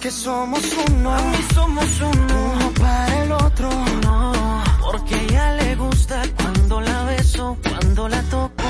[0.00, 3.68] Que somos uno, mí somos uno, uno para el otro,
[4.04, 4.62] no,
[4.92, 8.64] porque a ella le gusta cuando la beso, cuando la toco.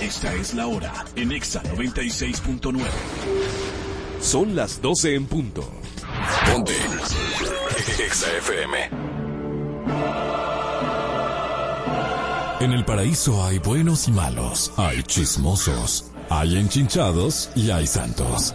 [0.00, 2.78] Esta es la hora en Exa 96.9.
[4.20, 5.68] Son las 12 en punto.
[6.46, 6.74] Ponte.
[7.98, 8.90] Exa FM.
[12.60, 18.54] En el paraíso hay buenos y malos, hay chismosos, hay enchinchados y hay santos.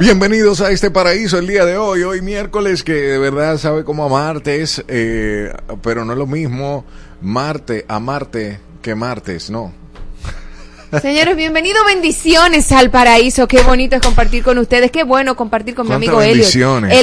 [0.00, 4.08] Bienvenidos a este paraíso el día de hoy, hoy miércoles que de verdad sabe como
[4.08, 6.84] martes, eh, pero no es lo mismo
[7.20, 9.72] Marte a Marte que martes, no.
[11.02, 13.46] Señores, bienvenidos, bendiciones al paraíso.
[13.46, 14.90] Qué bonito es compartir con ustedes.
[14.90, 16.22] Qué bueno compartir con mi amigo.
[16.22, 16.38] El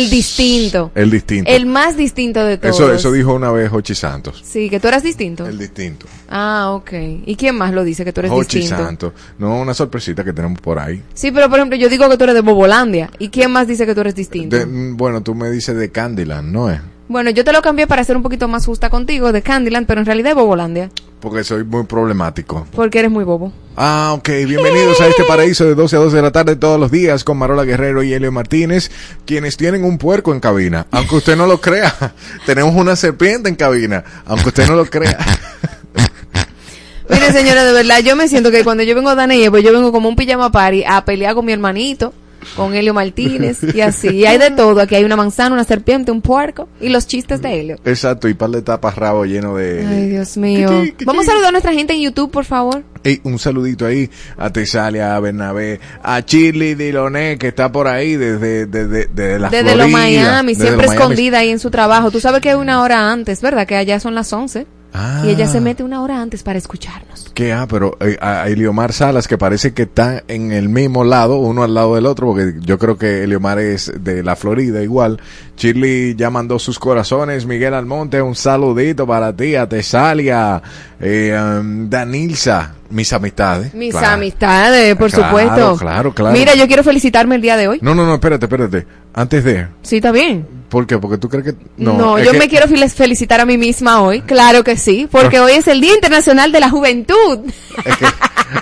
[0.09, 0.92] distinto.
[0.95, 1.52] El distinto.
[1.52, 2.75] El más distinto de todos.
[2.75, 4.42] Eso, eso dijo una vez Hochi Santos.
[4.44, 5.45] Sí, que tú eras distinto.
[5.45, 6.08] El distinto.
[6.30, 6.92] Ah, ok.
[7.27, 8.83] ¿Y quién más lo dice que tú eres Hochi distinto?
[8.83, 9.14] Santos.
[9.38, 11.03] No, una sorpresita que tenemos por ahí.
[11.14, 13.11] Sí, pero por ejemplo, yo digo que tú eres de Bobolandia.
[13.20, 14.55] ¿Y quién más dice que tú eres distinto?
[14.58, 16.80] De- mm, bueno, tú me dices de Candyland, ¿no es?
[17.08, 20.00] Bueno, yo te lo cambié para ser un poquito más justa contigo, de Candyland, pero
[20.00, 20.89] en realidad es Bobolandia.
[21.20, 22.67] Porque soy muy problemático.
[22.72, 23.52] Porque eres muy bobo.
[23.77, 24.27] Ah, ok.
[24.45, 27.38] Bienvenidos a este paraíso de 12 a 12 de la tarde todos los días con
[27.38, 28.92] Marola Guerrero y Elio Martínez,
[29.26, 30.88] quienes tienen un puerco en cabina.
[30.92, 31.94] Aunque usted no lo crea,
[32.45, 34.04] tenemos una serpiente en cabina.
[34.26, 35.17] Aunque usted no lo crea.
[37.10, 39.92] Mire, señora, de verdad, yo me siento que cuando yo vengo a pues yo vengo
[39.92, 42.14] como un pijama party a pelear con mi hermanito,
[42.56, 44.10] con Helio Martínez y así.
[44.10, 44.82] Y hay de todo.
[44.82, 47.76] Aquí hay una manzana, una serpiente, un puerco y los chistes de Helio.
[47.86, 49.86] Exacto, y par de tapas rabo lleno de...
[49.86, 50.70] Ay, Dios mío.
[51.06, 52.83] Vamos a saludar a nuestra gente en YouTube, por favor.
[53.23, 58.66] Un saludito ahí a Tesalia, a Bernabé, a Chile Diloné, que está por ahí desde,
[58.66, 61.14] desde, desde la Desde los Miami, desde siempre los Miami.
[61.14, 62.10] escondida ahí en su trabajo.
[62.10, 63.67] Tú sabes que es una hora antes, ¿verdad?
[63.67, 64.66] Que allá son las 11.
[64.98, 65.23] Ah.
[65.26, 67.30] Y ella se mete una hora antes para escucharnos.
[67.33, 71.04] Que ah, pero eh, a a Eliomar Salas, que parece que está en el mismo
[71.04, 74.82] lado, uno al lado del otro, porque yo creo que Eliomar es de la Florida
[74.82, 75.20] igual.
[75.58, 77.45] Shirley ya mandó sus corazones.
[77.45, 80.61] Miguel Almonte, un saludito para ti, a Tesalia,
[81.00, 83.73] eh, um, Danilza, mis amistades.
[83.73, 84.14] Mis Claro.
[84.14, 85.76] amistades, por Claro, supuesto.
[85.78, 86.33] claro, claro.
[86.38, 87.80] Mira, yo quiero felicitarme el día de hoy.
[87.82, 88.86] No, no, no, espérate, espérate.
[89.14, 90.45] Antes de, Sí, está bien.
[90.70, 90.98] ¿por qué?
[90.98, 91.56] Porque tú crees que...
[91.78, 94.22] No, es yo que- me quiero fel- felicitar a mí misma hoy.
[94.22, 97.39] Claro que sí, porque hoy es el Día Internacional de la Juventud.
[97.86, 98.06] Es que,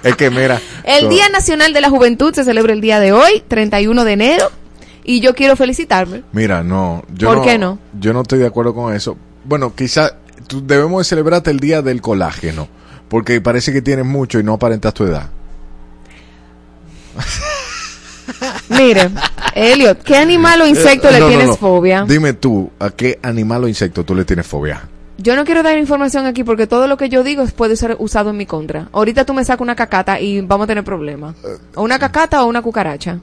[0.09, 0.59] es que mira...
[0.83, 4.11] El so- Día Nacional de la Juventud se celebra el día de hoy, 31 de
[4.11, 4.51] enero,
[5.05, 6.23] y yo quiero felicitarme.
[6.33, 7.03] Mira, no.
[7.13, 7.79] Yo ¿Por qué no?
[7.99, 9.17] Yo no estoy de acuerdo con eso.
[9.45, 10.15] Bueno, quizá tú-
[10.63, 12.67] debemos de celebrarte el día del colágeno.
[13.09, 15.29] Porque parece que tienes mucho y no aparentas tu edad.
[18.69, 19.09] Mire,
[19.53, 21.55] Elliot, ¿qué animal o insecto Eh, le no, no, tienes no.
[21.57, 22.05] fobia?
[22.07, 24.87] Dime tú, ¿a qué animal o insecto tú le tienes fobia?
[25.17, 28.31] Yo no quiero dar información aquí porque todo lo que yo digo puede ser usado
[28.31, 28.89] en mi contra.
[28.93, 31.35] Ahorita tú me sacas una cacata y vamos a tener problemas.
[31.75, 33.19] O una cacata o una cucaracha.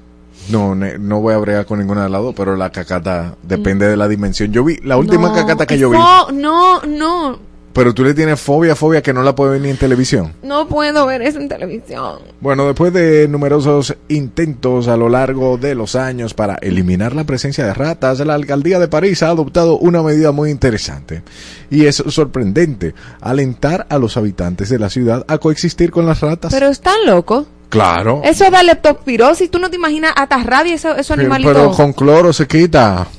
[0.50, 3.96] No, no voy a bregar con ninguna de las dos, pero la cacata depende de
[3.96, 4.52] la dimensión.
[4.52, 7.38] Yo vi, la última No, cacata que yo vi, No, no, no.
[7.72, 10.32] pero tú le tienes fobia, fobia que no la puedes ver ni en televisión.
[10.42, 12.18] No puedo ver eso en televisión.
[12.40, 17.64] Bueno, después de numerosos intentos a lo largo de los años para eliminar la presencia
[17.64, 21.22] de ratas, la alcaldía de París ha adoptado una medida muy interesante.
[21.70, 26.52] Y es sorprendente, alentar a los habitantes de la ciudad a coexistir con las ratas.
[26.52, 27.46] Pero están locos.
[27.70, 28.20] Claro.
[28.24, 29.50] Eso da leptospirosis.
[29.50, 31.52] Tú no te imaginas hasta rabia esos Pero- animalitos.
[31.54, 33.06] pero con cloro se quita.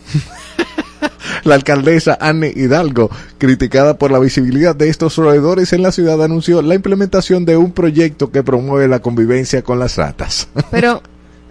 [1.43, 3.09] La alcaldesa Anne Hidalgo,
[3.39, 7.71] criticada por la visibilidad de estos roedores en la ciudad, anunció la implementación de un
[7.71, 10.47] proyecto que promueve la convivencia con las ratas.
[10.71, 11.01] Pero,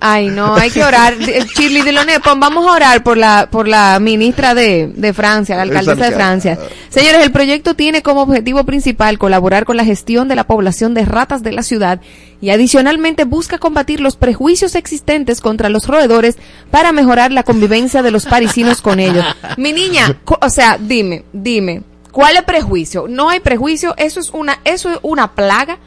[0.01, 1.15] ay, no, hay que orar.
[1.57, 5.63] Shirley Diloné, pon- vamos a orar por la, por la ministra de, de Francia, la
[5.63, 6.59] alcaldesa de Francia.
[6.89, 11.05] Señores, el proyecto tiene como objetivo principal colaborar con la gestión de la población de
[11.05, 12.01] ratas de la ciudad
[12.41, 16.37] y adicionalmente busca combatir los prejuicios existentes contra los roedores
[16.71, 19.25] para mejorar la convivencia de los parisinos con ellos.
[19.57, 21.83] Mi niña, co- o sea, dime, dime.
[22.11, 23.07] ¿Cuál es prejuicio?
[23.09, 25.79] No hay prejuicio, eso es una, eso es una plaga.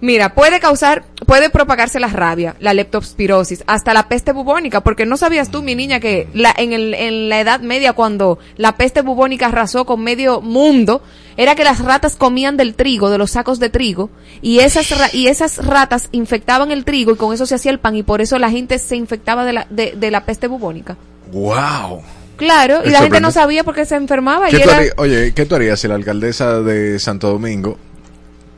[0.00, 5.16] Mira, puede causar, puede propagarse la rabia, la leptospirosis, hasta la peste bubónica, porque no
[5.16, 9.02] sabías tú, mi niña, que la, en, el, en la Edad Media, cuando la peste
[9.02, 11.02] bubónica arrasó con medio mundo,
[11.36, 14.08] era que las ratas comían del trigo, de los sacos de trigo,
[14.40, 17.80] y esas, ra- y esas ratas infectaban el trigo y con eso se hacía el
[17.80, 20.96] pan, y por eso la gente se infectaba de la, de, de la peste bubónica.
[21.32, 22.02] ¡Wow!
[22.36, 24.48] Claro, y la gente no sabía por qué se enfermaba.
[24.48, 27.76] Y ¿Qué tú era, harías- oye, ¿qué tú harías si la alcaldesa de Santo Domingo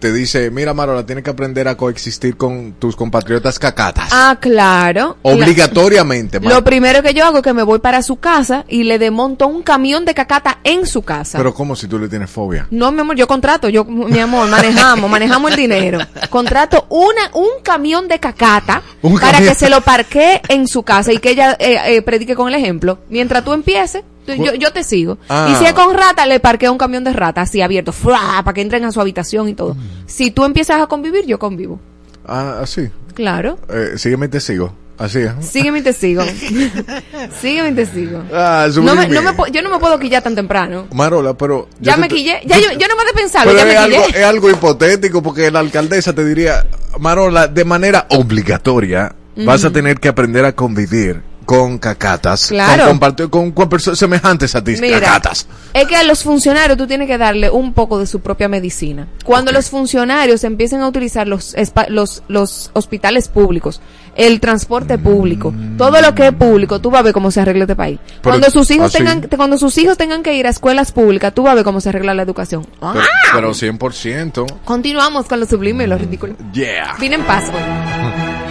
[0.01, 4.09] te dice, mira Marola, tienes que aprender a coexistir con tus compatriotas cacatas?
[4.11, 5.17] ah, claro.
[5.23, 6.41] La- Obligatoriamente.
[6.41, 8.99] Mar- Lo primero que yo hago es que me voy para su casa y le
[8.99, 11.39] desmonto un camión de cacata en su casa.
[11.39, 12.67] Pero ¿cómo si tú le tienes fobia?
[12.71, 15.99] no, mi amor, yo contrato, yo, mi amor, manejamos, manejamos el dinero.
[16.31, 19.49] Contrato una, un camión de cacata para camión.
[19.53, 22.55] que se lo parquee en su casa y que ella eh, eh, predique con el
[22.55, 22.99] ejemplo.
[23.09, 24.03] Mientras tú empieces,
[24.37, 25.19] tú- yo, yo te sigo.
[25.29, 25.49] Ah.
[25.51, 28.41] Y si es con rata, le parqueo un camión de rata así abierto, ¡fua!
[28.45, 29.77] para que entren a su habitación y todo.
[30.07, 31.79] Si tú empiezas a convivir, yo convivo.
[32.27, 32.89] Ah, así.
[33.15, 33.59] Claro.
[33.69, 34.73] Eh, sígueme y te sigo.
[34.99, 35.19] Así.
[35.21, 35.33] ¿eh?
[35.41, 36.23] Sígueme y te sigo.
[37.41, 38.23] Sígueme y te sigo.
[38.33, 40.87] Ah, No me, no me, yo no me puedo quillar tan temprano.
[40.93, 41.69] Marola, pero...
[41.81, 42.41] Ya te- me quillé.
[42.45, 44.19] Ya yo, yo no me de pensarlo, Pero ya es me algo, quillé.
[44.21, 46.67] es algo hipotético porque la alcaldesa te diría,
[46.99, 49.15] Marola, de manera obligatoria
[49.47, 52.97] vas a tener que aprender a convivir con cacatas, Claro.
[52.97, 55.49] con, con, con personas semejantes a ti, Mira, cacatas.
[55.75, 59.09] es que a los funcionarios tú tienes que darle un poco de su propia medicina.
[59.25, 61.57] Cuando los funcionarios empiecen a utilizar los,
[61.89, 63.81] los, los hospitales públicos,
[64.15, 67.65] el transporte público, todo lo que es público, tú vas a ver cómo se arregla
[67.65, 67.99] este país.
[68.07, 68.99] Pero- cuando sus hijos ¿ah, sí?
[68.99, 71.81] tengan, cuando sus hijos tengan que ir a escuelas públicas, tú vas a ver cómo
[71.81, 72.65] se arregla la educación.
[72.81, 72.93] Ah,
[73.33, 74.47] Pero, pero 100%.
[74.65, 76.37] Continuamos con lo sublime y lo ridículo.
[76.53, 76.95] Yeah.
[77.01, 77.65] Vine en paz, güey.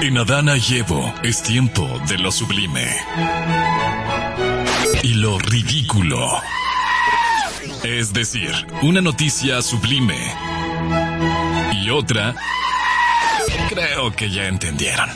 [0.00, 2.86] En Adana y Evo es tiempo de lo sublime.
[5.02, 6.24] Y lo ridículo.
[7.82, 8.50] Es decir,
[8.82, 10.18] una noticia sublime.
[11.82, 12.34] Y otra...
[13.68, 15.08] Creo que ya entendieron.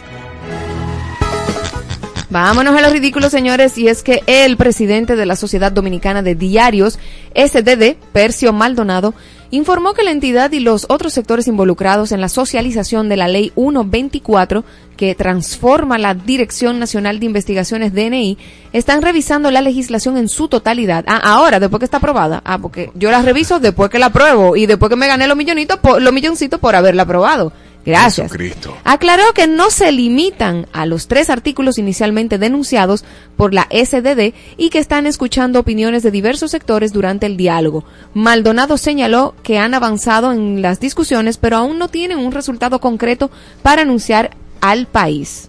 [2.29, 6.34] Vámonos a los ridículos, señores, y es que el presidente de la Sociedad Dominicana de
[6.34, 6.99] Diarios,
[7.34, 9.14] SDD, Percio Maldonado,
[9.52, 13.52] informó que la entidad y los otros sectores involucrados en la socialización de la Ley
[13.54, 14.64] 124,
[14.96, 18.38] que transforma la Dirección Nacional de Investigaciones DNI,
[18.72, 21.04] están revisando la legislación en su totalidad.
[21.06, 22.40] Ah, ahora, después que está aprobada.
[22.46, 25.37] Ah, porque yo la reviso después que la apruebo y después que me gané los
[25.37, 27.52] millonitos, los milloncitos por haberla aprobado.
[27.84, 28.26] Gracias.
[28.31, 28.76] Jesucristo.
[28.84, 33.05] Aclaró que no se limitan a los tres artículos inicialmente denunciados
[33.37, 37.84] por la SDD y que están escuchando opiniones de diversos sectores durante el diálogo.
[38.14, 43.31] Maldonado señaló que han avanzado en las discusiones, pero aún no tienen un resultado concreto
[43.62, 44.31] para anunciar
[44.61, 45.49] al país.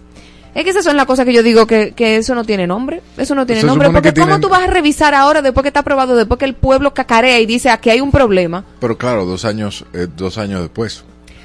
[0.56, 3.00] Es que esas son las cosas que yo digo que, que eso no tiene nombre.
[3.16, 3.90] Eso no tiene Se nombre.
[3.90, 6.44] Porque que ¿cómo tienen- tú vas a revisar ahora después que está aprobado, después que
[6.44, 8.64] el pueblo cacarea y dice aquí hay un problema?
[8.80, 11.04] Pero claro, dos años, eh, dos años después.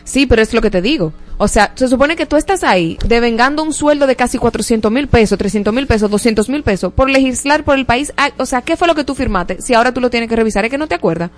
[0.10, 1.14] Sí, pero es lo que te digo.
[1.38, 5.08] O sea, se supone que tú estás ahí devengando un sueldo de casi 400 mil
[5.08, 8.12] pesos, 300 mil pesos, 200 mil pesos por legislar por el país.
[8.18, 9.62] Ah, O sea, ¿qué fue lo que tú firmaste?
[9.62, 11.30] Si ahora tú lo tienes que revisar, es que no te acuerdas.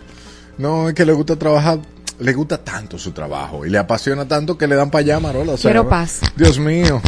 [0.57, 1.79] No, es que le gusta trabajar,
[2.19, 5.51] le gusta tanto su trabajo y le apasiona tanto que le dan para allá, Marola.
[5.53, 6.21] o sea, Quiero paz.
[6.37, 7.01] Dios mío.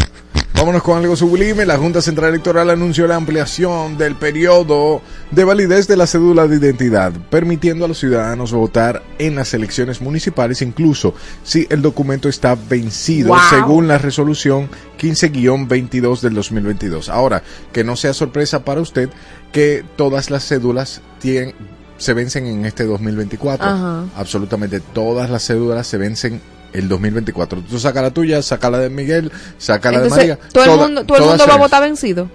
[0.55, 1.65] Vámonos con algo sublime.
[1.65, 5.01] La Junta Central Electoral anunció la ampliación del periodo
[5.31, 9.99] de validez de la cédula de identidad, permitiendo a los ciudadanos votar en las elecciones
[9.99, 13.39] municipales, incluso si el documento está vencido, Wow.
[13.49, 17.09] según la resolución 15-22 del 2022.
[17.09, 17.41] Ahora,
[17.73, 19.09] que no sea sorpresa para usted
[19.51, 21.55] que todas las cédulas tienen,
[21.97, 23.67] se vencen en este 2024.
[23.67, 24.03] Ajá.
[24.15, 26.41] Absolutamente todas las cédulas se vencen
[26.73, 27.61] el 2024.
[27.61, 30.39] Tú sacas la tuya, saca la de Miguel, saca la de María.
[30.51, 32.29] todo el mundo, todo el mundo se va a votar vencido.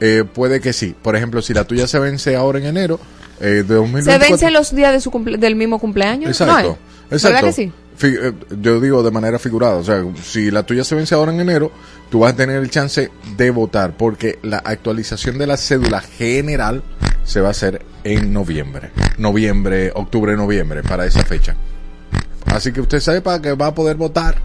[0.00, 0.94] Eh, puede que sí.
[1.00, 3.00] Por ejemplo, si la tuya se vence ahora en enero
[3.40, 4.28] eh, de Se 2024.
[4.30, 6.30] vencen los días de su cumple- del mismo cumpleaños.
[6.30, 6.76] Exacto.
[7.10, 7.34] Exacto.
[7.34, 7.72] ¿Verdad que sí?
[7.96, 11.32] Fi- eh, yo digo de manera figurada, o sea, si la tuya se vence ahora
[11.32, 11.72] en enero,
[12.10, 16.82] tú vas a tener el chance de votar porque la actualización de la cédula general
[17.24, 21.56] se va a hacer en noviembre, noviembre, octubre, noviembre, para esa fecha.
[22.56, 24.36] Así que usted sepa que va a poder votar.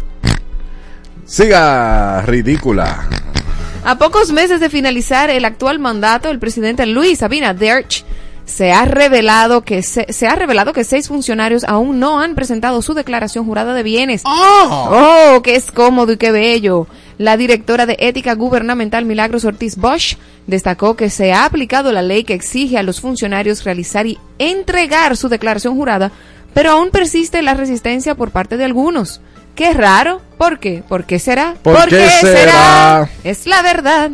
[1.26, 3.08] Siga, ridícula.
[3.86, 7.86] A pocos meses de finalizar el actual mandato, el presidente Luis Abinader
[8.44, 12.82] se ha revelado que se, se ha revelado que seis funcionarios aún no han presentado
[12.82, 14.24] su declaración jurada de bienes.
[14.26, 16.88] Oh, qué es cómodo y qué bello.
[17.22, 20.16] La directora de Ética Gubernamental Milagros Ortiz Bosch
[20.48, 25.16] destacó que se ha aplicado la ley que exige a los funcionarios realizar y entregar
[25.16, 26.12] su declaración jurada,
[26.56, 29.22] pero aún persiste la resistencia por parte de algunos.
[29.54, 30.20] Qué raro.
[30.40, 30.82] ¿Por qué?
[30.90, 31.58] ¿Por qué será?
[31.62, 33.08] ¿Por qué será?
[33.24, 34.10] Es la verdad.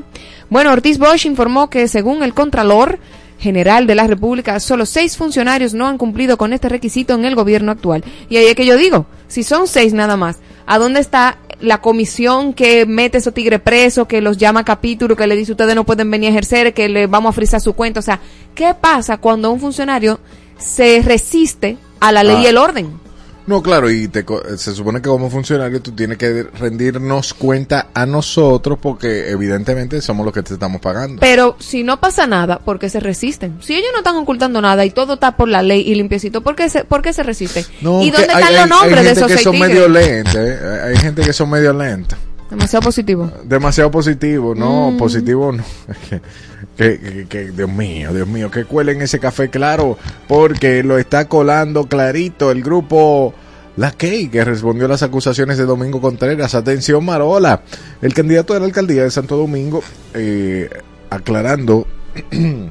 [0.50, 3.00] Bueno, Ortiz Bosch informó que según el Contralor,
[3.40, 7.36] General de la República, solo seis funcionarios no han cumplido con este requisito en el
[7.36, 8.04] gobierno actual.
[8.28, 11.82] Y ahí es que yo digo, si son seis nada más, ¿a dónde está la
[11.82, 15.86] comisión que mete esos tigres presos, que los llama capítulo, que le dice ustedes no
[15.86, 18.00] pueden venir a ejercer, que le vamos a frisar su cuenta?
[18.00, 18.20] O sea,
[18.54, 20.20] ¿qué pasa cuando un funcionario
[20.58, 22.50] se resiste a la ley y Ah.
[22.50, 23.07] el orden?
[23.48, 24.26] No, claro, y te
[24.58, 30.26] se supone que como funcionario tú tienes que rendirnos cuenta a nosotros porque evidentemente somos
[30.26, 31.22] los que te estamos pagando.
[31.22, 33.58] Pero si no pasa nada, ¿por qué se resisten?
[33.62, 36.56] Si ellos no están ocultando nada y todo está por la ley y limpiecito, ¿por
[36.58, 37.64] qué se, por qué se resisten?
[37.82, 39.70] No, ¿Y dónde hay- están los nombres hay de esos que seis son tigres?
[39.72, 40.60] medio lentos, eh.
[40.84, 42.20] hay gente que son medio lentos.
[42.50, 43.32] Demasiado positivo.
[43.44, 44.98] demasiado positivo, no, Mm.
[44.98, 45.64] positivo no.
[46.78, 51.28] que, que- que- Dios mío, Dios mío, que cuelen ese café claro, porque lo está
[51.28, 53.34] colando clarito el grupo
[53.76, 56.56] La Key, que respondió a las acusaciones de Domingo Contreras.
[56.56, 57.62] Atención, Marola,
[58.02, 60.70] el candidato de la alcaldía de Santo Domingo, eh,
[61.10, 61.86] aclarando.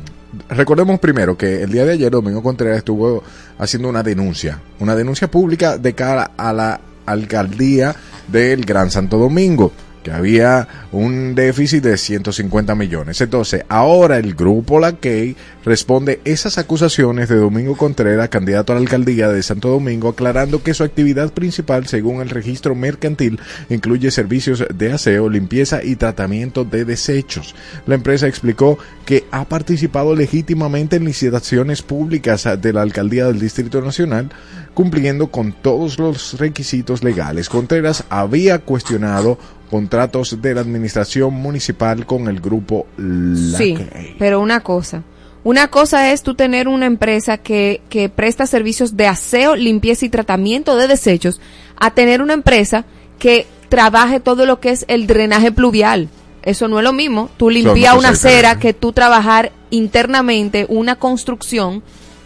[0.51, 3.23] Recordemos primero que el día de ayer Domingo Contreras estuvo
[3.59, 7.95] haciendo una denuncia, una denuncia pública de cara a la alcaldía
[8.29, 9.73] del Gran Santo Domingo,
[10.07, 13.21] que había un déficit de 150 millones.
[13.21, 15.35] Entonces, ahora el grupo La Key
[15.65, 20.75] responde esas acusaciones de Domingo Contreras, candidato a la alcaldía de Santo Domingo, aclarando que
[20.75, 26.85] su actividad principal, según el registro mercantil, incluye servicios de aseo, limpieza y tratamiento de
[26.85, 27.57] desechos.
[27.89, 33.81] La empresa explicó que ha participado legítimamente en licitaciones públicas de la alcaldía del Distrito
[33.81, 34.31] Nacional,
[34.73, 37.49] cumpliendo con todos los requisitos legales.
[37.49, 43.77] Contreras había cuestionado contratos de la administración municipal con el grupo La Sí,
[44.19, 45.03] pero una cosa.
[45.45, 50.09] Una cosa es tú tener una empresa que, que presta servicios de aseo, limpieza y
[50.09, 51.41] tratamiento de desechos,
[51.77, 52.85] a tener una empresa
[53.19, 56.09] que trabaje todo lo que es el drenaje pluvial.
[56.43, 57.29] Eso no es lo mismo.
[57.37, 61.83] Tú limpias Son una acera que tú trabajar internamente una construcción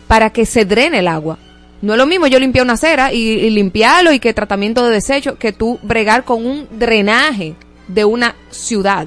[0.07, 1.39] para que se drene el agua.
[1.83, 4.93] No es lo mismo yo limpiar una acera y, y limpiarlo y que tratamiento de
[4.93, 7.55] desechos que tú bregar con un drenaje
[7.89, 9.07] de una ciudad.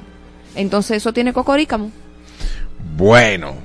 [0.56, 1.92] Entonces eso tiene cocorícamo.
[2.98, 3.56] Bueno,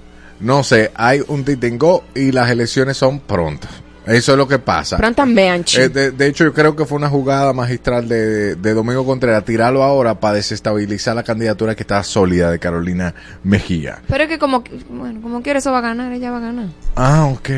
[0.40, 3.70] no sé, hay un titingo y las elecciones son prontas.
[4.08, 4.96] Eso es lo que pasa.
[4.98, 9.44] Eh, de, de hecho, yo creo que fue una jugada magistral de, de Domingo Contreras,
[9.44, 13.98] tirarlo ahora para desestabilizar la candidatura que está sólida de Carolina Mejía.
[14.08, 16.68] Pero es que como, bueno, como quiera eso va a ganar, ella va a ganar.
[16.96, 17.50] Ah, ok.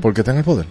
[0.00, 0.64] Porque está en el poder.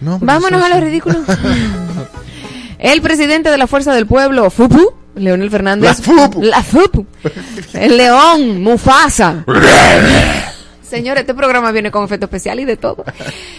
[0.00, 0.18] No.
[0.20, 0.80] Vámonos a lo sí.
[0.80, 1.18] ridículo.
[2.78, 5.98] El presidente de la Fuerza del Pueblo, FUPU, Leonel Fernández.
[5.98, 6.42] La FUPU.
[6.42, 7.06] La FUPU.
[7.74, 9.44] El león, Mufasa.
[10.82, 13.04] Señor, este programa viene con efecto especial y de todo.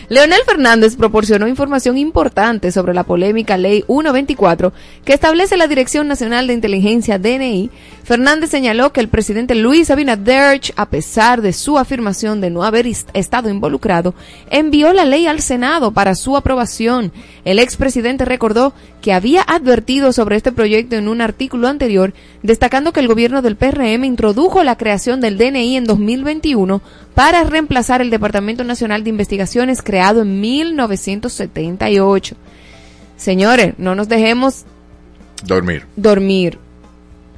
[0.09, 4.73] Leonel Fernández proporcionó información importante sobre la polémica Ley 124
[5.05, 7.69] que establece la Dirección Nacional de Inteligencia DNI.
[8.03, 12.87] Fernández señaló que el presidente Luis Abinader, a pesar de su afirmación de no haber
[12.87, 14.13] est- estado involucrado,
[14.49, 17.11] envió la ley al Senado para su aprobación.
[17.45, 22.99] El expresidente recordó que había advertido sobre este proyecto en un artículo anterior, destacando que
[23.01, 26.81] el gobierno del PRM introdujo la creación del DNI en 2021
[27.13, 32.35] para reemplazar el Departamento Nacional de Investigaciones creado en 1978.
[33.15, 34.65] Señores, no nos dejemos
[35.45, 35.85] Dormir.
[35.95, 36.57] dormir.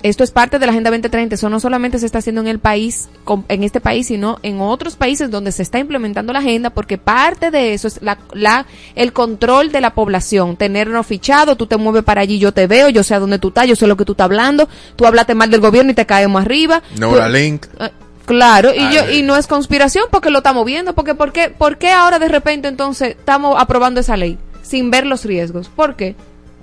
[0.04, 1.36] Esto es parte de la Agenda 2030.
[1.36, 3.10] Eso no solamente se está haciendo en el país,
[3.48, 7.52] en este país, sino en otros países donde se está implementando la agenda, porque parte
[7.52, 10.58] de eso es la, la, el control de la población.
[10.58, 13.48] Tenernos fichado, tú te mueves para allí, yo te veo, yo sé a dónde tú
[13.48, 14.68] estás, yo sé lo que tú estás hablando,
[14.98, 16.84] tú hablaste mal del gobierno y te caemos arriba.
[16.94, 17.66] Tú- Neuralink.
[17.80, 17.90] eh,
[18.26, 19.16] Claro, y A yo ver.
[19.16, 22.30] y no es conspiración porque lo estamos viendo, porque ¿por qué, ¿por qué ahora de
[22.30, 25.68] repente entonces estamos aprobando esa ley sin ver los riesgos?
[25.68, 26.16] ¿Por qué?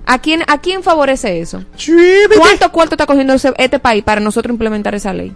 [0.06, 1.64] ¿A quién, a quién favorece eso?
[2.38, 5.32] ¿Cuánto cuarto está cogiendo ese- este país para nosotros implementar esa ley?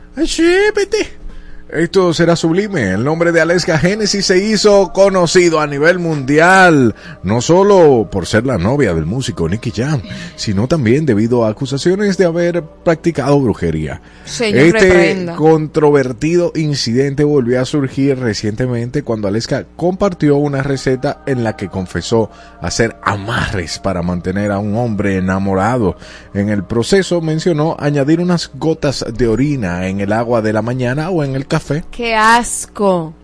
[1.75, 2.93] Esto será sublime.
[2.93, 8.47] El nombre de Aleska Genesis se hizo conocido a nivel mundial, no solo por ser
[8.47, 10.01] la novia del músico Nicky Jam,
[10.37, 14.01] sino también debido a acusaciones de haber practicado brujería.
[14.25, 15.35] Señor, este reprenda.
[15.35, 22.31] controvertido incidente volvió a surgir recientemente cuando Aleska compartió una receta en la que confesó
[22.61, 25.97] hacer amarres para mantener a un hombre enamorado.
[26.35, 31.11] En el proceso mencionó añadir unas gotas de orina en el agua de la mañana
[31.11, 31.64] o en el café.
[31.91, 33.15] ¡Qué asco!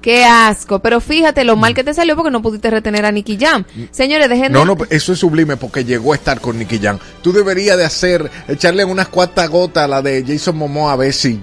[0.00, 0.78] ¡Qué asco!
[0.78, 3.64] Pero fíjate lo mal que te salió porque no pudiste retener a Nicky Jam.
[3.90, 4.58] Señores, dejen de...
[4.58, 6.98] No, no, eso es sublime porque llegó a estar con Nicky Jam.
[7.22, 11.12] Tú deberías de hacer, echarle unas cuantas gotas a la de Jason Momoa a ver
[11.12, 11.40] si...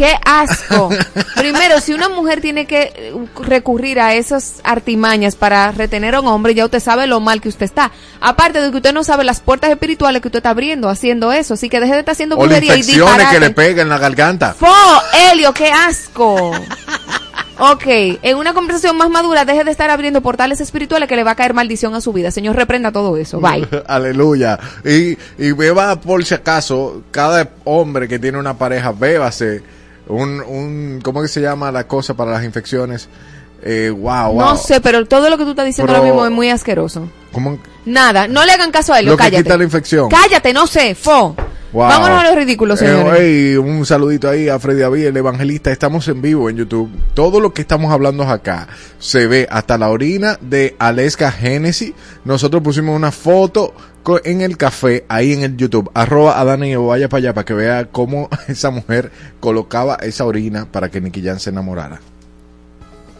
[0.00, 0.88] ¡Qué asco!
[1.36, 6.28] Primero, si una mujer tiene que eh, recurrir a esas artimañas para retener a un
[6.28, 7.92] hombre, ya usted sabe lo mal que usted está.
[8.18, 11.52] Aparte de que usted no sabe las puertas espirituales que usted está abriendo haciendo eso.
[11.52, 13.40] Así que deje de estar haciendo O brujería y infecciones que disparate.
[13.40, 14.54] le pega en la garganta.
[14.54, 14.72] ¡Fo!
[15.12, 16.50] ¡Helio, qué asco!
[17.58, 17.84] Ok,
[18.22, 21.34] en una conversación más madura, deje de estar abriendo portales espirituales que le va a
[21.34, 22.30] caer maldición a su vida.
[22.30, 23.38] Señor, reprenda todo eso.
[23.38, 23.68] Bye.
[23.86, 24.58] Aleluya.
[24.82, 29.62] Y, y beba por si acaso, cada hombre que tiene una pareja, bébase
[30.10, 33.08] un, un ¿cómo que se llama la cosa para las infecciones?
[33.62, 34.40] Eh, wow, wow.
[34.40, 37.08] No sé, pero todo lo que tú estás diciendo Pero- ahora mismo es muy asqueroso.
[37.32, 37.58] ¿Cómo?
[37.86, 39.42] Nada, no le hagan caso a él, Lo que cállate.
[39.44, 40.08] quita la infección.
[40.08, 41.34] Cállate, no sé, fo.
[41.72, 41.86] Wow.
[41.86, 43.58] Vámonos a los ridículos, Eh, señores.
[43.58, 45.70] un saludito ahí a Freddy David, el evangelista.
[45.70, 46.90] Estamos en vivo en YouTube.
[47.14, 48.66] Todo lo que estamos hablando acá
[48.98, 51.92] se ve hasta la orina de Aleska Genesis.
[52.24, 53.72] Nosotros pusimos una foto
[54.24, 55.88] en el café ahí en el YouTube.
[55.94, 60.24] Arroba a Dani o vaya para allá para que vea cómo esa mujer colocaba esa
[60.24, 62.00] orina para que Nicky Jam se enamorara.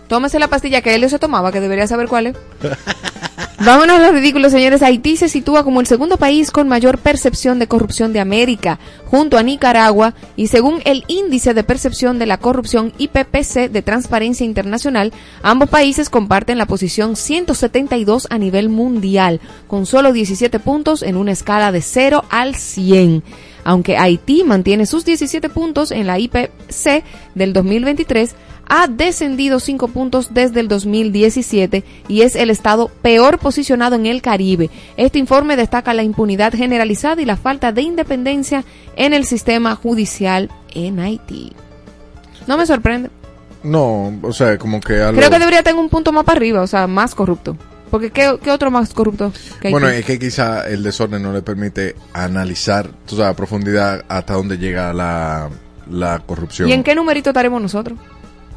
[0.08, 2.36] Tómese la pastilla que Helio se tomaba, que debería saber cuál es.
[3.62, 4.82] Vámonos a los ridículos, señores.
[4.82, 9.36] Haití se sitúa como el segundo país con mayor percepción de corrupción de América, junto
[9.36, 15.12] a Nicaragua, y según el índice de percepción de la corrupción IPPC de Transparencia Internacional,
[15.42, 21.32] ambos países comparten la posición 172 a nivel mundial, con solo 17 puntos en una
[21.32, 23.22] escala de 0 al 100.
[23.64, 28.34] Aunque Haití mantiene sus 17 puntos en la IPC del 2023,
[28.68, 34.22] ha descendido 5 puntos desde el 2017 y es el estado peor posicionado en el
[34.22, 34.70] Caribe.
[34.96, 38.64] Este informe destaca la impunidad generalizada y la falta de independencia
[38.94, 41.52] en el sistema judicial en Haití.
[42.46, 43.10] No me sorprende.
[43.62, 44.94] No, o sea, como que.
[45.14, 47.56] Creo que debería tener un punto más para arriba, o sea, más corrupto.
[47.90, 49.70] Porque ¿qué, qué otro más corrupto que?
[49.70, 54.34] Bueno, es que quizá el desorden no le permite analizar, tú sabes, a profundidad hasta
[54.34, 55.48] dónde llega la,
[55.90, 56.68] la corrupción.
[56.68, 57.98] ¿Y en qué numerito estaremos nosotros?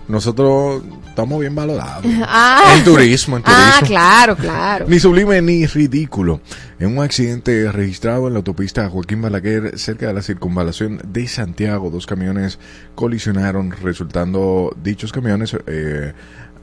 [0.08, 2.06] Nosotros estamos bien valorados.
[2.26, 3.64] Ah, En turismo, en turismo.
[3.66, 4.86] ah claro, claro.
[4.88, 6.42] Ni sublime ni ridículo.
[6.80, 11.90] En un accidente registrado en la autopista Joaquín Balaguer, cerca de la circunvalación de Santiago,
[11.90, 12.60] dos camiones
[12.96, 16.12] colisionaron, resultando dichos camiones eh,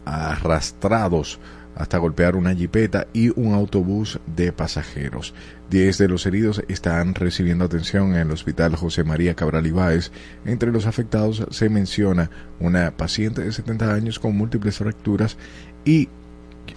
[0.05, 1.39] arrastrados
[1.75, 5.35] hasta golpear una jipeta y un autobús de pasajeros.
[5.71, 10.11] Diez de los heridos están recibiendo atención en el hospital José María Cabral Ibáez.
[10.45, 15.37] Entre los afectados se menciona una paciente de 70 años con múltiples fracturas
[15.85, 16.09] y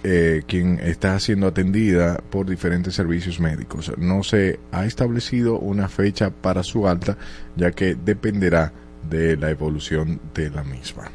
[0.02, 3.92] eh, quien está siendo atendida por diferentes servicios médicos.
[3.96, 7.16] No se ha establecido una fecha para su alta,
[7.56, 8.72] ya que dependerá
[9.08, 11.10] de la evolución de la misma.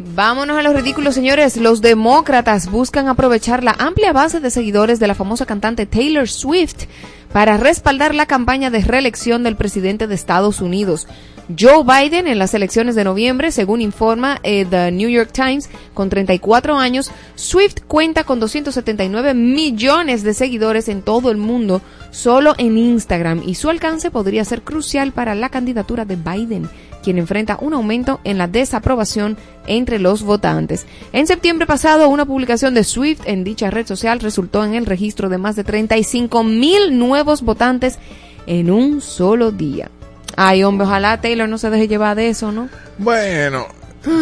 [0.00, 1.56] Vámonos a los ridículos, señores.
[1.56, 6.84] Los demócratas buscan aprovechar la amplia base de seguidores de la famosa cantante Taylor Swift
[7.32, 11.08] para respaldar la campaña de reelección del presidente de Estados Unidos.
[11.58, 16.10] Joe Biden en las elecciones de noviembre, según informa eh, The New York Times, con
[16.10, 21.82] 34 años, Swift cuenta con 279 millones de seguidores en todo el mundo,
[22.12, 26.68] solo en Instagram, y su alcance podría ser crucial para la candidatura de Biden
[27.02, 30.86] quien enfrenta un aumento en la desaprobación entre los votantes.
[31.12, 35.28] En septiembre pasado, una publicación de Swift en dicha red social resultó en el registro
[35.28, 37.98] de más de 35 mil nuevos votantes
[38.46, 39.90] en un solo día.
[40.36, 42.68] Ay, hombre, ojalá Taylor no se deje llevar de eso, ¿no?
[42.98, 43.66] Bueno,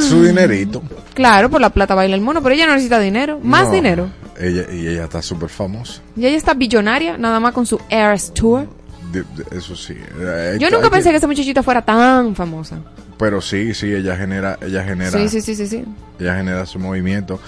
[0.00, 0.82] su dinerito.
[1.14, 4.08] Claro, por la plata baila el mono, pero ella no necesita dinero, más No, dinero.
[4.38, 6.02] Ella, y ella está súper famosa.
[6.16, 8.66] Y ella está billonaria, nada más con su Eras Tour.
[9.12, 9.94] De- de- eso sí.
[10.18, 12.78] Eh, Yo nunca que- pensé que esa muchachita fuera tan famosa.
[13.18, 15.84] Pero sí, sí, ella genera, ella genera, Sí, sí, sí, sí, sí.
[16.18, 17.40] ella genera su movimiento.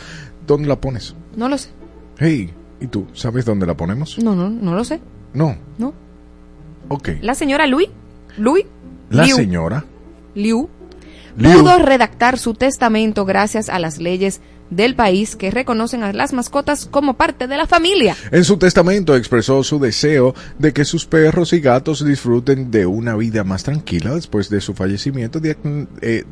[0.47, 1.15] ¿Dónde la pones?
[1.37, 1.69] No lo sé.
[2.19, 3.07] Hey, ¿y tú?
[3.13, 4.19] ¿Sabes dónde la ponemos?
[4.23, 5.01] No, no, no lo sé.
[5.35, 5.57] No.
[5.77, 5.93] No.
[6.89, 7.11] Ok.
[7.21, 7.89] La señora Louis,
[8.39, 8.65] Louis,
[9.11, 9.37] La Liu.
[9.37, 9.85] señora.
[10.35, 10.69] Liu,
[11.37, 11.61] Liu.
[11.61, 14.41] pudo redactar su testamento gracias a las leyes
[14.71, 18.17] del país que reconocen a las mascotas como parte de la familia.
[18.31, 23.17] En su testamento expresó su deseo de que sus perros y gatos disfruten de una
[23.17, 25.41] vida más tranquila después de su fallecimiento,
[26.03, 26.25] eh,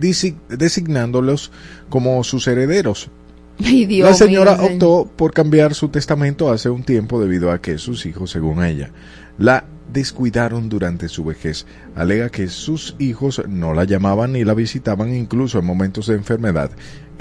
[0.00, 1.50] desi- designándolos
[1.88, 3.10] como sus herederos.
[3.64, 7.78] Ay, Dios La señora optó por cambiar su testamento hace un tiempo debido a que
[7.78, 8.90] sus hijos, según ella,
[9.38, 11.66] la descuidaron durante su vejez.
[11.94, 16.70] Alega que sus hijos no la llamaban ni la visitaban incluso en momentos de enfermedad.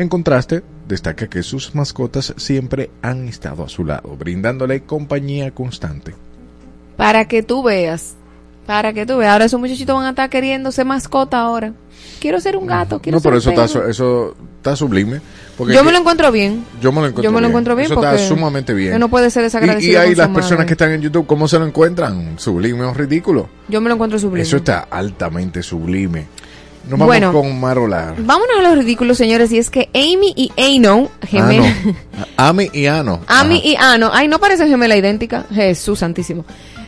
[0.02, 6.16] En contraste, destaca que sus mascotas siempre han estado a su lado, brindándole compañía constante.
[6.98, 8.16] Para que tú veas.
[8.66, 9.34] Para que tú veas.
[9.34, 11.74] Ahora esos muchachitos van a estar queriendo ser mascota ahora.
[12.20, 15.22] Quiero ser un gato, quiero No, ser pero un eso está, eso está sublime.
[15.56, 16.64] Porque Yo me lo encuentro bien.
[16.82, 17.52] yo me lo encuentro Yo me lo bien.
[17.52, 18.96] encuentro bien Eso está sumamente bien.
[18.96, 20.66] uno puede ser Y, desagradecido y ahí su las personas madre.
[20.66, 22.40] que están en YouTube, ¿cómo se lo encuentran?
[22.40, 23.50] Sublime o ridículo.
[23.68, 24.42] Yo me lo encuentro sublime.
[24.42, 26.26] Eso está altamente sublime.
[26.84, 27.32] Nos vamos Bueno.
[27.34, 28.16] con Marolar.
[28.18, 31.76] Vámonos a los ridículos, señores, y es que Amy y Ano, gemelas...
[32.38, 33.22] Ami y Ano.
[33.28, 33.68] Amy Ajá.
[33.68, 35.46] y Ano, ay, no parecen gemelas idénticas.
[35.54, 36.44] Jesús santísimo.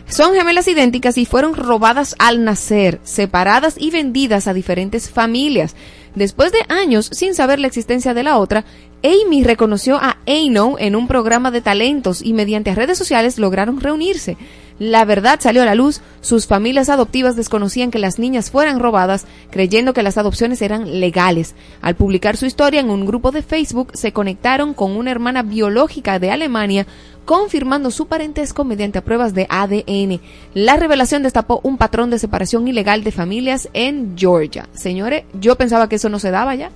[0.08, 5.75] Son gemelas idénticas y fueron robadas al nacer, separadas y vendidas a diferentes familias.
[6.15, 8.65] Después de años sin saber la existencia de la otra,
[9.03, 14.38] Amy reconoció a Ano en un programa de talentos y mediante redes sociales lograron reunirse.
[14.79, 19.25] La verdad salió a la luz, sus familias adoptivas desconocían que las niñas fueran robadas,
[19.51, 21.53] creyendo que las adopciones eran legales.
[21.81, 26.17] Al publicar su historia en un grupo de Facebook, se conectaron con una hermana biológica
[26.17, 26.88] de Alemania,
[27.25, 30.19] confirmando su parentesco mediante pruebas de ADN.
[30.53, 34.67] La revelación destapó un patrón de separación ilegal de familias en Georgia.
[34.73, 36.71] Señores, yo pensaba que eso no se daba ya.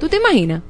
[0.00, 0.62] ¿Tú te imaginas?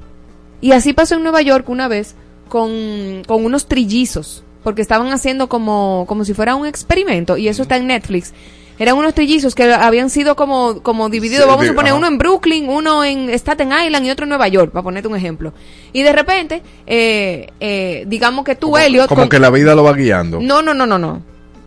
[0.60, 2.14] Y así pasó en Nueva York una vez
[2.48, 7.62] con, con unos trillizos porque estaban haciendo como, como si fuera un experimento, y eso
[7.62, 8.32] está en Netflix.
[8.80, 12.16] Eran unos trillizos que habían sido como, como divididos, Sí, vamos a poner uno en
[12.16, 15.52] Brooklyn, uno en Staten Island y otro en Nueva York, para ponerte un ejemplo.
[15.92, 19.82] Y de repente, eh, eh, digamos que tú, Elliot, Como con- que la vida lo
[19.82, 20.38] va guiando.
[20.40, 21.22] no, no, no, no, no.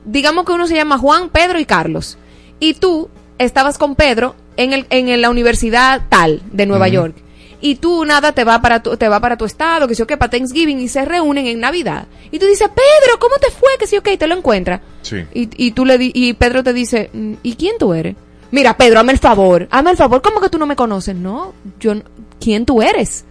[0.06, 2.18] Digamos que uno se llama Juan, Pedro y Carlos.
[2.62, 7.16] Y tú estabas con Pedro en, el, en la universidad tal de Nueva York.
[7.62, 10.08] Y tú nada te va para tu, te va para tu estado, que sé yo
[10.08, 12.08] qué, para Thanksgiving y se reúnen en Navidad.
[12.32, 13.70] Y tú dices, Pedro, ¿cómo te fue?
[13.80, 14.82] Que sé yo qué, y te lo encuentras.
[15.04, 15.18] Sí.
[15.34, 18.16] Y, y tú le di- y Pedro te dice, "Mm, ¿y quién tú eres?
[18.50, 21.16] Mira, Pedro, hazme el favor, hazme el favor, ¿cómo que tú no me conoces?
[21.16, 22.04] No, yo, no-
[22.40, 23.26] ¿quién tú eres?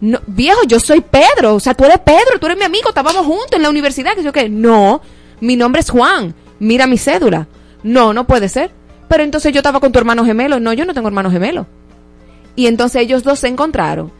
[0.00, 3.24] No, viejo, yo soy Pedro, o sea, tú eres Pedro, tú eres mi amigo, estábamos
[3.26, 4.48] juntos en la universidad, que sé yo qué.
[4.48, 5.00] No,
[5.40, 7.46] mi nombre es Juan, mira mi cédula.
[7.82, 8.70] No, no puede ser.
[9.08, 10.58] Pero entonces yo estaba con tu hermano gemelo.
[10.58, 11.66] No, yo no tengo hermano gemelo.
[12.56, 14.10] Y entonces ellos dos se encontraron.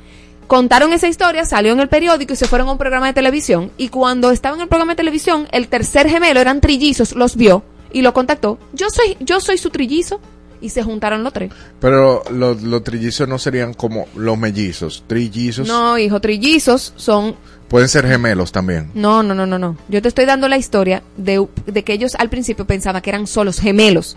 [0.47, 3.73] Contaron esa historia, salió en el periódico y se fueron a un programa de televisión.
[3.77, 7.65] Y cuando estaba en el programa de televisión, el tercer gemelo, eran trillizos, los vio
[7.93, 8.59] y lo contactó.
[8.73, 10.21] Yo soy, yo soy su trillizo.
[10.59, 11.53] Y se juntaron los tres.
[11.81, 15.05] Pero los, los trillizos no serían como los mellizos.
[15.07, 17.37] Trillizos No, hijo, trillizos son
[17.69, 18.91] pueden ser gemelos también.
[18.95, 19.77] No, no, no, no, no.
[19.89, 23.27] Yo te estoy dando la historia de, de que ellos al principio pensaban que eran
[23.27, 24.17] solos gemelos.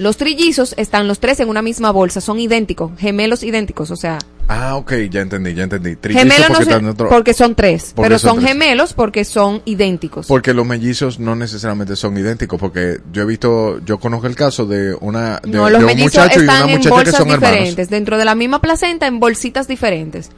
[0.00, 4.18] Los trillizos están los tres en una misma bolsa, son idénticos, gemelos idénticos, o sea,
[4.52, 5.94] Ah, ok, ya entendí, ya entendí.
[5.94, 8.48] Trillizos gemelos no porque sé- están dentro- porque son tres, porque pero son tres.
[8.48, 10.26] gemelos porque son idénticos.
[10.26, 14.66] Porque los mellizos no necesariamente son idénticos, porque yo he visto, yo conozco el caso
[14.66, 16.90] de una de, no, de los un mellizos muchacho y una están en muchacha que
[16.96, 17.40] bolsas hermanos.
[17.40, 20.30] diferentes, dentro de la misma placenta en bolsitas diferentes.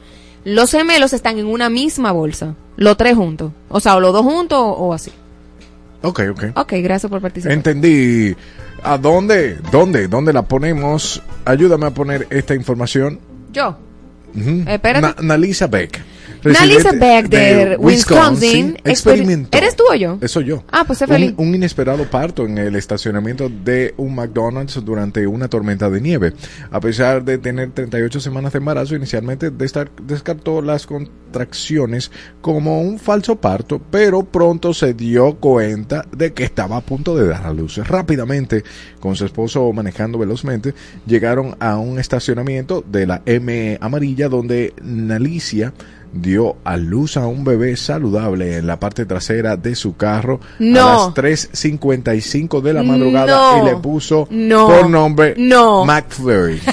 [0.45, 4.23] Los gemelos están en una misma bolsa, los tres juntos, o sea, o los dos
[4.23, 5.11] juntos o, o así.
[6.03, 6.43] Ok, ok.
[6.55, 7.53] Ok, gracias por participar.
[7.53, 8.35] Entendí.
[8.83, 9.57] ¿A dónde?
[9.71, 10.07] ¿Dónde?
[10.07, 11.21] ¿Dónde la ponemos?
[11.45, 13.19] Ayúdame a poner esta información.
[13.51, 13.77] Yo.
[14.67, 15.01] Espérate.
[15.01, 16.01] Na- Nalisa Beck.
[16.43, 19.57] Nalisa Beck de Wisconsin, experimentó.
[19.57, 20.17] ¿Eres tú o yo?
[20.21, 20.63] Eso yo.
[20.71, 21.33] Ah, pues sé un, feliz.
[21.37, 26.33] un inesperado parto en el estacionamiento de un McDonald's durante una tormenta de nieve.
[26.71, 33.35] A pesar de tener 38 semanas de embarazo, inicialmente descartó las contracciones como un falso
[33.35, 37.77] parto, pero pronto se dio cuenta de que estaba a punto de dar a luz.
[37.77, 38.63] Rápidamente,
[38.99, 40.73] con su esposo manejando velozmente,
[41.05, 45.73] llegaron a un estacionamiento de la M amarilla donde Nalicia
[46.13, 50.81] dio a luz a un bebé saludable en la parte trasera de su carro No.
[50.87, 53.63] a las 3.55 de la madrugada No.
[53.63, 54.67] y le puso No.
[54.67, 55.83] por nombre No.
[55.85, 56.61] McFlurry.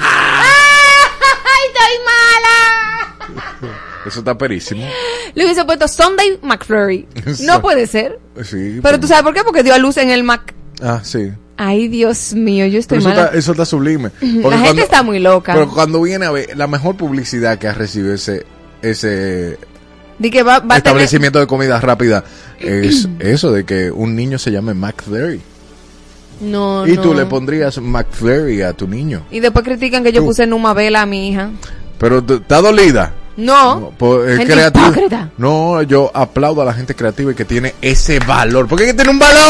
[0.00, 3.76] ¡Ay, estoy mala!
[4.06, 4.86] Eso está perísimo.
[5.34, 7.06] Le hubiese puesto Sunday McFlurry.
[7.44, 8.18] No puede ser.
[8.42, 9.42] Sí, Pero tú sabes por qué?
[9.44, 10.54] Porque dio a luz en el Mac.
[10.82, 11.30] Ah, sí.
[11.60, 14.12] Ay, Dios mío, yo estoy Pero eso está, eso está sublime.
[14.20, 15.54] La gente está muy loca.
[15.54, 18.46] Pero cuando viene a ver, la mejor publicidad que ha recibido ese,
[18.80, 19.58] ese
[20.20, 20.76] Di que va, va a tener...
[20.76, 22.22] establecimiento de comida rápida
[22.60, 25.40] es eso de que un niño se llame McFlurry.
[26.40, 27.02] No, y no.
[27.02, 29.24] tú le pondrías McFlurry a tu niño.
[29.28, 30.26] Y después critican que yo Tú.
[30.28, 31.50] puse Numa Vela a mi hija.
[31.98, 33.14] Pero está dolida.
[33.38, 33.92] No.
[33.96, 34.86] pues, es Gente creativo.
[34.88, 35.30] hipócrita.
[35.38, 38.66] No, yo aplaudo a la gente creativa y que tiene ese valor.
[38.66, 39.40] Porque hay que tiene un valor.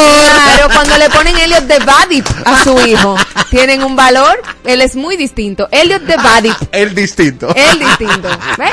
[0.45, 3.17] Claro, cuando le ponen Elliot de Badip a su hijo,
[3.51, 5.69] tienen un valor, él es muy distinto.
[5.71, 7.49] Elliot de Badip, El distinto.
[7.57, 8.29] él distinto.
[8.59, 8.71] ¿Ves?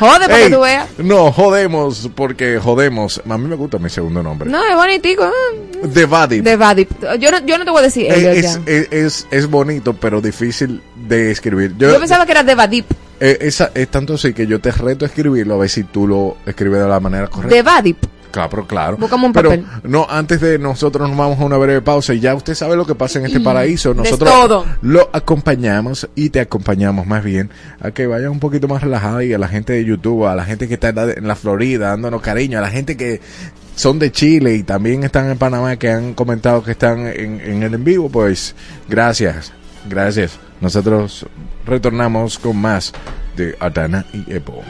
[0.00, 0.88] Jode para Ey, que tú veas.
[0.98, 3.22] no, jodemos, porque jodemos.
[3.28, 4.48] A mí me gusta mi segundo nombre.
[4.50, 5.24] No, es bonitico.
[5.26, 5.86] eh.
[5.86, 6.42] De Vadip.
[6.42, 6.90] De Badip.
[7.20, 9.92] Yo no, yo no te voy a decir Eh, Elliot es, es, es, es bonito,
[9.94, 11.74] pero difícil de escribir.
[11.78, 12.86] Yo, Yo pensaba que era de Badip.
[13.20, 16.06] eh, esa, es tanto así que yo te reto a escribirlo a ver si tú
[16.08, 17.54] lo escribes de la manera correcta.
[17.54, 17.98] De Badip.
[18.30, 18.96] Claro, claro.
[18.96, 19.00] Un
[19.32, 19.50] Pero
[19.84, 22.86] no, antes de nosotros nos vamos a una breve pausa y ya usted sabe lo
[22.86, 23.92] que pasa en este paraíso.
[23.94, 24.66] Nosotros todo.
[24.82, 29.32] lo acompañamos y te acompañamos más bien a que vaya un poquito más relajada y
[29.32, 32.58] a la gente de YouTube, a la gente que está en la- Florida dándonos cariño,
[32.58, 33.20] a la gente que
[33.74, 37.62] son de Chile y también están en Panamá que han comentado que están en, en
[37.62, 38.54] el en vivo, pues
[38.88, 39.52] gracias,
[39.88, 40.38] gracias.
[40.60, 41.24] Nosotros
[41.64, 42.92] retornamos con más
[43.36, 44.62] de Adana y Epo.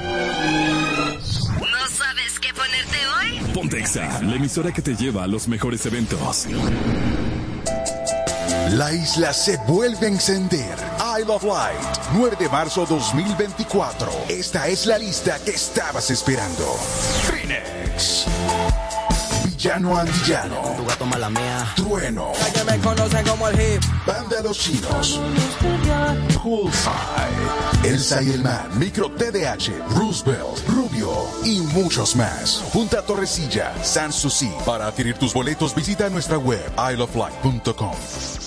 [3.80, 6.46] Pontexa, la emisora que te lleva a los mejores eventos.
[8.72, 10.76] La isla se vuelve a encender.
[11.18, 11.80] Isle of Light,
[12.12, 14.26] 9 de marzo 2024.
[14.28, 16.66] Esta es la lista que estabas esperando.
[17.26, 18.26] Phoenix.
[19.62, 20.74] Villano Antillano.
[20.74, 21.70] Tu gato mala mía.
[21.76, 22.32] Trueno.
[22.54, 23.82] que me conocen como el hip.
[24.06, 25.20] Banda de los chinos.
[26.42, 27.84] Poolside.
[27.84, 28.78] Elsa y el Man.
[28.78, 29.70] Micro TDH.
[29.90, 30.66] Roosevelt.
[30.66, 31.12] Rubio.
[31.44, 32.62] Y muchos más.
[32.72, 33.74] Punta Torrecilla.
[33.84, 34.50] Sanssouci.
[34.64, 38.39] Para adquirir tus boletos visita nuestra web isleoflight.com.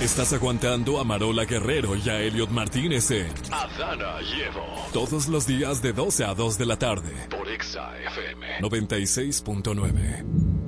[0.00, 4.64] Estás aguantando a Marola Guerrero y a Elliot Martínez en Adana Llevo.
[4.92, 7.12] Todos los días de 12 a 2 de la tarde.
[7.30, 10.63] Por Exa FM 96.9.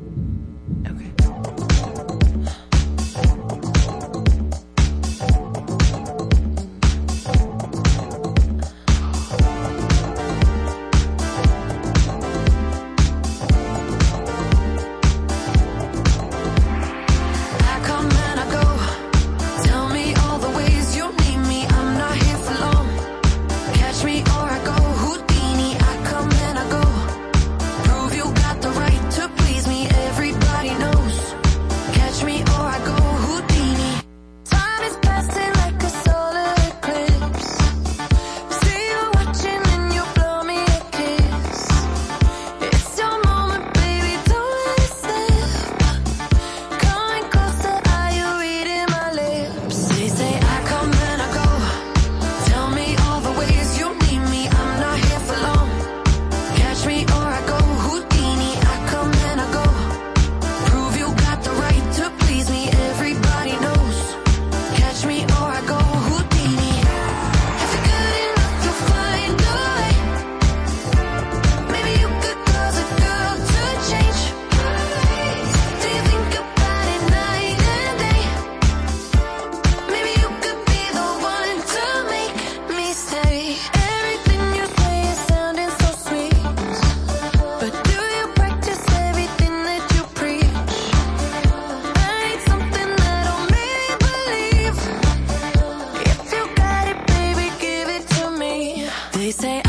[99.38, 99.65] say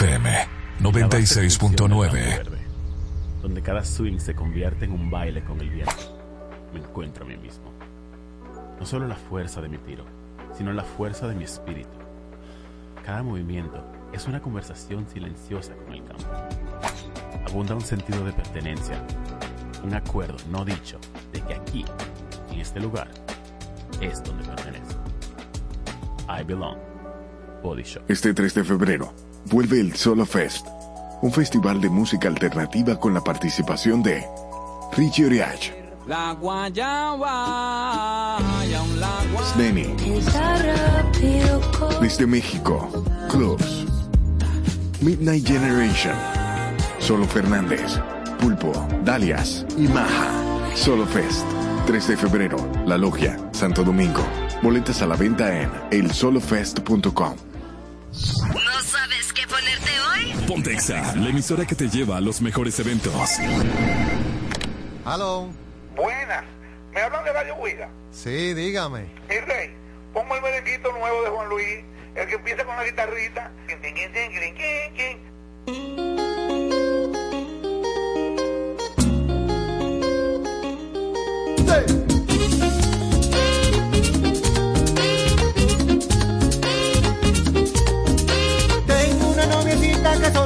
[0.00, 0.30] FM
[0.80, 2.58] 96.9.
[3.42, 5.92] donde cada swing se convierte en un baile con el viento.
[6.72, 7.70] Me encuentro a mí mismo.
[8.78, 10.06] No solo la fuerza de mi tiro,
[10.56, 11.90] sino la fuerza de mi espíritu.
[13.04, 13.84] Cada movimiento
[14.14, 16.24] es una conversación silenciosa con el campo.
[17.46, 19.04] Abunda un sentido de pertenencia,
[19.84, 20.98] un acuerdo no dicho
[21.30, 21.84] de que aquí,
[22.50, 23.10] en este lugar,
[24.00, 25.02] es donde pertenezco.
[26.26, 26.78] I belong.
[27.62, 28.02] Body Shop.
[28.08, 30.66] Este 3 de febrero vuelve el Solo Fest,
[31.22, 34.24] un festival de música alternativa con la participación de
[34.96, 35.70] Richie Oriach,
[36.06, 38.38] La guayaba.
[39.52, 39.94] Sneni,
[42.00, 42.88] desde México,
[43.30, 43.86] Clubs,
[45.00, 46.14] Midnight Generation,
[46.98, 47.98] Solo Fernández,
[48.40, 48.72] Pulpo,
[49.04, 50.30] Dalias y Maja.
[50.74, 51.44] Solo Fest,
[51.86, 54.22] 3 de febrero, La Logia, Santo Domingo.
[54.62, 57.34] Boletas a la venta en elsolofest.com.
[60.50, 60.56] hoy?
[60.56, 63.14] Ponte Exa, la emisora que te lleva a los mejores eventos.
[65.04, 65.48] Aló.
[65.94, 66.44] Buenas.
[66.92, 67.88] ¿Me hablan de Radio Huida?
[68.10, 69.06] Sí, dígame.
[69.28, 69.74] Mi rey,
[70.12, 71.84] pongo el merenguito nuevo de Juan Luis
[72.16, 73.52] el que empieza con la guitarrita.
[73.68, 73.78] Quin,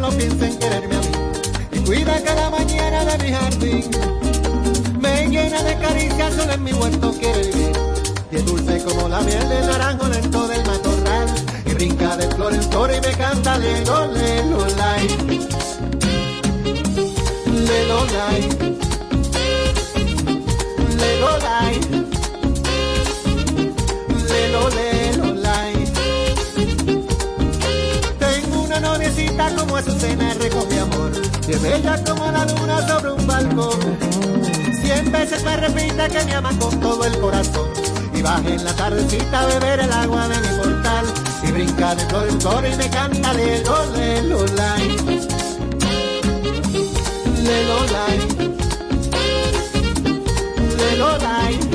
[0.04, 1.08] solo piensa en quererme a mí
[1.72, 3.90] y cuida cada mañana de mi jardín.
[5.00, 7.72] Me llena de caricias, solo en mi huerto quiere vivir.
[8.30, 11.26] Y es dulce como la miel del naranjo dentro del matorral.
[11.66, 15.08] Y brinca de flor en flor y me canta lelo, lelo, lai.
[17.46, 18.48] Lelo, lai.
[20.98, 22.03] Lelo, lai.
[29.34, 31.12] Noviecita como Azucena recoge amor.
[31.48, 33.80] Y bella como la luna sobre un balcón.
[34.82, 37.68] Cien veces me repite que me ama con todo el corazón.
[38.14, 41.06] Y baja en la tardecita a beber el agua de mi portal.
[41.42, 44.96] Y brinca de flor en flor y me canta lelo, lai
[47.44, 48.18] Lelo, lai
[50.78, 51.73] Lelo, lai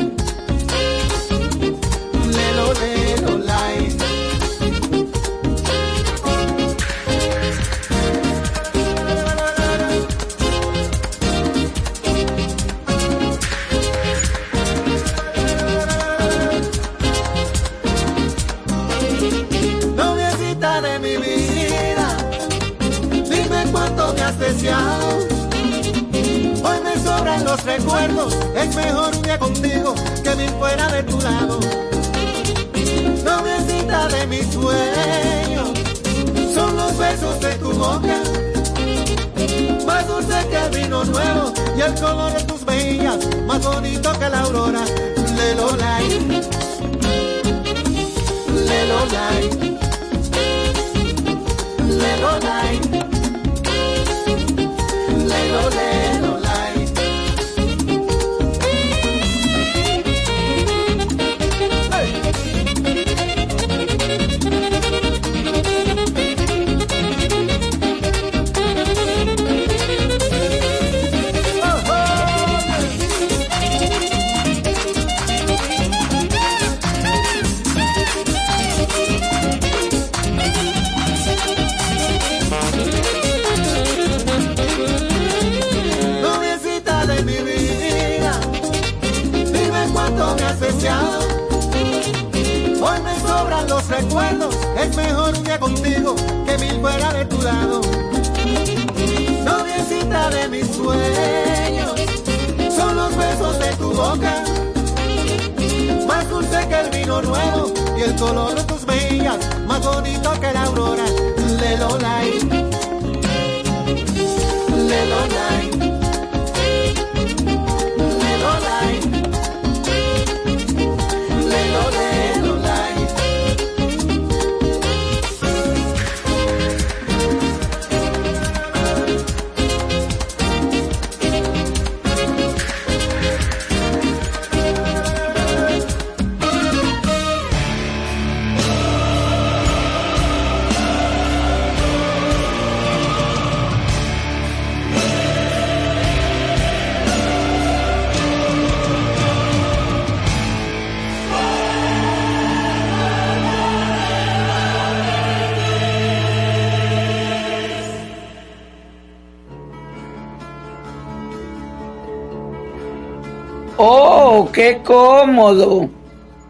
[164.69, 165.89] qué cómodo.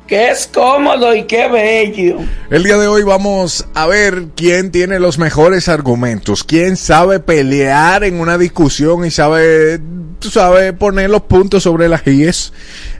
[0.07, 2.17] Que es cómodo y qué bello.
[2.49, 8.03] El día de hoy vamos a ver quién tiene los mejores argumentos, quién sabe pelear
[8.03, 9.79] en una discusión y sabe,
[10.17, 12.53] tú sabes, poner los puntos sobre las IES.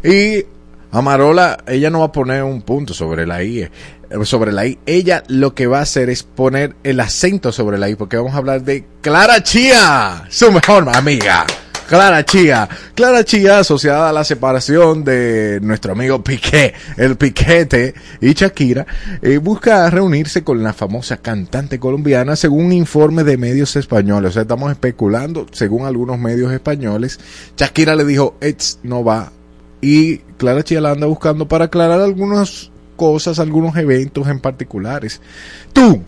[0.03, 0.45] Y
[0.91, 3.69] Amarola, ella no va a poner un punto sobre la I, eh,
[4.23, 4.77] sobre la I.
[4.85, 8.35] Ella lo que va a hacer es poner el acento sobre la I, porque vamos
[8.35, 11.47] a hablar de Clara Chía, su mejor amiga.
[11.89, 12.69] Clara Chía.
[12.99, 18.85] Clara Chía, asociada a la separación de nuestro amigo Piqué, el Piquete y Shakira,
[19.21, 24.31] eh, busca reunirse con la famosa cantante colombiana según un informe de medios españoles.
[24.31, 27.21] O sea, estamos especulando, según algunos medios españoles,
[27.55, 28.35] Shakira le dijo,
[28.83, 29.31] no va.
[29.79, 35.21] Y Clara Chía la anda buscando para aclarar algunas cosas, algunos eventos en particulares.
[35.71, 36.01] Tú,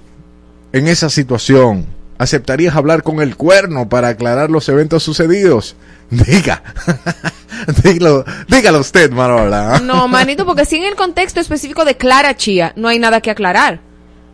[0.74, 1.86] en esa situación,
[2.22, 5.76] ¿aceptarías hablar con el cuerno para aclarar los eventos sucedidos?
[6.10, 6.62] Diga,
[7.84, 9.80] dígalo, dígalo usted, Marola.
[9.84, 13.32] No, manito, porque si en el contexto específico de Clara Chía no hay nada que
[13.32, 13.80] aclarar.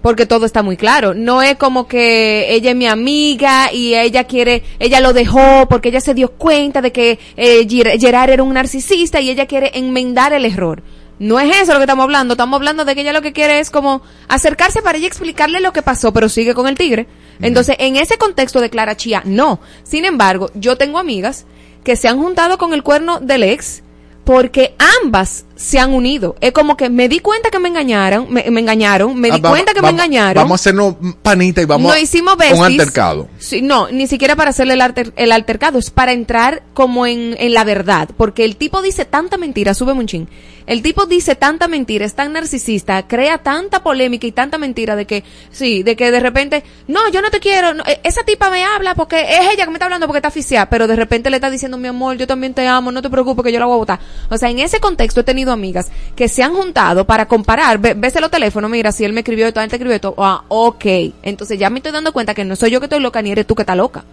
[0.02, 1.14] porque todo está muy claro.
[1.14, 5.90] No es como que ella es mi amiga y ella quiere, ella lo dejó porque
[5.90, 9.72] ella se dio cuenta de que eh, Ger- Gerard era un narcisista y ella quiere
[9.74, 10.82] enmendar el error.
[11.20, 13.60] No es eso lo que estamos hablando, estamos hablando de que ella lo que quiere
[13.60, 17.08] es como acercarse para ella explicarle lo que pasó, pero sigue con el tigre.
[17.42, 19.60] Entonces, en ese contexto de Clara Chía, no.
[19.84, 21.46] Sin embargo, yo tengo amigas
[21.84, 23.84] que se han juntado con el cuerno del ex
[24.24, 26.36] porque ambas se han unido.
[26.42, 29.42] Es como que me di cuenta que me engañaron, me, me engañaron, me di Ah,
[29.42, 30.44] va- cuenta que me engañaron.
[30.44, 32.60] Vamos a hacernos panita y vamos no hicimos besties.
[32.60, 33.30] un altercado.
[33.40, 37.38] Sí, no, ni siquiera para hacerle el, alter- el altercado, es para entrar como en,
[37.40, 38.10] en la verdad.
[38.18, 40.28] Porque el tipo dice tanta mentira, sube un chin.
[40.68, 45.06] El tipo dice tanta mentira, es tan narcisista, crea tanta polémica y tanta mentira de
[45.06, 48.66] que, sí, de que de repente, no, yo no te quiero, eh, esa tipa me
[48.66, 51.38] habla porque es ella que me está hablando porque está asfixiada, pero de repente le
[51.38, 53.76] está diciendo, mi amor, yo también te amo, no te preocupes que yo la voy
[53.76, 54.00] a votar.
[54.30, 55.88] O sea, en ese contexto he tenido amigas
[56.18, 59.48] que se han juntado para comparar, ve, ves los teléfonos, mira, si él me escribió
[59.48, 60.86] esto, él te escribió esto, ah, ok.
[61.24, 63.48] Entonces ya me estoy dando cuenta que no soy yo que estoy loca ni eres
[63.48, 64.04] tú que estás loca.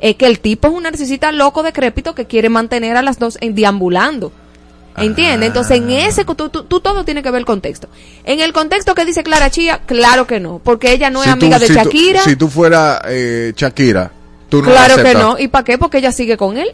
[0.00, 3.38] Es que el tipo es un narcisista loco decrépito que quiere mantener a las dos
[3.40, 4.30] en deambulando.
[4.98, 5.48] ¿Entiendes?
[5.48, 7.88] Entonces, en ese, tú, tú- tú todo tiene que ver el contexto.
[8.24, 11.56] En el contexto que dice Clara Chía, claro que no, porque ella no es amiga
[11.56, 12.22] tú- de si Shakira.
[12.22, 14.10] si tú fueras eh, Shakira,
[14.48, 15.38] tú no claro la que no.
[15.38, 15.78] ¿Y para qué?
[15.78, 16.68] Porque ella sigue con él.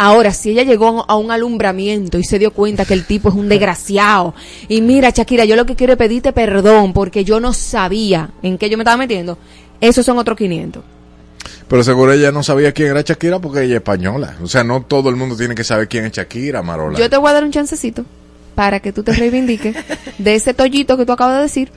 [0.00, 3.34] Ahora, si ella llegó a un alumbramiento y se dio cuenta que el tipo es
[3.34, 4.34] un desgraciado,
[4.68, 8.58] y mira, Shakira, yo lo que quiero es pedirte perdón porque yo no sabía en
[8.58, 9.38] qué yo me estaba metiendo,
[9.80, 10.82] esos son otros 500.
[11.68, 14.36] Pero seguro ella no sabía quién era Shakira porque ella es española.
[14.42, 16.98] O sea, no todo el mundo tiene que saber quién es Shakira, Marola.
[16.98, 18.04] Yo te voy a dar un chancecito
[18.54, 19.76] para que tú te reivindiques
[20.18, 21.70] de ese tollito que tú acabas de decir,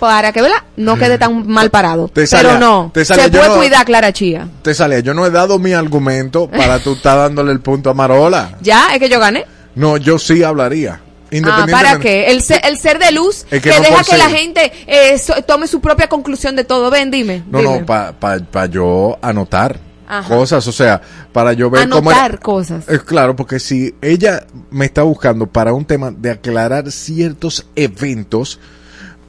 [0.00, 0.56] para que, ¿verdad?
[0.76, 2.08] No quede tan mal parado.
[2.08, 4.48] Te sale- Pero no, te sale- se puede no- cuidar, Clara Chía.
[4.62, 7.94] Te sale, yo no he dado mi argumento para tú estar dándole el punto a
[7.94, 8.56] Marola.
[8.62, 9.44] Ya, es que yo gané.
[9.74, 11.00] No, yo sí hablaría.
[11.44, 11.66] Ah.
[11.70, 12.30] ¿para qué?
[12.30, 15.40] El ser, el ser de luz que, que no deja que la gente eh, so-
[15.46, 16.90] tome su propia conclusión de todo.
[16.90, 17.42] Ven, dime.
[17.50, 17.80] No, dime.
[17.80, 20.28] no, para pa, pa yo anotar Ajá.
[20.28, 21.00] cosas, o sea,
[21.32, 22.86] para yo ver cómo Anotar cosas.
[22.88, 28.60] Es claro, porque si ella me está buscando para un tema de aclarar ciertos eventos,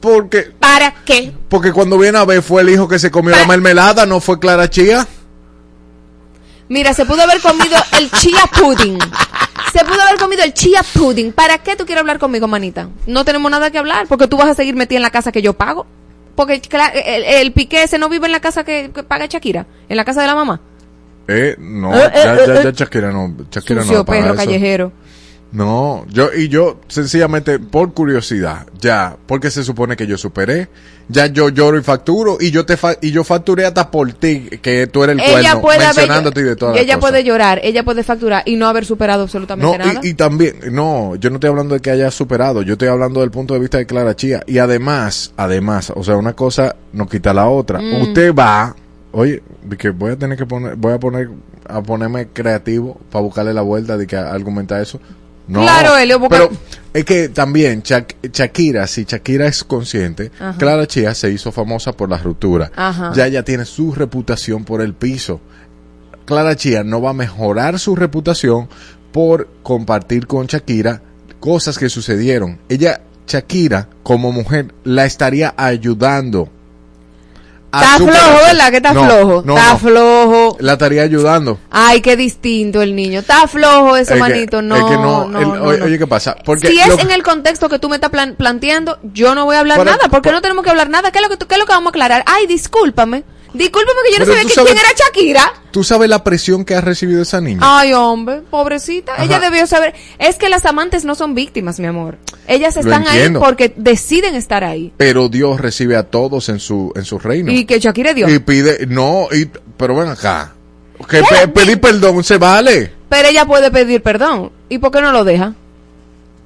[0.00, 1.32] porque ¿Para qué?
[1.48, 4.38] porque cuando viene a ver fue el hijo que se comió la mermelada, no fue
[4.38, 5.06] Clara Chía.
[6.68, 8.98] Mira, se pudo haber comido el chia pudding.
[9.76, 11.32] Se pudo haber comido el chia pudding.
[11.32, 12.88] ¿Para qué tú quieres hablar conmigo, manita?
[13.06, 15.42] No tenemos nada que hablar porque tú vas a seguir metida en la casa que
[15.42, 15.84] yo pago.
[16.36, 16.62] Porque
[17.04, 20.04] el, el piqué ese no vive en la casa que, que paga Shakira, en la
[20.04, 20.60] casa de la mamá.
[21.26, 22.72] Eh, no, Eh, eh, ya, ya, eh, ya eh.
[22.72, 24.36] Shakira no, Shakira Sucio no perro eso.
[24.36, 24.92] callejero.
[25.54, 30.68] No, yo y yo sencillamente por curiosidad, ya, porque se supone que yo superé,
[31.08, 34.48] ya yo lloro y facturo y yo te fa- y yo facturé hasta por ti
[34.60, 37.10] que tú eres el Ella cuerno, puede haber, mencionándote y de todas las ella cosas.
[37.10, 40.00] puede llorar, ella puede facturar y no haber superado absolutamente No, nada.
[40.02, 43.20] y, y también, no, yo no estoy hablando de que haya superado, yo estoy hablando
[43.20, 44.42] del punto de vista de Clara Chía.
[44.48, 47.80] Y además, además, o sea, una cosa no quita la otra.
[47.80, 48.02] Mm.
[48.02, 48.74] Usted va,
[49.12, 49.40] oye,
[49.78, 51.28] que voy a tener que poner, voy a poner,
[51.68, 54.98] a ponerme creativo para buscarle la vuelta de que argumenta eso.
[55.46, 56.50] No, Claro, Elio, porque- pero
[56.92, 60.56] es que también Shak- Shakira, si Shakira es consciente, Ajá.
[60.58, 62.70] Clara Chía se hizo famosa por la ruptura.
[62.74, 63.12] Ajá.
[63.14, 65.40] Ya ella tiene su reputación por el piso.
[66.24, 68.68] Clara Chía no va a mejorar su reputación
[69.12, 71.02] por compartir con Shakira
[71.40, 72.58] cosas que sucedieron.
[72.70, 76.48] Ella, Shakira, como mujer, la estaría ayudando.
[77.82, 78.70] Está flojo, ¿verdad?
[78.70, 79.42] Que está No, flojo.
[79.44, 79.78] no, está no.
[79.78, 80.56] flojo.
[80.60, 81.58] La estaría ayudando.
[81.70, 83.20] Ay, qué distinto el niño.
[83.20, 84.62] Está flojo ese Es que- manito.
[84.62, 86.36] No, es que no, el- no, oye, ¿qué pasa?
[86.44, 89.56] Porque si es en el contexto que tú me estás plan- planteando, yo no voy
[89.56, 91.10] a hablar nada, porque no tenemos que hablar nada.
[91.10, 92.22] ¿Qué es lo que, tú- qué es lo que vamos a aclarar?
[92.26, 93.24] Ay, discúlpame.
[93.54, 95.52] Discúlpame que yo no Pero sabía tú que- sabes- quién era Shakira.
[95.70, 97.60] ¿Tú sabes la presión que ha recibido esa niña?
[97.62, 99.14] Ay, hombre, pobrecita.
[99.14, 99.24] Ajá.
[99.24, 99.94] Ella debió saber.
[100.18, 102.18] Es que las amantes no son víctimas, mi amor.
[102.46, 103.40] Ellas Lo están ahí entiendo.
[103.40, 104.92] porque deciden estar ahí.
[104.96, 107.50] Pero Dios recibe a todos en su, en su reino.
[107.52, 108.30] Y que Shakira es Dios.
[108.30, 110.52] Y pide, no, y, pero ven acá.
[111.08, 112.92] Que pedir perdón se vale.
[113.08, 114.50] Pero ella puede pedir perdón.
[114.68, 115.54] ¿Y por qué no lo deja?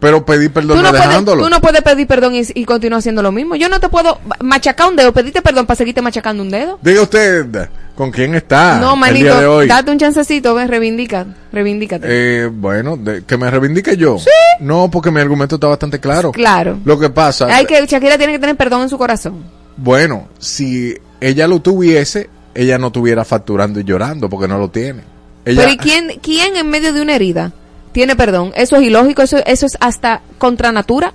[0.01, 1.43] Pero pedir perdón Tú no, no, puedes, dejándolo.
[1.43, 3.57] tú no puedes pedir perdón y, y continuar haciendo lo mismo.
[3.57, 6.79] Yo no te puedo machacar un dedo, pedirte perdón para seguirte machacando un dedo.
[6.83, 9.67] Diga usted, ¿con quién está no, Ah, el día de manito, hoy?
[9.67, 12.07] date un chancecito, ven, reivindica, reivindícate.
[12.09, 14.19] Eh, bueno, de- que me reivindique yo.
[14.61, 16.31] No, porque mi argumento está bastante claro.
[16.31, 16.79] Claro.
[16.85, 19.43] Lo que pasa, Hay que, Shakira tiene que tener perdón en su corazón.
[19.77, 25.03] bueno, si ella lo tuviese, ella no estuviera facturando y llorando porque no lo tiene.
[25.45, 27.53] Ella, Pero ¿y quién, quién en medio de una herida
[27.93, 28.53] tiene perdón?
[28.55, 31.14] Eso es ilógico, eso, eso es hasta contra natura.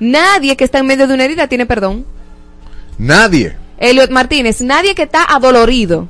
[0.00, 2.04] Nadie que está en medio de una herida tiene perdón.
[2.98, 3.56] Nadie.
[3.78, 6.08] Elliot Martínez, nadie que está adolorido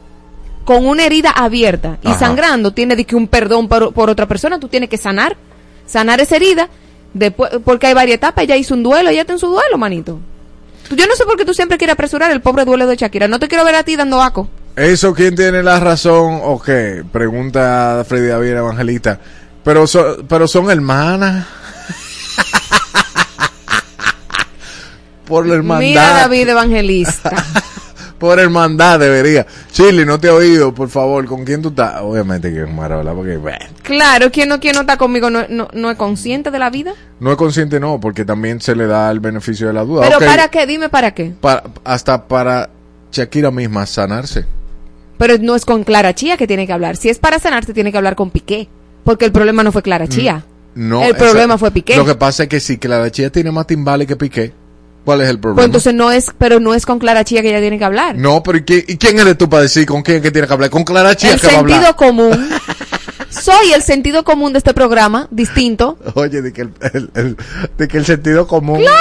[0.64, 2.18] con una herida abierta y Ajá.
[2.18, 5.36] sangrando tiene de que un perdón por, por otra persona, tú tienes que sanar,
[5.86, 6.68] sanar esa herida,
[7.14, 10.18] después, porque hay varias etapas, ella hizo un duelo, ella está en su duelo, manito.
[10.90, 13.26] Yo no sé por qué tú siempre quieres apresurar el pobre duelo de Shakira.
[13.26, 14.48] No te quiero ver a ti dando aco.
[14.76, 17.02] ¿Eso quién tiene la razón o qué?
[17.11, 19.18] Pregunta Freddy David Evangelista.
[19.67, 21.45] Pero, so- pero son hermanas.
[25.27, 25.81] Por la hermandad.
[25.87, 27.31] Mira David Evangelista.
[28.19, 29.47] Por hermandad debería.
[29.73, 31.27] Chile, no te he oído, por favor.
[31.27, 32.01] ¿Con quién tú estás?
[32.01, 33.39] Obviamente que es Marola, porque
[33.83, 36.95] claro, quien no, quien no está conmigo no, no, no es consciente de la vida.
[37.21, 40.07] no es consciente, no, porque también se le da el beneficio de la duda.
[40.09, 40.67] Pero ¿para qué?
[40.67, 41.35] Dime para qué.
[41.39, 42.71] para- hasta para
[43.12, 44.47] Shakira misma sanarse.
[45.19, 46.97] Pero no es con Clara Chía que tiene que hablar.
[46.97, 48.69] Si es para sanarse, tiene que hablar con Piqué.
[49.07, 50.44] Porque el problema no fue Clara Chía.
[50.74, 51.96] No, El esa- problema fue Piqué.
[51.96, 54.52] Lo que pasa es que si Clara Chía tiene más timbales que Piqué,
[55.07, 55.54] ¿cuál es el problema?
[55.57, 58.16] Pues entonces no es, pero no es con Clara Chía que ella tiene que hablar.
[58.16, 60.52] No, pero ¿y, qué- y quién eres tú para decir con quién que tiene que
[60.52, 60.68] hablar?
[60.68, 61.78] Con Clara Chía el que va a hablar.
[61.82, 62.50] sentido común.
[63.30, 65.98] Soy el sentido común de este programa, distinto.
[66.14, 67.36] Oye, de que el, el- el-
[67.78, 68.82] de que el sentido común.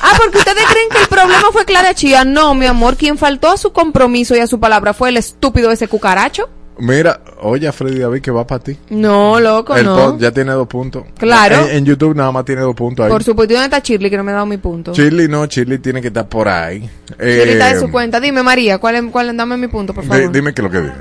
[0.00, 2.24] Ah, porque ustedes creen que el problema fue Clara Chía.
[2.24, 5.70] No, mi amor, quien faltó a su compromiso y a su palabra fue el estúpido
[5.70, 6.48] ese cucaracho.
[6.80, 8.78] Mira, oye, Freddy David, que va para ti.
[8.90, 9.96] No, loco, el no.
[9.96, 11.04] pod ya tiene dos puntos.
[11.18, 11.66] Claro.
[11.68, 13.10] En, en YouTube nada más tiene dos puntos ahí.
[13.10, 14.92] Por supuesto, ¿y ¿dónde está Shirley que no me ha dado mi punto?
[14.92, 16.88] Chile no, Chile tiene que estar por ahí.
[17.18, 18.20] Shirley está de Eh, su cuenta.
[18.20, 20.30] Dime, María, ¿cuál es, cuál dame mi punto, por favor?
[20.30, 20.94] dime qué es lo que dice.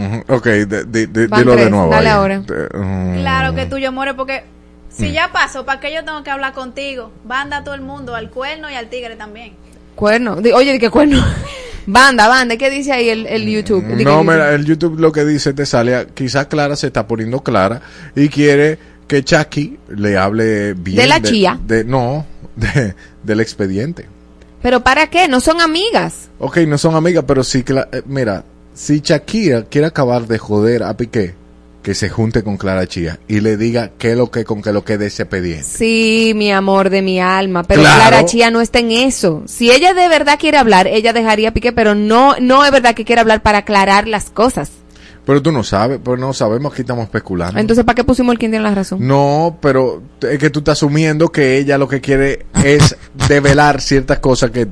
[0.00, 1.90] Ujú, Ok, de- de- de- dilo de nuevo.
[1.90, 2.14] dale ahí.
[2.14, 2.38] ahora.
[2.40, 3.20] De- mm.
[3.20, 4.92] Claro que tuyo more porque Mm.
[5.02, 7.10] si ya pasó, ¿para qué yo tengo que hablar contigo?
[7.24, 9.52] Banda a todo el mundo, al cuerno y al tigre también.
[9.94, 10.38] Cuerno.
[10.54, 11.22] Oye, ¿de qué cuerno?
[11.92, 12.56] banda, banda.
[12.56, 13.84] ¿Qué dice ahí el, el YouTube?
[13.96, 17.06] Di- No, ¿qué mira, el YouTube lo que dice te sale, quizás Clara se está
[17.06, 17.80] poniendo clara
[18.14, 20.98] y quiere que Chucky le hable bien.
[20.98, 21.58] De la chía.
[21.66, 22.26] de- no,
[22.56, 24.06] de- del expediente.
[24.62, 25.28] ¿Pero para qué?
[25.28, 26.28] No son amigas.
[26.38, 30.82] Ok, no son amigas, pero sí, Cla- eh, mira, si Shakira quiere acabar de joder
[30.82, 31.34] a Piqué,
[31.88, 34.74] que se junte con Clara Chía y le diga qué es lo que con qué
[34.74, 35.64] lo que de ese expediente.
[35.64, 38.08] Sí, mi amor de mi alma, pero Claro.
[38.10, 39.42] Clara Chía no está en eso.
[39.46, 42.94] Si ella de verdad quiere hablar, ella dejaría a Piqué, pero no, no es verdad
[42.94, 44.70] que quiere hablar para aclarar las cosas.
[45.24, 47.58] Pero tú no sabes, pues no sabemos, aquí estamos especulando.
[47.58, 48.98] Entonces, ¿para qué pusimos el quien tiene la razón?
[49.00, 54.18] No, pero es que tú estás asumiendo que ella lo que quiere es develar ciertas
[54.18, 54.68] cosas que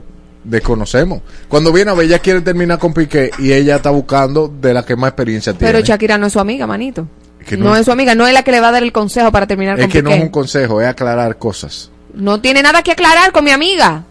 [0.48, 1.20] desconocemos.
[1.48, 4.84] Cuando viene a ver, ella quiere terminar con Piqué y ella está buscando de la
[4.84, 5.72] que más experiencia tiene.
[5.72, 7.06] Pero Shakira no es su amiga, manito.
[7.46, 8.92] Que no, no- es su amiga, no es la que le va a dar el
[8.92, 10.18] consejo para terminar es con que no Piqué.
[10.18, 11.90] es un consejo, es aclarar cosas.
[12.14, 14.04] No tiene nada que aclarar con mi amiga.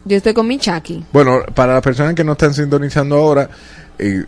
[0.05, 1.05] Yo estoy con mi Chucky.
[1.13, 3.49] Bueno, para las personas que no están sintonizando ahora,
[3.99, 4.25] eh,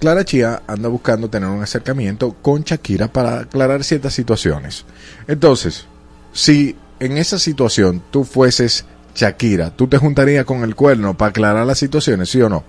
[0.00, 4.84] Clara Chía anda buscando tener un acercamiento con Shakira para aclarar ciertas situaciones.
[5.26, 5.86] Entonces,
[6.34, 11.66] si en esa situación tú fueses Shakira, ¿tú te juntarías con el cuerno para aclarar
[11.66, 12.64] las situaciones, sí o no?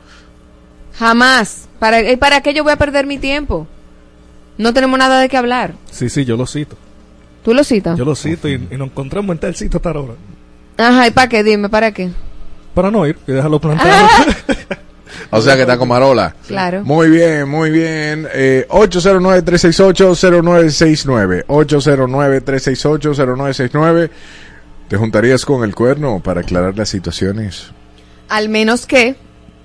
[0.97, 1.67] Jamás.
[1.79, 3.67] ¿Para, eh, ¿Para qué yo voy a perder mi tiempo?
[4.57, 5.73] No tenemos nada de qué hablar.
[5.91, 6.77] Sí, sí, yo lo cito.
[7.43, 7.97] ¿Tú lo citas?
[7.97, 10.13] Yo lo cito y, y nos encontramos en tal sitio hasta ahora.
[10.77, 11.43] Ajá, ¿y para qué?
[11.43, 12.11] Dime, ¿para qué?
[12.73, 14.07] Para no ir y dejarlo plantado.
[15.29, 16.35] O sea que está con Marola.
[16.47, 16.83] Claro.
[16.83, 18.27] Muy bien, muy bien.
[18.33, 21.45] Eh, 809-368-0969.
[21.47, 24.09] 809-368-0969.
[24.87, 27.71] ¿Te juntarías con el cuerno para aclarar las situaciones?
[28.29, 29.15] Al menos que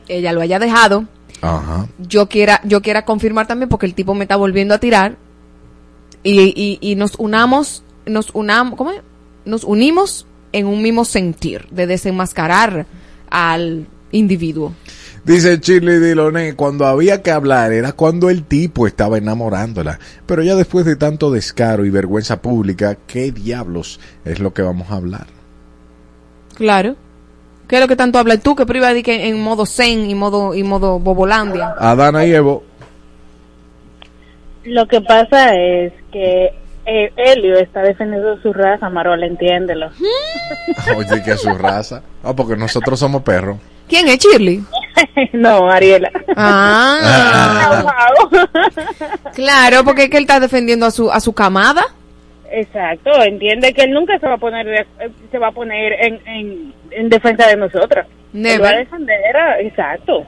[0.08, 1.04] ella lo haya dejado.
[1.42, 1.86] Ajá.
[1.98, 5.16] Yo quiera, yo quiera confirmar también porque el tipo me está volviendo a tirar.
[6.22, 9.00] Y, y, y nos unamos, nos unamos, ¿cómo es?
[9.44, 12.86] Nos unimos en un mismo sentir de desenmascarar
[13.30, 14.74] al individuo.
[15.24, 19.98] Dice Shirley Diloné, cuando había que hablar era cuando el tipo estaba enamorándola.
[20.26, 24.90] Pero ya después de tanto descaro y vergüenza pública, ¿qué diablos es lo que vamos
[24.90, 25.26] a hablar?
[26.54, 26.96] Claro.
[27.68, 30.14] ¿Qué es lo que tanto habla tú que priva de que en modo zen y
[30.14, 31.74] modo y modo bobolandia?
[31.78, 32.64] Adana y Evo.
[34.64, 36.52] Lo que pasa es que
[36.86, 39.90] eh, Helio está defendiendo su raza, Marola, entiéndelo.
[40.96, 42.02] Oye, que su raza.
[42.24, 43.58] Ah, porque nosotros somos perros.
[43.90, 44.62] ¿Quién es Shirley?
[45.34, 46.10] no, Ariela.
[46.36, 47.84] Ah.
[49.34, 51.82] claro, porque es que él está defendiendo a su a su camada.
[52.52, 54.86] Exacto, entiende que él nunca se va a poner
[55.30, 58.06] se va a poner en, en, en defensa de nosotros.
[58.32, 58.62] Él Never.
[58.62, 60.24] va a defender, a- exacto.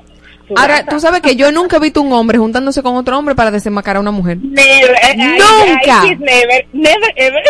[0.57, 3.51] Ahora, tú sabes que yo nunca he visto un hombre juntándose con otro hombre para
[3.51, 4.39] desenmascarar a una mujer.
[4.43, 6.07] Never, I- I- Nunca.
[6.07, 7.43] I- I- never, never, ever.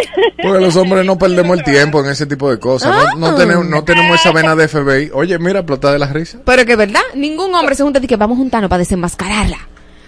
[0.42, 2.92] Porque los hombres no perdemos el tiempo en ese tipo de cosas.
[3.14, 3.36] No, no Ah.
[3.36, 5.10] tenemos, no tenemos esa vena de FBI.
[5.14, 6.38] Oye, mira, explota de la risa.
[6.44, 9.58] Pero que verdad, ningún hombre se junta y que vamos a juntarnos para desenmascararla.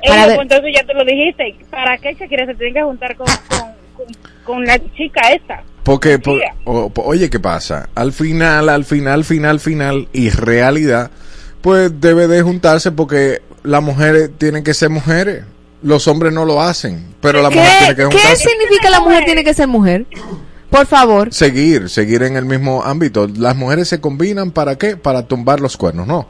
[0.07, 1.57] Para pues, entonces ya te lo dijiste.
[1.71, 3.59] ¿Para qué Shakira se tiene que juntar con, con,
[3.97, 4.07] con,
[4.45, 5.63] con la chica esta?
[5.83, 7.89] Porque, po- o- po- oye, ¿qué pasa?
[7.95, 11.11] Al final, al final, final, final, y realidad,
[11.65, 15.45] pues debe de juntarse porque las mujeres tienen que ser mujeres.
[15.83, 18.49] Los hombres no lo hacen, pero la mujer tiene ¿Qué, que ¿Qué juntarse.
[18.51, 20.07] significa la mujer tiene que ser mujer?
[20.69, 21.33] Por favor.
[21.33, 23.27] Seguir, seguir en el mismo ámbito.
[23.29, 24.99] Las mujeres se combinan para qué?
[24.99, 26.29] Para tumbar los cuernos, ¿no?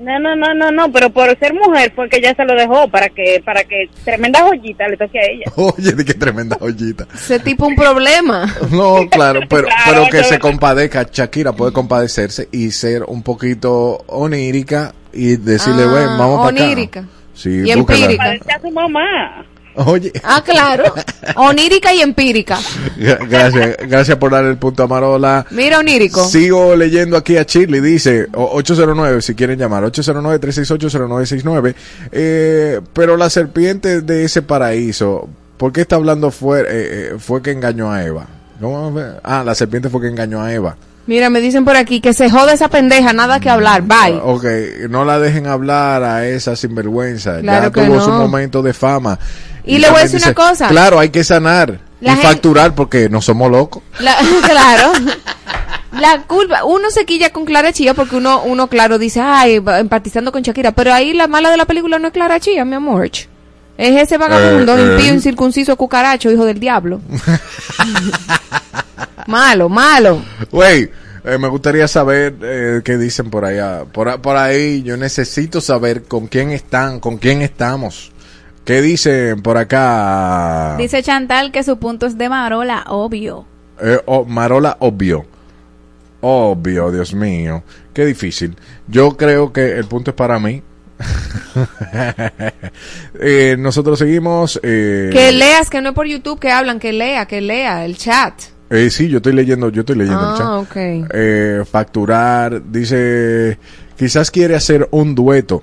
[0.00, 2.88] No, no, no, no, no, pero por ser mujer fue que ella se lo dejó
[2.88, 5.44] para que, para que tremenda joyita le toque a ella.
[5.56, 7.06] Oye, de qué tremenda joyita.
[7.14, 8.52] Ese tipo un problema.
[8.70, 14.02] No, claro, pero, Claro, pero que se compadezca, Shakira puede compadecerse y ser un poquito
[14.08, 16.64] onírica y decirle, Ah, bueno, vamos para acá.
[16.64, 17.04] onírica.
[17.34, 18.16] Sí, Y empírica.
[18.16, 19.44] Parece a su mamá.
[19.76, 20.94] Oye, Ah, claro.
[21.36, 22.58] Onírica y empírica.
[22.98, 25.44] gra- gracias, gracias por dar el punto a Marola.
[25.50, 26.24] Mira, onírico.
[26.28, 31.74] Sigo leyendo aquí a Shirley, dice o- 809 si quieren llamar, 809-368-0969.
[32.12, 37.42] Eh, pero la serpiente de ese paraíso, ¿por qué está hablando fue, eh, eh, fue
[37.42, 38.26] que engañó a Eva?
[38.60, 38.98] ¿Cómo?
[39.22, 40.76] Ah, la serpiente fue que engañó a Eva.
[41.06, 43.82] Mira, me dicen por aquí que se jode esa pendeja, nada que hablar.
[43.82, 44.20] Bye.
[44.22, 44.44] Ok,
[44.88, 47.40] no la dejen hablar a esa sinvergüenza.
[47.40, 48.04] Claro ya que tuvo no.
[48.04, 49.18] su momento de fama.
[49.66, 50.68] Y le voy a decir una cosa.
[50.68, 53.82] Claro, hay que sanar La y gente- facturar porque no somos locos.
[54.00, 54.92] La- claro.
[55.98, 60.32] La culpa, uno se quilla con Clara Chía porque uno, uno claro, dice, ay, empatizando
[60.32, 63.04] con Shakira, pero ahí la mala de la película no es Clara Chía, mi amor.
[63.06, 63.28] Es
[63.78, 64.92] ese vagabundo, Eh, eh.
[64.96, 67.00] impío, incircunciso, cucaracho, hijo del diablo.
[69.26, 70.22] malo, malo.
[70.50, 70.90] Güey,
[71.24, 73.84] eh, me gustaría saber eh, qué dicen por allá.
[73.84, 78.12] Por, por ahí yo necesito saber con quién están, con quién estamos.
[78.64, 80.76] ¿Qué dicen por acá?
[80.78, 83.44] Dice Chantal que su punto es de Marola, obvio.
[83.80, 85.26] Eh, oh, Marola, obvio.
[86.22, 87.62] Obvio, Dios mío.
[87.92, 88.56] Qué difícil.
[88.88, 90.62] Yo creo que el punto es para mí.
[93.20, 94.58] Eh, nosotros seguimos.
[94.62, 97.96] eh, Que leas, que no es por YouTube que hablan, que lea, que lea el
[97.96, 98.34] chat.
[98.70, 100.46] eh, sí, yo estoy leyendo, yo estoy leyendo el chat.
[100.46, 100.76] Ah, ok.
[101.12, 103.58] Eh, facturar, dice,
[103.96, 105.62] quizás quiere hacer un dueto.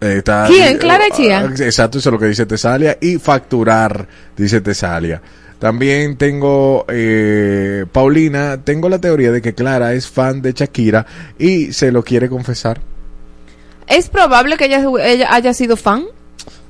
[0.00, 0.78] Eh, está- ¿Quién?
[0.78, 1.40] Clara Chía.
[1.40, 2.96] Ah, Exacto, eso es lo que dice Tesalia.
[3.00, 5.20] Y facturar, dice Tesalia.
[5.58, 11.04] También tengo, eh, Paulina, tengo la teoría de que Clara es fan de Shakira
[11.38, 12.80] y se lo quiere confesar.
[13.86, 16.04] Es probable que ella, ella haya sido fan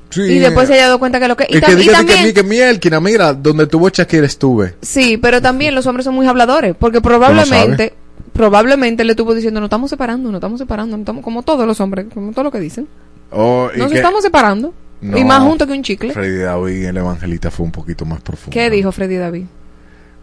[0.09, 0.23] Sí.
[0.23, 1.47] y después se haya dado cuenta que lo que...
[1.49, 2.35] Y, Y que y que, también...
[2.35, 4.75] que mielquina, mira, donde tuvo Shakira estuve.
[4.83, 7.93] Sí, pero también los hombres son muy habladores, porque probablemente,
[8.33, 11.79] probablemente le estuvo diciendo, nos estamos separando, nos estamos separando, nos estamos, como todos los
[11.81, 12.89] hombres, como todo lo que dicen.
[13.31, 14.75] Oh, Nos que- estamos separando.
[15.01, 16.13] No, y más juntos que un chicle.
[16.13, 18.51] Freddy David, el evangelista, fue un poquito más profundo.
[18.53, 19.45] ¿Qué dijo Freddy David?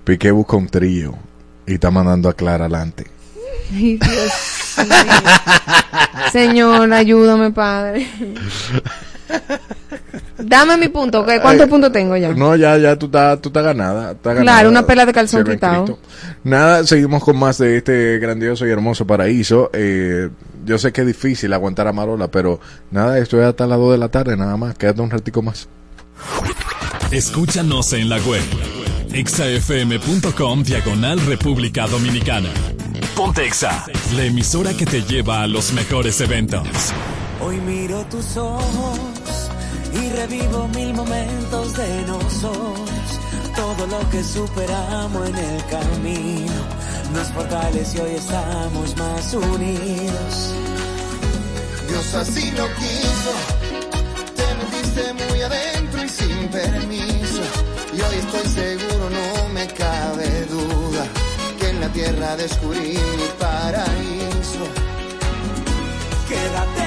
[0.04, 1.16] Piqué busca un trío
[1.66, 3.08] y está mandando a Clara adelante.
[3.74, 4.12] Ay, Dios
[4.78, 4.92] mío.
[6.32, 8.08] Señor, ayúdame, padre.
[10.38, 11.32] Dame mi punto, ¿ok?
[11.42, 12.30] ¿cuántos Eh, puntos tengo ya?
[12.34, 14.70] No, ya, ya tú estás tú estás ganada, Claro, ganada.
[14.70, 15.98] una pela de calzón quitado.
[16.44, 19.70] Nada, seguimos con más de este grandioso y hermoso paraíso.
[19.74, 20.30] Eh,
[20.68, 22.60] yo sé que es difícil aguantar a Marola, pero
[22.92, 24.78] nada, esto es hasta las 2 de la tarde, nada más.
[24.78, 25.70] Quédate un ratico más.
[27.10, 28.44] Escúchanos en la web.
[29.14, 32.50] exafm.com diagonal República Dominicana.
[33.16, 36.68] Ponte Exa, la emisora que te lleva a los mejores eventos.
[37.42, 39.00] Hoy miro tus ojos
[39.94, 42.90] y revivo mil momentos de nosotros.
[43.56, 46.67] Todo lo que superamos en el camino
[47.14, 50.54] nos fortalece y hoy estamos más unidos.
[51.90, 53.34] Dios así lo quiso.
[54.36, 57.42] Te metiste muy adentro y sin permiso.
[57.94, 61.08] Y hoy estoy seguro, no me cabe duda,
[61.60, 64.66] que en la tierra descubrí mi paraíso.
[66.28, 66.87] Quédate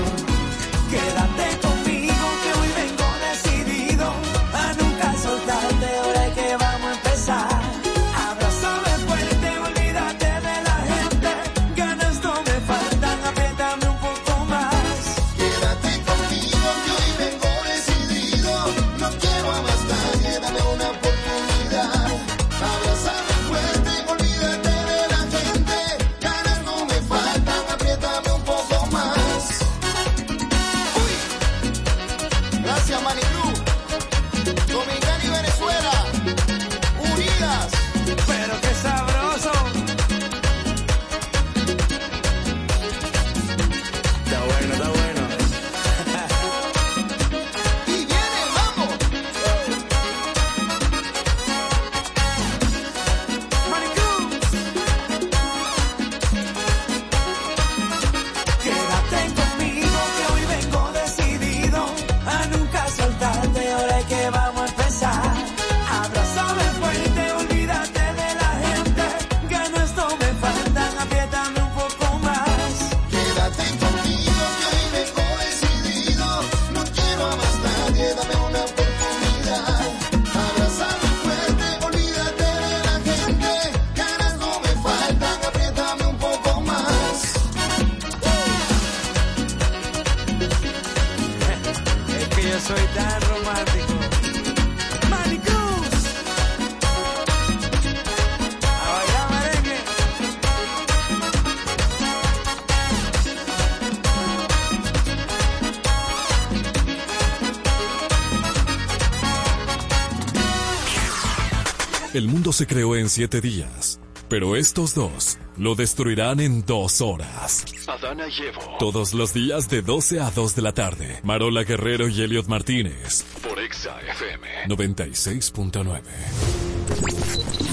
[112.61, 113.99] Se creó en siete días,
[114.29, 117.65] pero estos dos lo destruirán en dos horas.
[117.87, 118.77] Adana y Evo.
[118.77, 121.19] Todos los días de 12 a 2 de la tarde.
[121.23, 123.25] Marola Guerrero y Elliot Martínez.
[123.41, 124.47] Por Exa FM.
[124.67, 126.01] 96.9.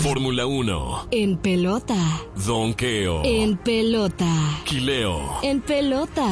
[0.03, 1.09] Fórmula 1.
[1.11, 2.23] En pelota.
[2.47, 3.27] Donqueo.
[3.27, 4.63] En pelota.
[4.65, 5.41] Quileo.
[5.43, 6.31] En pelota.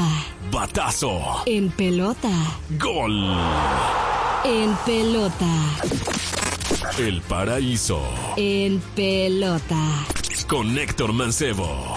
[0.50, 1.42] Batazo.
[1.44, 2.32] En pelota.
[2.78, 3.22] Gol.
[4.46, 5.46] En pelota.
[6.98, 8.00] El paraíso.
[8.39, 10.07] En pelota.
[10.47, 11.97] Con Héctor Mancebo.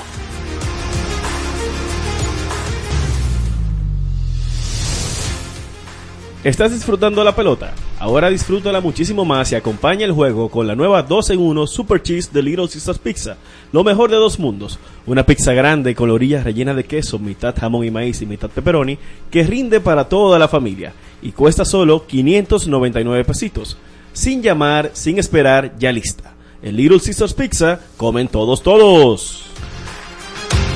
[6.46, 7.74] ¿Estás disfrutando la pelota?
[8.00, 12.02] Ahora disfrútala muchísimo más y acompaña el juego con la nueva 2 en 1 Super
[12.02, 13.36] Cheese de Little Caesars Pizza.
[13.74, 14.80] Lo mejor de dos mundos.
[15.06, 18.50] Una pizza grande con la orilla rellena de queso, mitad jamón y maíz y mitad
[18.50, 18.98] pepperoni,
[19.30, 23.78] que rinde para toda la familia y cuesta solo 599 pesitos.
[24.20, 26.34] Sin llamar, sin esperar, ya lista.
[26.62, 29.46] En Little Caesars Pizza comen todos, todos.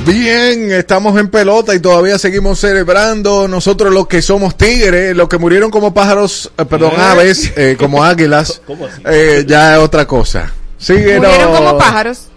[0.06, 5.38] Bien, estamos en pelota y todavía seguimos celebrando nosotros los que somos tigres, los que
[5.38, 7.02] murieron como pájaros, eh, perdón, ¿Eh?
[7.02, 9.02] aves, eh, como águilas, ¿Cómo así?
[9.08, 10.50] eh, ya es otra cosa.
[10.78, 11.30] Síguenos.
[11.30, 12.28] Murieron como pájaros.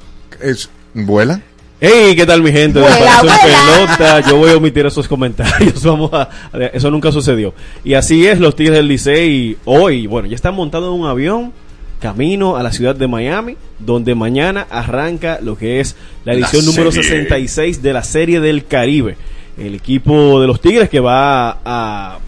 [0.40, 1.40] Es- ¿Vuelan?
[1.78, 2.78] Hey, ¿qué tal mi gente?
[2.80, 2.86] de.
[2.86, 4.20] Pelota.
[4.20, 5.82] Yo voy a omitir esos comentarios.
[5.84, 6.28] Vamos a,
[6.72, 7.52] eso nunca sucedió.
[7.84, 11.52] Y así es, los Tigres del Licey hoy, bueno, ya están montados en un avión
[12.00, 16.64] camino a la ciudad de Miami, donde mañana arranca lo que es la La edición
[16.64, 17.10] número serie.
[17.10, 19.16] 66 de la Serie del Caribe.
[19.58, 22.18] El equipo de los Tigres que va a,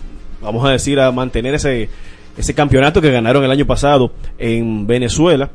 [0.42, 1.88] vamos a decir, a mantener ese,
[2.36, 5.50] ese campeonato que ganaron el año pasado en Venezuela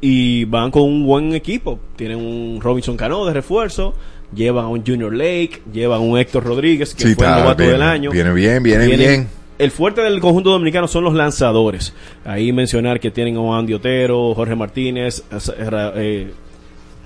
[0.00, 1.78] y van con un buen equipo.
[1.96, 3.94] Tienen un Robinson Cano de refuerzo,
[4.34, 7.62] llevan a un Junior Lake, llevan a un Héctor Rodríguez, que Sí, fue el novato
[7.62, 8.10] del año.
[8.10, 9.28] viene bien, viene bien.
[9.58, 11.92] El fuerte del conjunto dominicano son los lanzadores.
[12.24, 16.32] Ahí mencionar que tienen a Andy Otero, Jorge Martínez, eh, eh,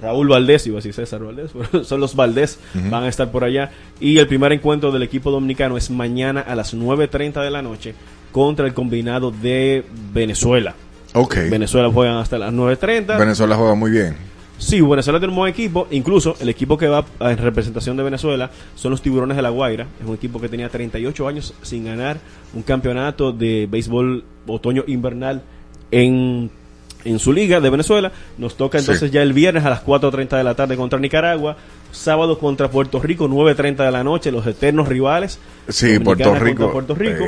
[0.01, 1.51] Raúl Valdés, iba a decir César Valdés,
[1.83, 3.73] son los Valdés, van a estar por allá.
[3.99, 7.95] Y el primer encuentro del equipo dominicano es mañana a las 9.30 de la noche
[8.31, 10.77] contra el combinado de Venezuela.
[11.15, 11.35] Ok.
[11.51, 13.19] Venezuela juegan hasta las 9.30.
[13.19, 14.17] Venezuela juega muy bien.
[14.59, 15.87] Sí, Venezuela tiene un buen equipo.
[15.91, 19.87] Incluso el equipo que va en representación de Venezuela son los Tiburones de la Guaira.
[20.01, 22.19] Es un equipo que tenía 38 años sin ganar
[22.53, 25.43] un campeonato de béisbol otoño-invernal
[25.91, 26.51] en,
[27.05, 28.13] en su liga de Venezuela.
[28.39, 29.15] Nos toca entonces Sí.
[29.15, 31.57] ya el viernes a las 4.30 de la tarde contra Nicaragua.
[31.93, 35.39] Sábado contra Puerto Rico, 9.30 de la noche, los eternos rivales.
[35.69, 36.73] Sí, Puerto Rico.
[36.73, 37.25] Puerto Rico.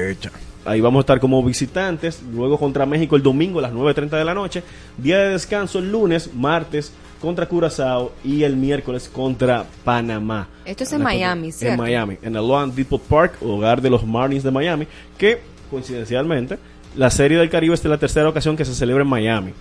[0.67, 4.25] Ahí vamos a estar como visitantes, luego contra México el domingo a las 9.30 de
[4.25, 4.63] la noche,
[4.97, 10.49] día de descanso el lunes, martes contra Curazao y el miércoles contra Panamá.
[10.65, 11.83] Esto es en Miami, En ¿cierto?
[11.83, 14.87] Miami, en el Loan Depot Park, hogar de los Marlins de Miami,
[15.17, 15.41] que
[15.71, 16.59] coincidencialmente
[16.97, 19.53] la Serie del Caribe es la tercera ocasión que se celebra en Miami.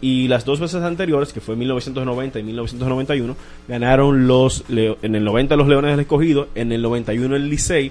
[0.00, 3.36] Y las dos veces anteriores, que fue en 1990 y 1991,
[3.66, 7.90] ganaron los Leo- en el 90 los Leones del Escogido, en el 91 el Licey,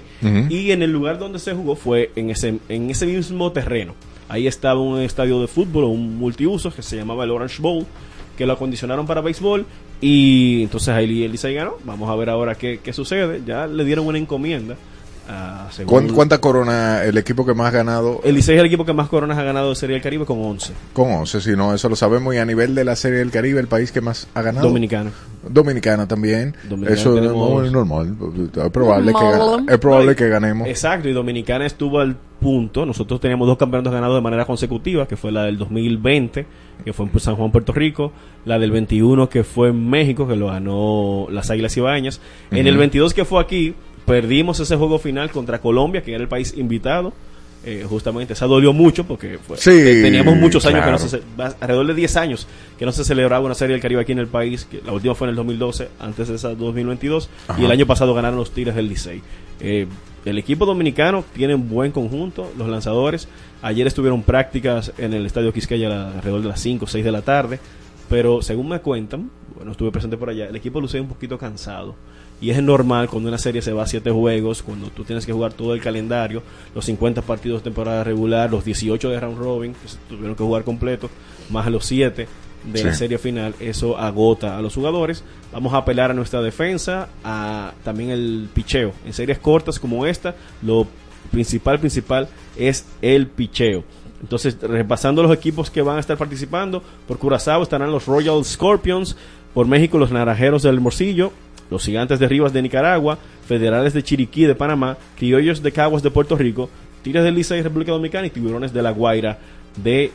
[0.50, 3.94] y en el lugar donde se jugó fue en ese, en ese mismo terreno.
[4.30, 7.84] Ahí estaba un estadio de fútbol, un multiuso que se llamaba el Orange Bowl,
[8.36, 9.66] que lo acondicionaron para béisbol,
[10.00, 11.74] y entonces ahí el Licey ganó.
[11.84, 13.42] Vamos a ver ahora qué, qué sucede.
[13.46, 14.76] Ya le dieron una encomienda.
[15.28, 18.20] A según- ¿Cuán- ¿Cuánta corona el equipo que más ha ganado?
[18.24, 20.40] El Licey es el equipo que más coronas ha ganado de Serie del Caribe con
[20.42, 20.72] 11.
[20.92, 22.34] Con 11, si no, eso lo sabemos.
[22.34, 24.66] Y a nivel de la Serie del Caribe, el país que más ha ganado.
[24.68, 25.10] Dominicana.
[25.48, 26.54] Dominicana también.
[26.68, 28.16] Dominicana eso tenemos- no es normal.
[28.64, 29.66] Es probable, que, Normal.
[29.68, 30.68] es probable que ganemos.
[30.68, 32.86] Exacto, y Dominicana estuvo al punto.
[32.86, 36.46] Nosotros teníamos dos campeonatos ganados de manera consecutiva, que fue la del 2020,
[36.84, 38.12] que fue en San Juan, Puerto Rico,
[38.44, 42.20] la del 21, que fue en México, que lo ganó las Águilas Ibañas.
[42.50, 42.68] En Ujú.
[42.68, 43.74] el 22, que fue aquí,
[44.08, 47.12] perdimos ese juego final contra Colombia, que era el país invitado.
[47.64, 51.22] Eh, justamente, esa dolió mucho porque fue- Sí, eh, teníamos muchos años que no se,
[51.60, 52.46] alrededor de 10 años
[52.78, 54.64] que no se celebraba una serie del Caribe aquí en el país.
[54.70, 57.60] Que la última fue en el 2012, antes de esa 2022, Ajá.
[57.60, 59.22] y el año pasado ganaron los Tigres del Licey.
[59.60, 59.86] Eh,
[60.24, 63.28] el equipo dominicano tiene un buen conjunto, los lanzadores.
[63.60, 67.10] Ayer estuvieron prácticas en el Estadio Quisqueya la- alrededor de las 5 o 6 de
[67.12, 67.58] la tarde,
[68.08, 71.96] pero según me cuentan, bueno, estuve presente por allá, el equipo luce un poquito cansado.
[72.40, 75.32] Y es normal cuando una serie se va a 7 juegos, cuando tú tienes que
[75.32, 76.42] jugar todo el calendario,
[76.74, 80.44] los 50 partidos de temporada regular, los 18 de round robin, que se tuvieron que
[80.44, 81.10] jugar completo,
[81.50, 82.28] más los 7
[82.64, 85.24] de la serie final, eso agota a los jugadores.
[85.52, 88.92] Vamos a apelar a nuestra defensa, a también el picheo.
[89.04, 90.86] En series cortas como esta, lo
[91.30, 93.84] principal, principal es el picheo.
[94.20, 99.16] Entonces, repasando los equipos que van a estar participando, por Curazao estarán los Royal Scorpions,
[99.54, 101.32] por México los Naranjeros del Morcillo,
[101.70, 106.10] los Gigantes de Rivas de Nicaragua, Federales de Chiriquí de Panamá, Criollos de Caguas de
[106.10, 106.70] Puerto Rico,
[107.02, 109.38] Tigres del Licey República Dominicana y Tiburones de La Guaira
[109.82, 110.12] de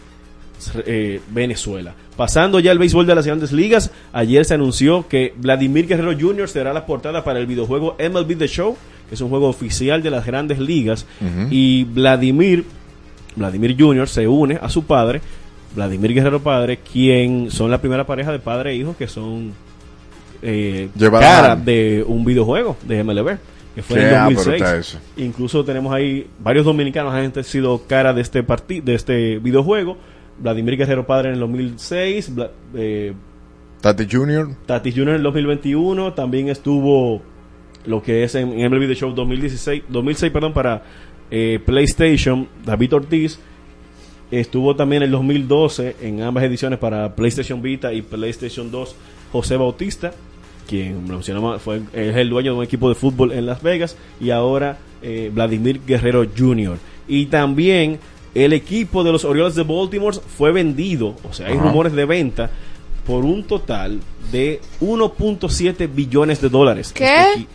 [0.86, 1.94] eh, Venezuela.
[2.16, 6.48] Pasando ya al béisbol de las grandes ligas, ayer se anunció que Vladimir Guerrero Jr.
[6.48, 8.78] será la portada para el videojuego MLB The Show,
[9.10, 11.06] que es un juego oficial de las grandes ligas.
[11.50, 12.66] Y Vladimir,
[13.36, 14.08] Vladimir Jr.
[14.08, 15.22] se une a su padre,
[15.76, 19.54] Vladimir Guerrero Padre, quien son la primera pareja de padre e hijo que son
[20.44, 23.38] eh, cara de un videojuego de MLB.
[23.76, 24.62] Que fue en el ápero 2006.
[24.62, 25.00] está eso.
[25.18, 29.98] Incluso tenemos ahí varios dominicanos han sido cara de este parti- de este videojuego.
[30.38, 33.14] Vladimir Guerrero Padre en el 2006, Bla- eh,
[33.82, 34.50] Tati Junior.
[34.68, 35.10] Tatis Jr.
[35.10, 37.22] en el 2021, también estuvo
[37.86, 40.84] lo que es en, en MLB The Show 2016, 2006 perdón, para
[41.32, 43.40] eh, PlayStation, David Ortiz.
[44.32, 48.96] Estuvo también en el 2012 en ambas ediciones para PlayStation Vita y PlayStation 2,
[49.32, 50.12] José Bautista,
[50.68, 54.30] quien mencionamos, fue, es el dueño de un equipo de fútbol en Las Vegas, y
[54.32, 56.78] ahora eh, Vladimir Guerrero Jr.
[57.08, 58.00] Y también
[58.36, 61.64] el equipo de los Orioles de Baltimore fue vendido, o sea, hay Ajá.
[61.68, 62.50] rumores de venta
[63.06, 64.00] por un total
[64.32, 66.92] de 1.7 billones de dólares.
[66.94, 67.06] ¿Qué?
[67.06, 67.48] Este equi-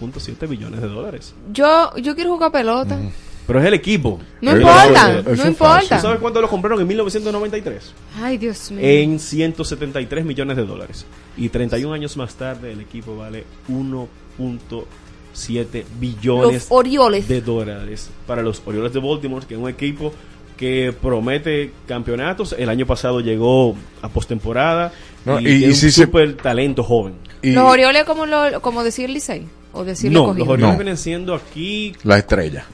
[0.00, 1.34] 1.7 billones de dólares.
[1.52, 2.98] Yo, yo quiero jugar pelota.
[3.46, 4.18] Pero es el equipo.
[4.40, 6.00] No importa, no importa.
[6.00, 7.92] ¿Sabes cuánto lo compraron en 1993?
[8.22, 8.80] Ay, Dios mío.
[8.82, 11.04] En 173 millones de dólares.
[11.36, 17.28] Y 31 años más tarde el equipo vale 1.7 billones Los Orioles.
[17.28, 20.12] de dólares para los Orioles de Baltimore, que es un equipo
[20.56, 22.54] que promete campeonatos.
[22.56, 24.92] El año pasado llegó a postemporada
[25.24, 27.14] No, y, y- y si un se- super talento joven.
[27.42, 29.46] Los Orioles como, lo, como decir Licey.
[29.72, 30.74] O decir No, los Orioles No.
[30.76, 32.64] vienen siendo aquí La estrella.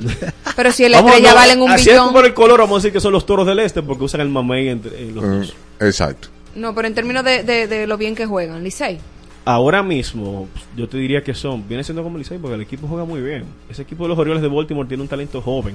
[0.56, 2.12] Pero si el estrella no, valen un así es billón.
[2.12, 4.28] por el color, vamos a decir que son los toros del este porque usan el
[4.28, 5.54] mamey entre eh, los Eh, dos.
[5.80, 6.28] exacto.
[6.54, 8.98] No, pero en términos de, de, de lo bien que juegan, Licey.
[9.46, 13.04] Ahora mismo, yo te diría que son, viene siendo como Licey porque el equipo juega
[13.04, 13.44] muy bien.
[13.68, 15.74] Ese equipo de los Orioles de Baltimore tiene un talento joven.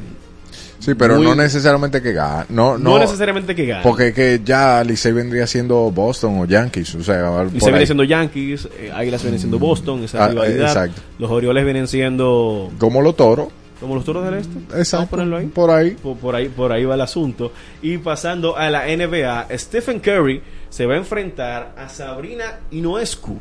[0.79, 2.45] Sí, pero Muy- no necesariamente que gane.
[2.49, 3.83] No, No, no, necesariamente que gane.
[3.83, 6.95] Porque que ya Licey vendría siendo Boston o Yankees.
[6.95, 10.67] O sea, Licey viene siendo Yankees, eh, Águilas viene siendo Boston, esa Ah, rivalidad.
[10.69, 11.01] exacto.
[11.19, 13.49] Los Orioles vienen siendo como los toros.
[13.79, 14.57] Como los toros del este.
[14.77, 14.97] Exacto.
[14.97, 15.45] Vamos a ponerlo ahí.
[15.47, 15.91] Por ahí.
[15.91, 17.51] Por, por ahí por ahí va el asunto.
[17.81, 23.39] Y pasando a la NBA, Stephen Curry se va a enfrentar a Sabrina Inoescu,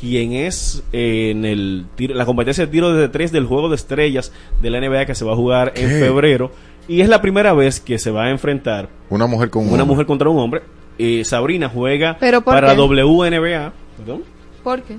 [0.00, 3.76] quien es eh, en el tiro- la competencia de tiro de tres del juego de
[3.76, 6.50] estrellas de la NBA que se va a jugar en febrero.
[6.88, 9.82] Y es la primera vez que se va a enfrentar Una mujer con un una
[9.82, 9.86] hombre.
[9.94, 10.62] mujer contra un hombre.
[10.98, 12.80] Eh, Sabrina juega ¿Pero por para qué?
[12.80, 13.72] WNBA.
[13.98, 14.22] ¿Perdón?
[14.62, 14.96] ¿Por qué?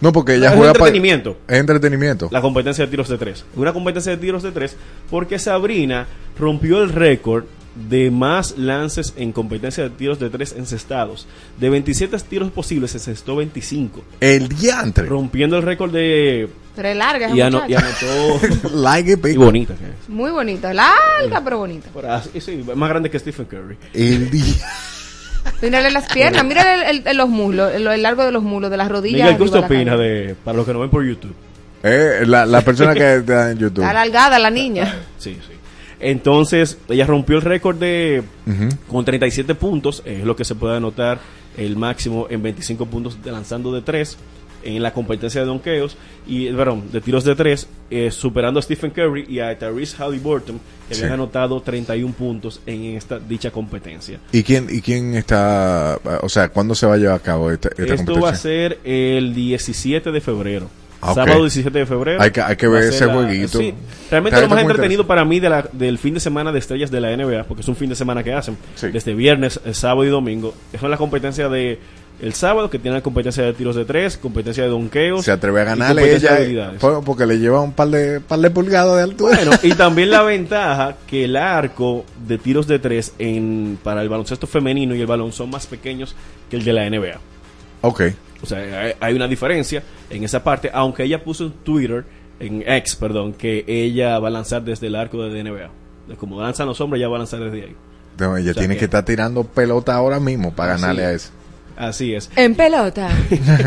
[0.00, 1.38] No, porque ella es juega pa- entretenimiento.
[1.48, 2.28] Es entretenimiento.
[2.30, 3.44] La competencia de tiros de tres.
[3.56, 4.76] Una competencia de tiros de tres
[5.10, 6.06] porque Sabrina
[6.38, 7.44] rompió el récord
[7.88, 11.26] de más lances en competencia de tiros de tres encestados.
[11.60, 14.02] De 27 tiros posibles, encestó 25.
[14.20, 15.04] El diantre.
[15.06, 16.48] Rompiendo el récord de...
[16.74, 18.68] Pero es larga Y, ano- y anotó...
[18.74, 20.08] Like it, y bonita que es.
[20.08, 20.72] Muy bonita.
[20.72, 21.88] Larga, pero bonita.
[22.38, 23.76] Sí, más grande que Stephen Curry.
[23.92, 24.66] El día.
[25.62, 28.76] Mírale las piernas, mírale el, el- los muslos, el, el largo de los muslos, de
[28.76, 29.22] las rodillas.
[29.22, 30.34] Miguel, ¿qué usted opina de...
[30.44, 31.34] Para los que no ven por YouTube?
[31.82, 33.84] Eh, la, la persona que está en YouTube.
[33.84, 34.94] Alargada la niña.
[35.18, 35.52] Sí, sí.
[36.00, 38.68] Entonces, ella rompió el récord de Ujú.
[38.88, 41.18] con 37 puntos, es lo que se puede anotar
[41.56, 44.16] el máximo en 25 puntos de lanzando de 3
[44.66, 45.96] en la competencia de donkeos
[46.26, 47.68] y perdón, de tiros de 3,
[48.10, 51.00] superando a Stephen Curry y a Tyrese Halliburton que Sí.
[51.02, 54.18] habían anotado 31 puntos en esta dicha competencia.
[54.32, 57.68] ¿Y quién, ¿Y quién está, o sea, cuándo se va a llevar a cabo esta,
[57.70, 58.22] esta Esto competencia?
[58.22, 60.68] va a ser el 17 de febrero.
[61.00, 61.12] Ah.
[61.14, 62.22] Sábado 17 de febrero.
[62.22, 63.58] Hay que- hay que ver ese jueguito.
[63.58, 63.74] Sí.
[64.10, 67.00] Realmente lo más entretenido para mí de la- del fin de semana de estrellas de
[67.00, 68.88] la NBA, porque es un fin de semana que hacen, Sí.
[68.88, 70.54] desde viernes, el sábado y domingo.
[70.80, 71.78] Son las competencias de
[72.20, 75.24] el sábado, que tienen la competencia de tiros de tres, competencia de donkeos.
[75.24, 78.96] Se atreve a ganarle ella eh, porque le lleva un par de, par de pulgadas
[78.96, 79.36] de altura.
[79.36, 84.08] Bueno, y también la ventaja que el arco de tiros de tres en, para el
[84.08, 86.14] baloncesto femenino y el balón son más pequeños
[86.50, 87.18] que el de la NBA.
[87.82, 88.02] ok.
[88.42, 92.04] O sea, hay, una diferencia en esa parte, aunque ella puso en Twitter,
[92.38, 95.70] en X, perdón, que ella va a lanzar desde el arco de NBA.
[96.06, 97.74] De Como lanzan los hombres, ella va a lanzar desde ahí.
[98.18, 101.12] No, ella O sea tiene que- que estar tirando pelota ahora mismo para ganarle a
[101.12, 101.24] es.
[101.24, 101.32] eso.
[101.76, 102.30] Así es.
[102.36, 103.10] En pelota.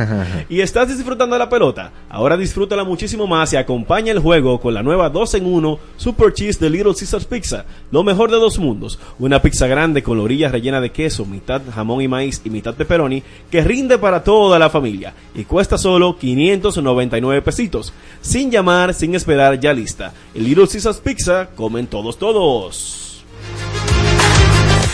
[0.49, 1.91] ¿Y estás disfrutando de la pelota?
[2.09, 6.33] Ahora disfrútala muchísimo más y acompaña el juego con la nueva 2 en 1 Super
[6.33, 7.65] Cheese de Little Caesars Pizza.
[7.91, 8.99] Lo mejor de dos mundos.
[9.19, 12.73] Una pizza grande con la orilla rellena de queso, mitad jamón y maíz y mitad
[12.73, 17.93] pepperoni que rinde para toda la familia y cuesta solo 599 pesitos.
[18.21, 20.13] Sin llamar, sin esperar, ya lista.
[20.33, 23.23] El Little Caesars Pizza comen todos todos.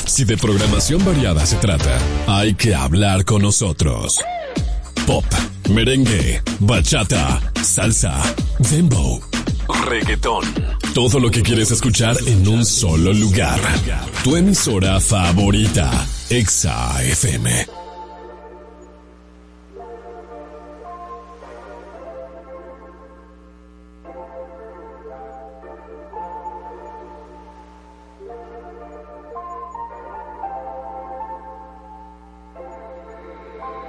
[0.06, 1.98] Si de programación variada se trata,
[2.28, 4.20] hay que hablar con nosotros.
[5.06, 5.26] Pop,
[5.70, 8.22] merengue, bachata, salsa,
[8.60, 9.20] dembow,
[9.88, 10.46] reggaetón.
[10.94, 13.60] Todo lo que quieres escuchar en un solo lugar.
[14.24, 17.85] Tu emisora favorita, Exa FM.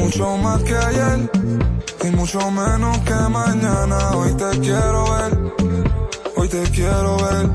[0.00, 1.30] Mucho más que ayer
[2.02, 4.10] y mucho menos que mañana.
[4.16, 5.38] Hoy te quiero ver,
[6.36, 7.48] hoy te quiero ver.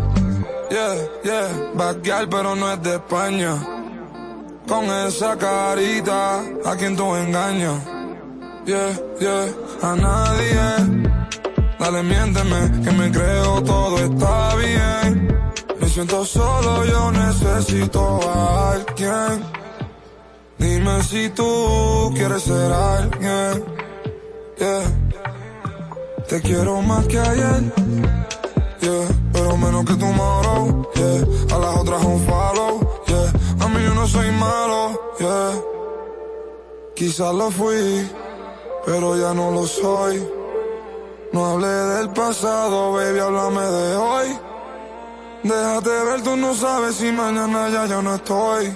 [0.70, 3.56] Yeah, yeah, girl, pero no es de España.
[4.68, 7.82] Con esa carita, a quien tú engañas.
[8.66, 9.48] Yeah, yeah,
[9.82, 11.06] a nadie.
[11.80, 15.36] Dale, miénteme, que me creo todo está bien.
[15.80, 19.65] Me siento solo, yo necesito a alguien.
[20.66, 23.64] Dime si tú quieres ser alguien.
[24.58, 24.84] Yeah.
[26.28, 27.62] Te quiero más que ayer.
[28.82, 29.08] Yeah.
[29.32, 30.90] Pero menos que tomorrow.
[30.96, 31.56] Yeah.
[31.56, 32.74] A las otras un follow.
[33.06, 33.64] Yeah.
[33.64, 35.00] A mí yo no soy malo.
[35.20, 35.52] Yeah.
[36.96, 38.10] Quizás lo fui,
[38.88, 40.28] pero ya no lo soy.
[41.32, 44.40] No hablé del pasado, baby, háblame de hoy.
[45.44, 48.76] Déjate ver, tú no sabes si mañana ya yo no estoy.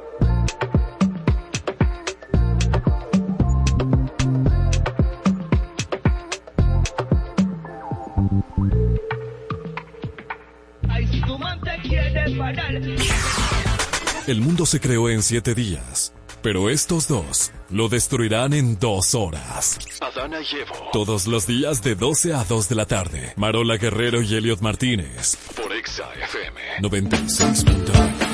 [14.27, 19.79] El mundo se creó en siete días, pero estos dos lo destruirán en dos horas.
[19.99, 20.89] Adana y Evo.
[20.91, 23.33] Todos los días de 12 a 2 de la tarde.
[23.35, 25.37] Marola Guerrero y Elliot Martínez.
[25.55, 28.30] Por Exa FM 96.9.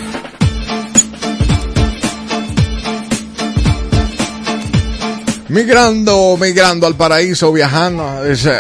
[5.50, 8.26] Migrando, migrando al paraíso, viajando.
[8.26, 8.60] Es, eh,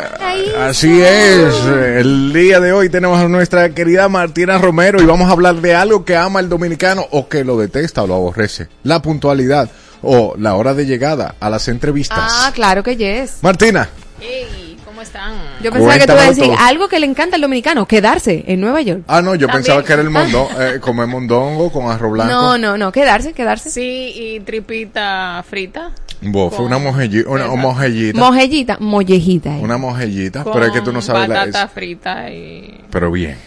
[0.57, 1.53] así es.
[1.65, 5.75] El día de hoy tenemos a nuestra querida Martina Romero y vamos a hablar de
[5.75, 8.67] algo que ama el dominicano o que lo detesta o lo aborrece.
[8.83, 9.69] La puntualidad
[10.01, 12.19] o la hora de llegada a las entrevistas.
[12.21, 13.39] Ah, claro que yes.
[13.41, 13.89] Martina,
[14.21, 15.33] Ey, ¿cómo están?
[15.61, 16.55] Yo pensaba que tú ibas a decir todo.
[16.59, 19.01] algo que le encanta al dominicano, quedarse en Nueva York.
[19.07, 19.63] ah no, yo También.
[19.65, 22.31] pensaba que era el mundo, eh, comer mondongo con arroz blanco.
[22.31, 23.69] No, no, no, quedarse, quedarse.
[23.69, 25.91] Sí, y tripita frita.
[26.21, 29.57] Bo, fue una mojellita, una mojellita, Mojellita, mollejita.
[29.57, 29.61] eh.
[29.61, 32.81] una mojellita, Con pero es que tú no sabes la batata es- frita y...
[32.89, 33.37] pero bien.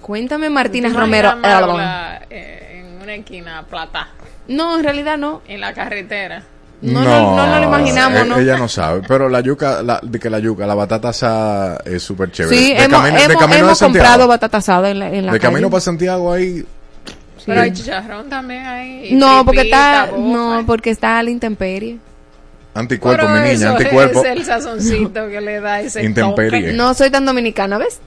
[0.00, 1.36] Cuéntame, Martina ¿Tú te Romero.
[1.36, 4.08] Marola, eh, en una esquina plata,
[4.48, 5.42] No, en realidad no.
[5.46, 6.42] en la carretera.
[6.82, 8.38] No, no, no, no lo imaginamos, eh, ¿no?
[8.38, 12.02] Ella no sabe, pero la yuca, la, de que la yuca, la batata asada es
[12.02, 12.56] súper chévere.
[12.56, 14.04] Sí, de hemos, camino, de hemos, camino hemos de Santiago.
[14.08, 15.52] comprado batata asada en la, en la de calle.
[15.52, 16.64] camino para Santiago ahí.
[17.46, 19.08] Pero hay chicharrón también ahí.
[19.10, 20.18] y No, porque está, bofa.
[20.22, 21.98] no, porque está a la intemperie.
[22.74, 24.24] Anticuerpo, Pero mi niña, eso anticuerpo.
[24.24, 26.60] es el sazoncito que le da ese Intemperie.
[26.60, 26.72] toque.
[26.74, 27.98] No soy tan dominicana, ¿ves?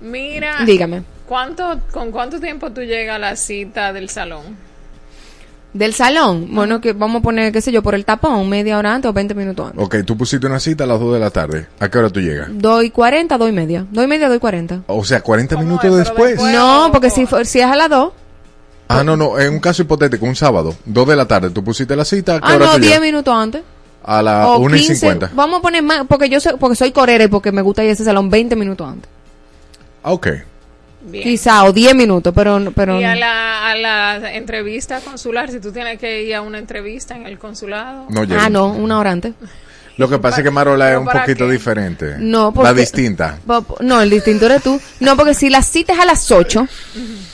[0.00, 1.02] Mira, Dígame.
[1.26, 4.56] ¿cuánto, ¿con cuánto tiempo tú llegas a la cita del salón?
[5.72, 8.92] Del salón, bueno, que vamos a poner, qué sé yo, por el tapón, media hora
[8.94, 9.82] antes o 20 minutos antes.
[9.82, 11.66] Ok, tú pusiste una cita a las 2 de la tarde.
[11.80, 12.48] ¿A qué hora tú llegas?
[12.52, 13.86] Doy 40, doy media.
[13.90, 14.82] Doy media, doy 40.
[14.86, 16.38] O sea, 40 minutos después.
[16.42, 18.12] No, porque si, si es a las 2,
[19.00, 21.96] Ah, no, no, en un caso hipotético, un sábado, 2 de la tarde, tú pusiste
[21.96, 23.00] la cita, ¿a qué ah, no, tú 10 llegas?
[23.00, 23.62] minutos antes.
[24.04, 25.30] A las o 1 y 15, 50.
[25.34, 27.90] Vamos a poner más, porque yo soy, porque soy corera y porque me gusta ir
[27.90, 29.08] a ese salón 20 minutos antes.
[30.02, 30.28] Ah, ok.
[31.04, 31.24] Bien.
[31.24, 35.72] Quizá, o 10 minutos, pero, pero y a la, a la entrevista consular, si tú
[35.72, 38.06] tienes que ir a una entrevista en el consulado.
[38.08, 38.44] No llega.
[38.44, 39.34] Ah, no, una hora antes.
[39.96, 41.52] Lo que pasa es que Marola es ¿Pero un poquito qué?
[41.52, 42.16] diferente.
[42.18, 42.68] No, porque...
[42.68, 43.38] La distinta.
[43.80, 44.80] No, el distinto eres tú.
[45.00, 46.66] No, porque si la cita es a las 8,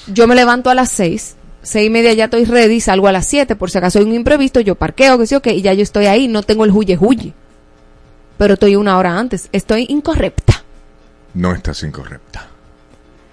[0.09, 3.27] yo me levanto a las 6, seis y media ya estoy ready, salgo a las
[3.27, 5.73] 7, por si acaso hay un imprevisto, yo parqueo, que sé yo qué, y ya
[5.73, 7.33] yo estoy ahí, no tengo el huye huye.
[8.37, 10.63] Pero estoy una hora antes, estoy incorrecta.
[11.35, 12.47] No estás incorrecta.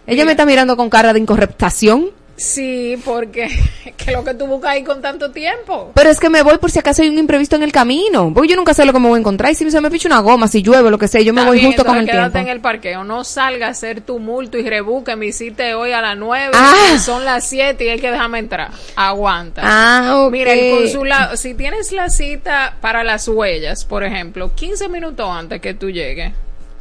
[0.08, 3.48] Ella me está mirando con cara de incorrectación, Sí, porque
[3.98, 5.92] que lo que tú buscas ahí con tanto tiempo.
[5.96, 8.32] pero es que me voy por si acaso hay un imprevisto en el camino.
[8.34, 10.10] Porque yo nunca sé lo que me voy a encontrar, y si se me picha
[10.10, 12.06] una goma, si llueve, lo que sea, yo me Está voy bien, justo con el
[12.06, 12.50] quédate tiempo.
[12.50, 16.18] en el parqueo, no salga a hacer tumulto y rebuque, me hiciste hoy a las
[16.18, 16.98] 9, Ah.
[17.00, 18.72] son las 7 y hay que dejarme entrar.
[18.98, 19.62] Aguanta.
[19.64, 20.28] Ah.
[20.30, 25.62] Mira, el consulado, si tienes la cita para las huellas, por ejemplo, 15 minutos antes
[25.62, 26.34] que tú llegues,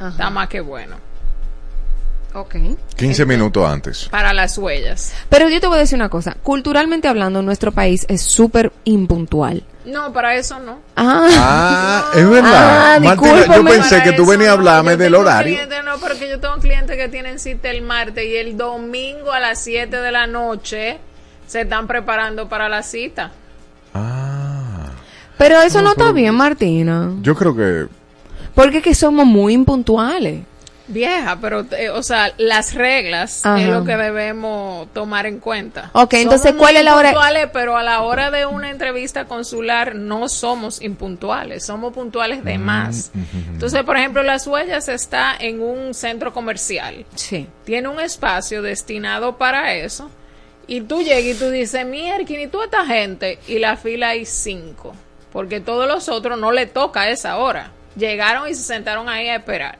[0.05, 0.97] está más que bueno.
[2.35, 2.55] Ok.
[2.97, 4.09] 15 minutos antes.
[4.09, 5.13] Para las huellas.
[5.29, 9.63] Pero yo te voy a decir una cosa, culturalmente hablando, nuestro país es súper impuntual.
[9.85, 10.79] No, para eso no.
[10.97, 12.95] Ah, Ah, es verdad.
[12.95, 14.59] Ah, Martina, yo pensé que tú venías a no.
[14.59, 15.57] hablarme Yo del horario.
[15.85, 19.59] no, porque yo tengo clientes que tienen cita el martes y el domingo a las
[19.61, 20.97] 7 de la noche
[21.47, 23.31] se están preparando para la cita.
[23.93, 24.89] Ah,
[25.37, 27.11] pero eso no está bien, Martina.
[27.21, 27.87] yo creo que
[28.53, 30.41] Porque es que somos muy impuntuales.
[30.87, 33.59] Vieja, pero, eh, o sea, las reglas Ajá.
[33.59, 35.89] es lo que debemos tomar en cuenta.
[35.93, 37.09] Ok, entonces, ¿cuál es la hora?
[37.09, 42.45] impuntuales, Pero a la hora de una entrevista consular no somos impuntuales, somos puntuales Mm,
[42.45, 43.11] de más.
[43.51, 47.05] Entonces, por ejemplo, Las Huellas está en un centro comercial.
[47.15, 47.47] Sí.
[47.63, 50.11] Tiene un espacio destinado para eso.
[50.67, 53.39] Y tú llegas y tú dices, mierda, ¿y tú esta gente?
[53.47, 54.95] Y la fila hay cinco.
[55.31, 57.71] Porque todos los otros no le toca a esa hora.
[57.95, 59.77] Llegaron y se sentaron ahí a esperar.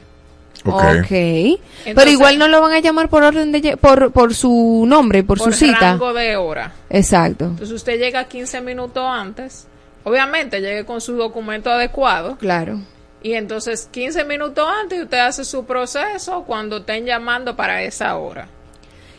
[0.74, 0.84] Ok.
[0.84, 1.08] Ok.
[1.10, 5.24] Pero Entonces- igual no lo van a llamar por orden de por por su nombre,
[5.24, 5.80] por, por su cita.
[5.80, 6.74] rango de hora.
[6.90, 7.46] Exacto.
[7.46, 9.68] Entonces usted llega 15 minutos antes.
[10.04, 12.38] Obviamente llegue con su documento adecuado.
[12.38, 12.80] Claro.
[13.24, 18.48] Y entonces 15 minutos antes usted hace su proceso cuando estén llamando para esa hora.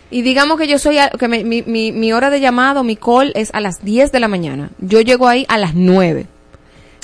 [0.08, 2.94] Y digamos que yo soy a- que me- mi, mi, mi hora de llamado, mi
[2.94, 4.70] call es a las 10 de la mañana.
[4.78, 6.26] Yo llego ahí a las 9.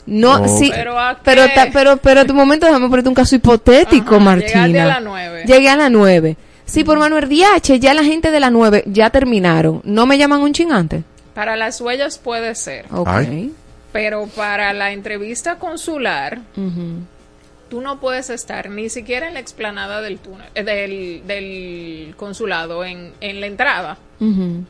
[0.06, 1.42] No, sí, Pero ¿a pero,
[1.72, 4.66] pero, pero tu momento, déjame ponerte un caso hipotético, Ajá, Martina.
[4.66, 5.44] llegaste a las 9.
[5.46, 6.36] Llegué a las 9.
[6.64, 9.80] Sí, por Manuel DH, ya la gente de las 9 ya terminaron.
[9.84, 11.04] ¿No me llaman un chingante?
[11.34, 12.86] Para las huellas puede ser.
[12.90, 13.08] Ok.
[13.08, 13.52] Ay.
[13.92, 17.00] Pero para la entrevista consular, Ujú.
[17.68, 22.84] tú no puedes estar ni siquiera en la explanada del túnel, eh, del, del consulado,
[22.84, 23.98] en, en la entrada.
[24.20, 24.64] Ujú.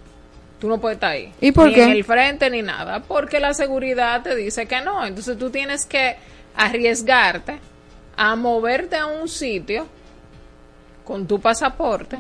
[0.63, 1.33] Tú no puedes estar ahí.
[1.41, 1.83] ¿Y por ni qué?
[1.83, 3.01] en el frente ni nada.
[3.01, 5.05] Porque la seguridad te dice que no.
[5.05, 6.15] Entonces tú tienes que
[6.55, 7.59] arriesgarte
[8.17, 9.89] a moverte a un sitio
[11.03, 12.17] con tu pasaporte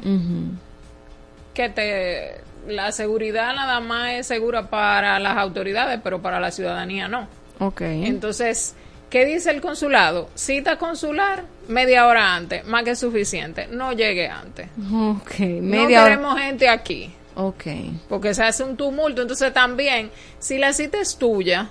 [1.54, 7.06] que te la seguridad nada más es segura para las autoridades, pero para la ciudadanía
[7.06, 7.28] no.
[7.60, 7.82] Ok.
[7.82, 8.74] Entonces,
[9.08, 10.30] ¿qué dice el consulado?
[10.34, 13.68] Cita consular media hora antes, más que suficiente.
[13.70, 14.66] No llegue antes.
[14.92, 16.10] Ok, no media hora.
[16.10, 17.14] queremos gente aquí.
[17.34, 17.64] Ok.
[18.08, 19.22] Porque se hace un tumulto.
[19.22, 21.70] Entonces también, si la cita es tuya,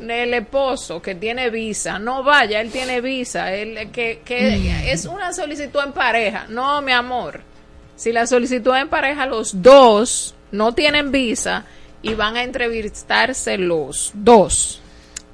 [0.00, 5.32] el esposo que tiene visa, no vaya, él tiene visa, él que, que es una
[5.32, 6.46] solicitud en pareja.
[6.48, 7.42] No, mi amor.
[7.96, 11.64] Si la solicitud en pareja, los dos no tienen visa
[12.02, 14.80] y van a entrevistarse los dos.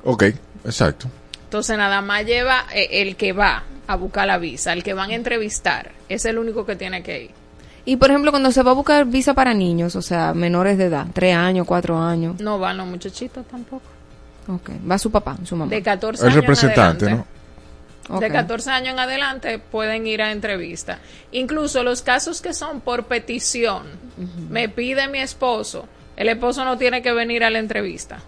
[0.05, 0.25] Ok,
[0.65, 1.09] exacto.
[1.45, 5.11] Entonces nada más lleva eh, el que va a buscar la visa, el que van
[5.11, 7.31] a entrevistar, es el único que tiene que ir.
[7.89, 10.85] Y por ejemplo, cuando se va a buscar visa para niños, o sea, menores de
[10.85, 12.39] edad, tres años, cuatro años.
[12.39, 13.87] No van los muchachitos tampoco.
[14.47, 14.73] Ok.
[14.91, 15.71] Va su papá, su mamá.
[15.71, 17.27] De 14 El años representante, en ¿no?
[18.11, 18.27] adelante.
[18.27, 20.99] De 14 años en adelante pueden ir a entrevista.
[21.33, 23.85] Incluso los casos que son por petición,
[24.51, 28.19] me pide mi esposo, el esposo no tiene que venir a la entrevista.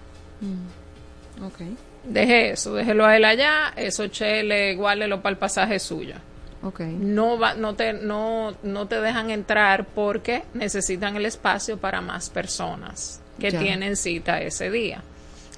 [1.45, 1.61] Ok.
[2.05, 6.15] Deje eso, déjelo a él allá, eso chele, guárdelo para el pasaje suyo.
[6.63, 6.81] Ok.
[6.81, 12.29] No, va, no, te, no, no te dejan entrar porque necesitan el espacio para más
[12.31, 13.59] personas que Ya.
[13.59, 15.03] tienen cita ese día.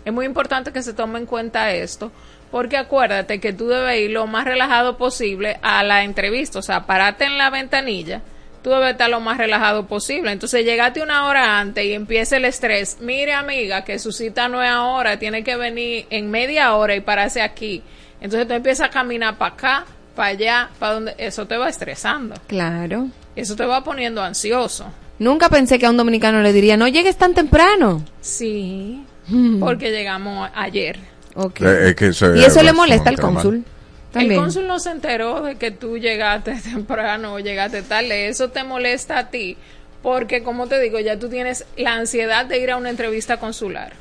[0.05, 2.13] Es muy importante que se tome en cuenta esto
[2.51, 6.87] porque acuérdate que tú debes ir lo más relajado posible a la entrevista, o sea,
[6.87, 8.21] parate en la ventanilla,
[8.63, 10.31] tú debes estar lo más relajado posible.
[10.33, 12.99] Entonces, llegate una hora antes y empieza el estrés.
[13.01, 17.01] Mire, amiga, que su cita no es ahora, tiene que venir en media hora y
[17.01, 17.83] pararse aquí.
[18.21, 19.85] Entonces, tú empiezas a caminar para acá,
[20.15, 21.15] para allá, para donde.
[21.19, 22.35] Eso te va estresando.
[22.47, 23.09] Claro.
[23.37, 24.87] Eso te va poniendo ansioso.
[25.19, 28.03] Nunca pensé que a un dominicano le diría, no llegues tan temprano.
[28.21, 29.61] Sí, Mm.
[29.61, 30.99] porque llegamos ayer.
[31.35, 31.61] Ok.
[31.61, 33.65] Eh, es que eso y es eso le molesta al cónsul.
[34.11, 34.33] También.
[34.33, 38.29] El cónsul no se enteró de que tú llegaste temprano o llegaste tarde.
[38.29, 39.57] Eso te molesta a ti.
[40.03, 43.93] Porque, como te digo, ya tú tienes la ansiedad de ir a una entrevista consular.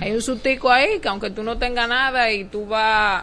[0.00, 3.22] Hay un sustico ahí que aunque tú no tengas nada y tú vas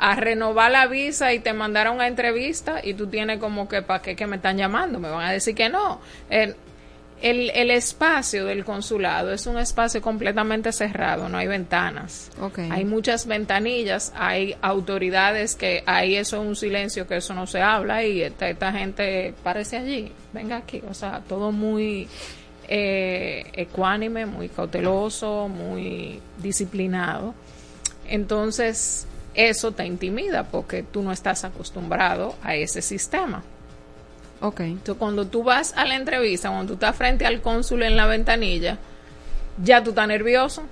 [0.00, 4.00] a renovar la visa y te mandaron a entrevista y tú tienes como que, ¿para
[4.00, 4.98] qué que me están llamando?
[4.98, 6.00] Me van a decir que no.
[6.30, 6.56] El,
[7.20, 12.30] el, el espacio del consulado es un espacio completamente cerrado, no hay ventanas.
[12.70, 17.60] Hay muchas ventanillas, hay autoridades que ahí eso es un silencio que eso no se
[17.60, 22.08] habla y esta, esta gente parece allí, venga aquí, o sea, todo muy
[22.68, 27.34] eh, ecuánime, muy cauteloso, muy disciplinado.
[28.08, 33.42] Entonces, eso te intimida porque tú no estás acostumbrado a ese sistema.
[34.40, 34.60] Ok.
[34.60, 38.06] Entonces, cuando tú vas a la entrevista, cuando tú estás frente al cónsul en la
[38.06, 38.78] ventanilla,
[39.62, 40.62] ya tú estás nervioso.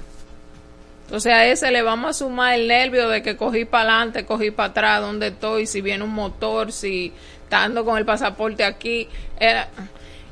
[1.05, 4.51] Entonces a ese le vamos a sumar el nervio de que cogí para adelante, cogí
[4.51, 7.15] para atrás, dónde estoy, si viene un motor, si
[7.45, 9.09] estando con el pasaporte aquí.
[9.41, 9.65] Eh,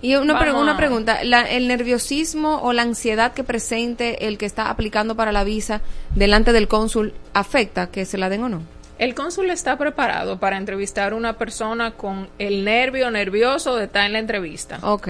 [0.06, 4.70] Y una, una pregunta, la- ¿el nerviosismo o la ansiedad que presente el que está
[4.70, 5.80] aplicando para la visa
[6.14, 8.62] delante del cónsul afecta que se la den o no?
[9.00, 14.06] El cónsul está preparado para entrevistar a una persona con el nervio nervioso de estar
[14.06, 14.78] en la entrevista.
[14.82, 15.08] Ok.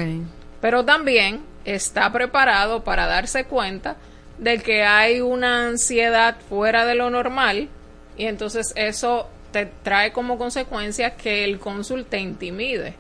[0.63, 3.97] Pero también está preparado para darse cuenta
[4.39, 7.69] de que hay una ansiedad fuera de lo normal
[8.17, 12.95] y entonces eso te trae como consecuencia que el cónsul te intimide,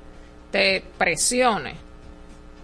[0.51, 1.86] te presione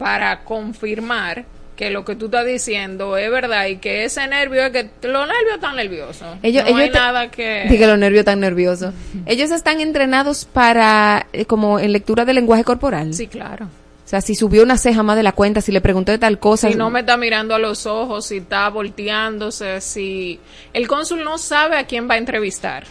[0.03, 1.45] para confirmar
[1.77, 5.27] que lo que tú estás diciendo es verdad y que ese nervio es que los
[5.27, 6.37] nervios están nerviosos.
[6.43, 8.95] Ellos, no hay ellos nada que Dije los nervios tan nerviosos.
[9.27, 13.15] Ellos están entrenados para, eh, como en lectura del lenguaje corporal.
[13.15, 13.66] Sí, claro.
[13.66, 16.39] O sea, si subió una ceja más de la cuenta, si le preguntó de tal
[16.39, 16.69] cosa.
[16.69, 20.39] Si no me está mirando a los ojos, si está volteándose, si...
[20.74, 22.85] El cónsul no sabe a quién va a entrevistar.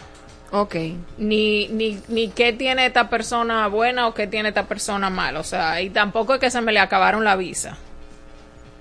[0.52, 0.74] Ok.
[1.16, 5.40] Ni, ni, ni qué tiene esta persona buena o qué tiene esta persona mala.
[5.40, 7.78] O sea, y tampoco es que se me le acabaron la visa.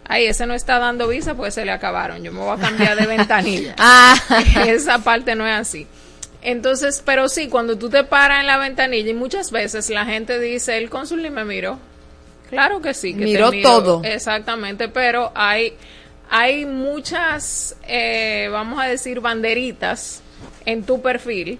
[0.05, 2.21] Ay, ese no está dando visa, pues se le acabaron.
[2.23, 3.75] Yo me voy a cambiar de ventanilla.
[3.77, 4.15] Ah.
[4.67, 5.87] Esa parte no es así.
[6.41, 10.39] Entonces, pero sí, cuando tú te paras en la ventanilla y muchas veces la gente
[10.39, 11.79] dice, el cónsul ni me miró.
[12.49, 13.13] Claro que sí.
[13.13, 13.69] Que te Miró miró.
[13.69, 14.01] todo.
[14.03, 15.73] Exactamente, pero hay,
[16.29, 20.21] hay muchas, eh, vamos a decir, banderitas
[20.65, 21.59] en tu perfil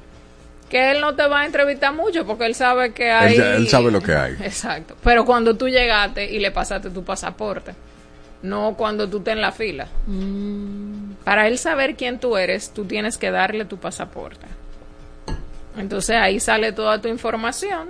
[0.72, 3.36] que él no te va a entrevistar mucho porque él sabe que hay...
[3.36, 4.34] Él, sabe lo que hay.
[4.42, 4.96] Exacto.
[5.04, 7.74] Pero cuando tú llegaste y le pasaste tu pasaporte,
[8.42, 9.88] no cuando tú estés en la fila.
[11.26, 14.48] Para él saber quién tú eres, tú tienes que darle tu pasaporte.
[15.78, 17.90] Entonces ahí sale toda tu información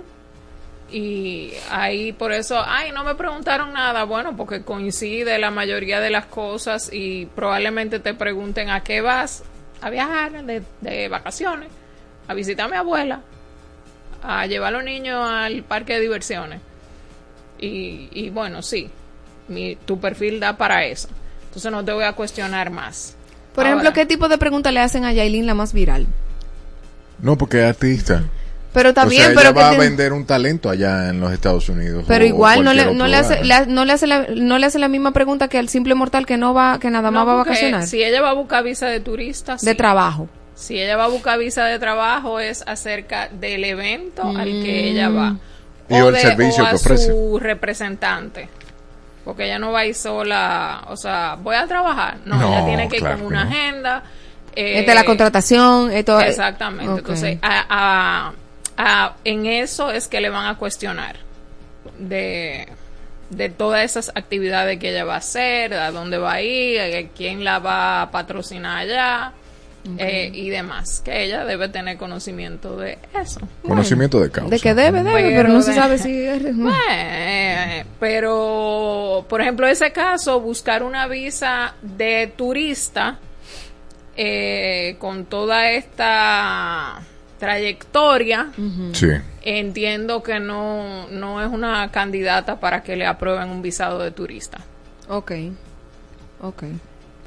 [0.90, 6.10] y ahí por eso, ay, no me preguntaron nada, bueno, porque coincide la mayoría de
[6.10, 9.44] las cosas y probablemente te pregunten a qué vas
[9.82, 11.68] a viajar de, de vacaciones,
[12.28, 13.20] a visitar a mi abuela,
[14.22, 16.60] a llevar a los niños al parque de diversiones.
[17.58, 18.88] Y, y bueno, sí,
[19.48, 21.08] mi, tu perfil da para eso.
[21.46, 23.16] Entonces no te voy a cuestionar más.
[23.54, 26.06] Por Ahora, ejemplo, ¿qué tipo de pregunta le hacen a Yailin la más viral?
[27.20, 28.24] No, porque es artista.
[28.72, 31.10] Pero está O sea, bien, ella pero va que a ten- vender un talento allá
[31.10, 32.04] en los Estados Unidos.
[32.08, 34.78] Pero igual no le, no le hace la- no le hace la, no le hace
[34.78, 37.32] la misma pregunta que al simple mortal que no va que nada más no, va
[37.34, 39.74] a vacacionar Si ella va a buscar visa de turista, de sí.
[39.76, 40.28] trabajo.
[40.54, 45.10] Si ella va a buscar visa de trabajo es acerca del evento al que ella
[45.10, 45.16] Mm.
[45.18, 45.36] va.
[45.88, 47.06] Y o el de- servicio o a que ofrece.
[47.08, 48.48] su representante.
[49.24, 52.16] Porque ella no va a ir sola, o sea, voy a trabajar.
[52.24, 53.50] No, No, ella tiene que ir con una no.
[53.50, 54.02] agenda.
[54.54, 56.98] eh, Esta es la contratación, esto es- Exactamente.
[57.00, 57.64] Entonces, a-
[58.28, 58.32] a-
[58.84, 61.16] a- en eso es que le van a cuestionar
[61.98, 62.66] de,
[63.30, 67.08] de todas esas actividades que ella va a hacer, a dónde va a ir, a
[67.16, 69.32] quién la va a patrocinar allá
[69.98, 71.00] eh, y demás.
[71.04, 73.40] Que ella debe tener conocimiento de eso.
[73.66, 74.50] Conocimiento de causa.
[74.50, 76.42] de que debe, debe, pero, no se sabe si es-
[76.90, 83.18] Eh, pero, por ejemplo, ese caso, buscar una visa de turista
[84.16, 87.00] eh, con toda esta
[87.42, 88.48] trayectoria,
[88.92, 89.08] Sí.
[89.42, 94.58] entiendo que no, no es una candidata para que le aprueben un visado de turista.
[95.08, 95.32] Ok.
[96.40, 96.62] Ok.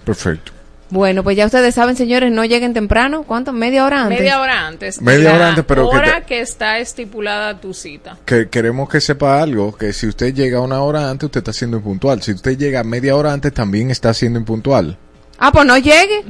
[0.05, 0.53] Perfecto.
[0.89, 3.23] Bueno, pues ya ustedes saben, señores, no lleguen temprano.
[3.23, 3.51] ¿Cuánto?
[3.51, 4.19] Media hora antes.
[4.19, 5.01] Media hora antes.
[5.01, 8.17] Media La hora antes, pero que hora te- que está estipulada tu cita.
[8.23, 11.77] Que queremos que sepa algo, que si usted llega una hora antes, usted está siendo
[11.77, 12.21] impuntual.
[12.21, 14.95] Si usted llega media hora antes, también está siendo impuntual.
[15.39, 16.23] Ah, pues no llegue.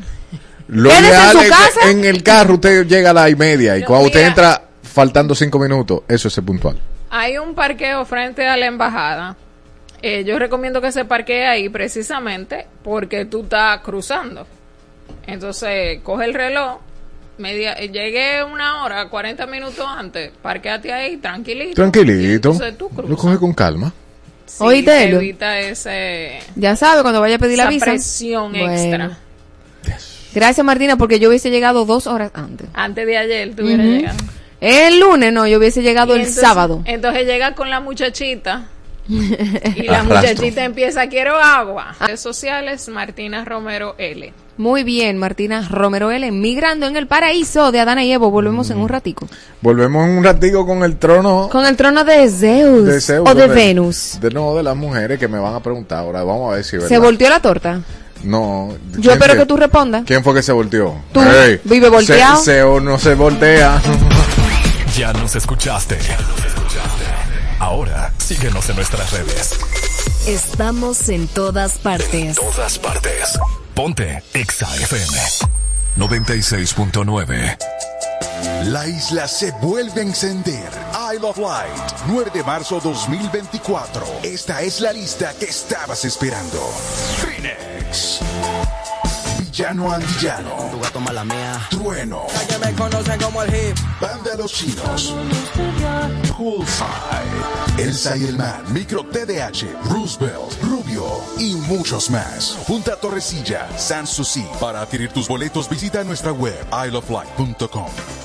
[0.68, 1.92] Lo Quédese en ideal su es que casa.
[1.92, 5.60] en el carro usted llega a la y media y cuando usted entra faltando cinco
[5.60, 6.78] minutos, eso es puntual.
[7.10, 9.36] Hay un parqueo frente a la embajada.
[10.02, 14.46] Eh, yo recomiendo que se parquee ahí precisamente porque tú estás cruzando.
[15.28, 16.80] Entonces, coge el reloj.
[17.38, 20.32] Media, eh, llegué una hora, 40 minutos antes.
[20.42, 21.76] Parquéate ahí, tranquilito.
[21.76, 22.52] Tranquilito.
[22.52, 23.10] entonces tú cruzas.
[23.10, 23.92] Lo coge con calma.
[24.46, 27.86] Sí, evita ese, Ya sabe, cuando vaya a pedir la visa.
[27.86, 28.72] presión Bueno.
[28.72, 29.18] extra.
[30.36, 32.68] Gracias, Martina, porque yo hubiese llegado dos horas antes.
[32.74, 33.91] Antes de ayer tuviera Ujú.
[33.94, 34.18] llegado.
[34.62, 36.82] El lunes no, yo hubiese llegado Y el entonces- sábado.
[36.86, 38.66] Entonces llega con la muchachita
[39.07, 40.16] y la Arrastro.
[40.16, 41.95] muchachita empieza, quiero agua.
[41.99, 44.34] Redes sociales, Martina Romero L.
[44.57, 46.32] Muy bien, Martina Romero L.
[46.32, 48.32] Migrando en el paraíso de Adana y Evo.
[48.32, 49.28] Volvemos en un ratico.
[49.62, 53.48] Volvemos un ratico con el trono Con el trono de Zeus, de Zeus, o de
[53.49, 54.18] de- Venus.
[54.22, 56.24] De no, de las mujeres que me van a preguntar ahora.
[56.24, 57.03] Vamos a ver si es ¿Se verdad.
[57.06, 57.82] volteó la torta?
[58.26, 58.76] No.
[58.94, 60.04] Yo ¿quién espero que tú respondas.
[60.06, 60.96] ¿Quién fue que se volteó?
[61.14, 61.22] Tú,
[61.64, 62.38] vive volteado.
[62.38, 63.82] Se, se o no se voltea.
[64.98, 65.98] Ya nos escuchaste.
[67.60, 69.60] Ahora síguenos en nuestras redes.
[70.26, 72.38] Estamos en todas partes.
[72.38, 73.38] Todas partes.
[73.74, 75.18] Ponte Exa FM
[75.98, 77.58] 96.9.
[78.66, 80.70] La isla se vuelve a encender.
[81.14, 84.06] Isle of Light, 9 de marzo 2024.
[84.24, 86.60] Esta es la lista que estabas esperando.
[87.18, 88.20] Phoenix.
[89.40, 90.70] Villano Antillano.
[90.72, 91.60] Tu gato mala mía.
[91.72, 92.28] Trueno.
[92.48, 93.78] que me conocen como el hip.
[94.00, 95.16] Banda de los chinos.
[96.38, 97.78] Poolside.
[97.78, 98.64] Elsa y el Man.
[98.74, 99.66] Micro TDH.
[99.90, 100.62] Roosevelt.
[100.62, 101.06] Rubio.
[101.40, 102.58] Y muchos más.
[102.68, 103.68] Punta Torrecilla.
[103.78, 104.46] San Susi.
[104.60, 106.64] Para adquirir tus boletos visita nuestra web.
[106.72, 108.25] isleoflight.com.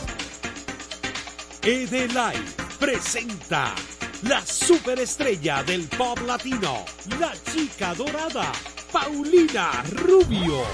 [1.63, 3.75] Live presenta
[4.23, 6.87] la superestrella del pop latino,
[7.19, 8.51] la chica dorada,
[8.91, 10.65] Paulina Rubio.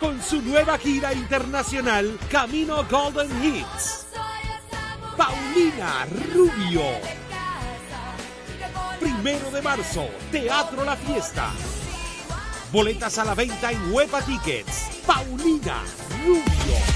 [0.00, 4.06] Con su nueva gira internacional, Camino Golden Hits.
[5.18, 6.84] Paulina Rubio.
[8.98, 11.52] Primero de marzo, Teatro La Fiesta.
[12.72, 15.02] Boletas a la venta en Huepa Tickets.
[15.04, 15.82] Paulina
[16.24, 16.95] Rubio.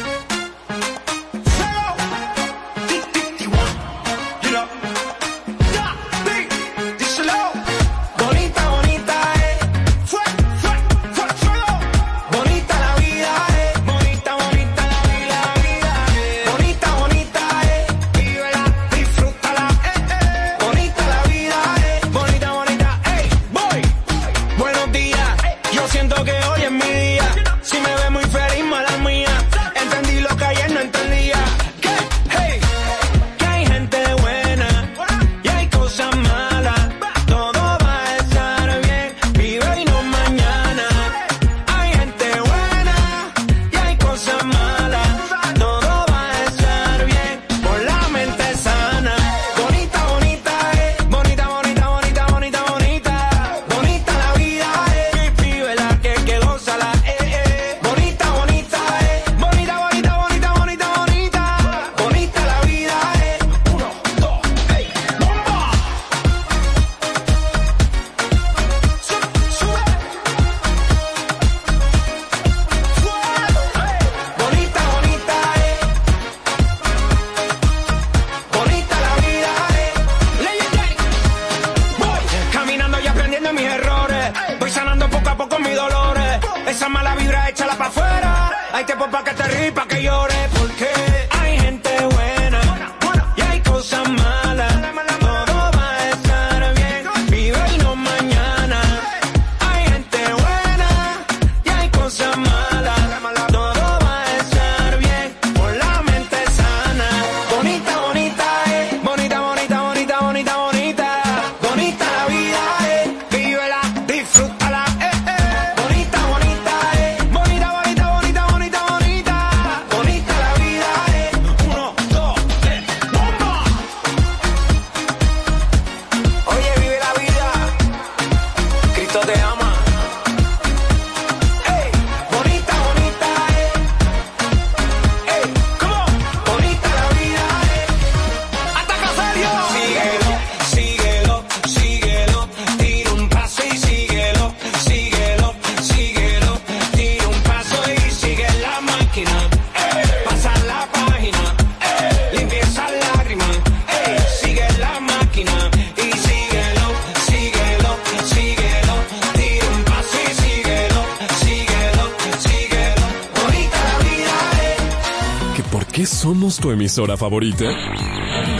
[166.91, 167.65] emisora favorita?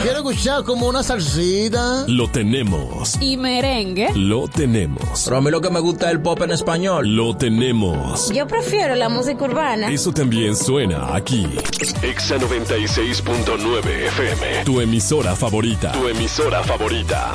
[0.03, 2.05] Quiero escuchar como una salsita.
[2.07, 3.21] Lo tenemos.
[3.21, 4.13] Y merengue.
[4.15, 5.23] Lo tenemos.
[5.25, 7.13] Pero a mí lo que me gusta es el pop en español.
[7.13, 8.31] Lo tenemos.
[8.31, 9.91] Yo prefiero la música urbana.
[9.91, 11.45] Eso también suena aquí.
[12.01, 14.63] Exa 96.9 FM.
[14.63, 15.91] Tu emisora favorita.
[15.91, 17.33] Tu emisora favorita.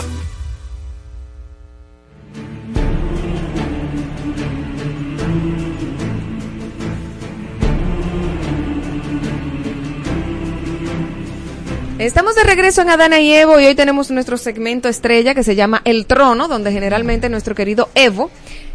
[12.06, 15.56] Estamos de regreso en Adana y Evo y hoy tenemos nuestro segmento estrella que se
[15.56, 18.30] llama El Trono, donde generalmente nuestro querido Evo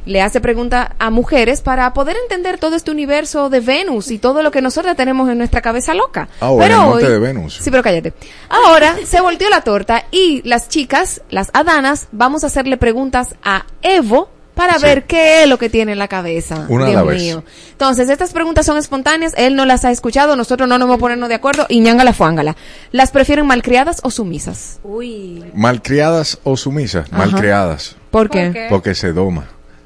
[0.06, 4.44] le hace preguntas a mujeres para poder entender todo este universo de Venus y todo
[4.44, 6.28] lo que nosotros tenemos en nuestra cabeza loca.
[6.42, 7.58] Ah, o en el monte de Venus.
[7.62, 8.12] Sí, pero cállate.
[8.50, 13.66] Ahora se volteó la torta y las chicas, las Adanas, vamos a hacerle preguntas a
[13.82, 14.28] Evo
[14.68, 16.66] para ver qué es lo que tiene en la cabeza.
[16.70, 17.22] Una a Dios la vez.
[17.22, 17.44] mío.
[17.72, 21.00] Entonces, estas preguntas son espontáneas, él no las ha escuchado, nosotros no nos vamos a
[21.00, 22.56] ponernos de acuerdo y ñangala fuángala.
[22.92, 24.80] ¿Las prefieren malcriadas o sumisas?
[24.84, 25.44] Uy.
[25.56, 27.08] ¿Malcriadas o sumisas?
[27.12, 27.18] Ajá.
[27.26, 27.96] Malcriadas.
[28.12, 28.52] ¿Por qué?
[28.54, 28.68] qué?
[28.70, 29.46] Porque se doma.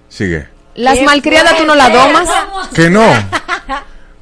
[0.09, 0.47] Sigue.
[0.75, 2.27] Las malcriadas tú no las domas.
[2.73, 3.05] Que no.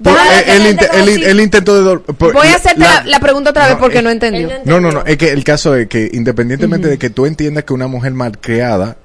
[0.03, 1.99] Por- Déjame el, el inte- el in- el intento de...
[1.99, 4.49] por- Voy a hacerte la- la, la pregunta otra vez porque eh, no entendió.
[4.65, 5.05] No, no, no.
[5.05, 8.97] Es que el caso es que independientemente de que tú entiendas que una mujer malcriada.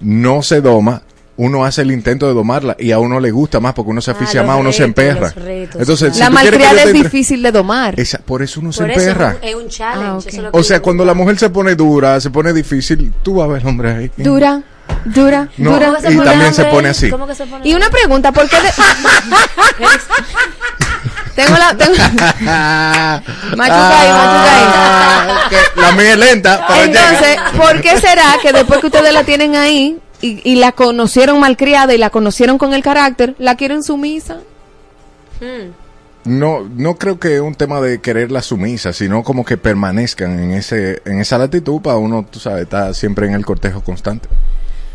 [0.00, 1.02] No se doma,
[1.38, 4.10] uno hace el intento de domarla y a uno le gusta más porque uno se
[4.10, 5.32] aficia Ah, más, uno se retos, emperra.
[5.36, 7.98] retos, Entonces, si la malcriada es difícil de domar.
[8.00, 9.36] Esa- por eso uno se Por eso es emperra.
[9.42, 10.06] un, es un challenge.
[10.08, 12.54] Ah, eso es lo que O sea, cuando la mujer se pone dura, se pone
[12.54, 14.10] difícil, tú vas a ver el hombre ahí.
[14.16, 14.62] Dura,
[15.04, 15.86] dura, No, dura.
[15.88, 17.10] ¿Cómo que se y también se pone así.
[17.10, 18.56] ¿Cómo que se pone Y una pregunta, ¿por qué?
[18.56, 18.62] de-
[21.36, 21.76] tengo la...
[21.76, 21.94] Tengo...
[23.56, 27.52] Machucay, Ah, que la mía es lenta, pero Entonces, llega.
[27.52, 31.94] ¿por qué será que después que ustedes la tienen ahí y, y la conocieron malcriada
[31.94, 34.38] y la conocieron con el carácter, la quieren sumisa?
[36.24, 40.52] No, no creo que es un tema de quererla sumisa, sino como que permanezcan en
[40.52, 44.28] ese, en esa latitud para uno, tú sabes, estar siempre en el cortejo constante.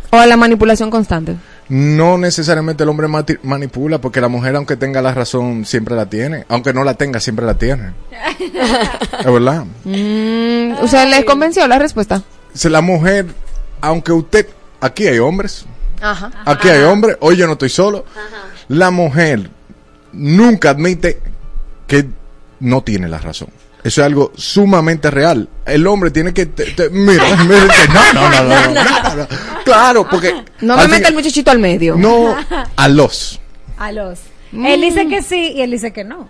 [0.09, 1.38] O a la manipulación constante.
[1.72, 3.07] No necesariamente el hombre
[3.43, 6.43] manipula, porque la mujer, aunque tenga la razón, siempre la tiene.
[6.49, 7.93] Aunque no la tenga, siempre la tiene.
[9.19, 9.64] Es verdad.
[9.85, 12.23] Mm, o sea, ¿les convenció la respuesta?
[12.53, 13.27] Si la mujer,
[13.80, 14.49] aunque usted,
[14.81, 15.65] aquí hay hombres,
[16.02, 16.30] Ajá.
[16.43, 18.03] aquí hay hombres, hoy yo no estoy solo.
[18.68, 19.49] La mujer
[20.11, 21.22] nunca admite
[21.88, 22.06] que
[22.60, 23.48] no tiene la razón.
[23.83, 25.49] Eso es algo sumamente real.
[25.65, 26.45] El hombre tiene que...
[26.45, 27.65] te- te- mira, mira,
[28.13, 29.27] no, no, no, no, no, no, no.
[29.65, 30.33] Claro, porque...
[30.61, 31.95] No me meta el muchachito al medio.
[31.95, 32.35] No,
[32.75, 33.39] a los.
[33.77, 34.19] A los.
[34.51, 34.65] Mm.
[34.67, 36.29] Él dice que sí y él dice que no.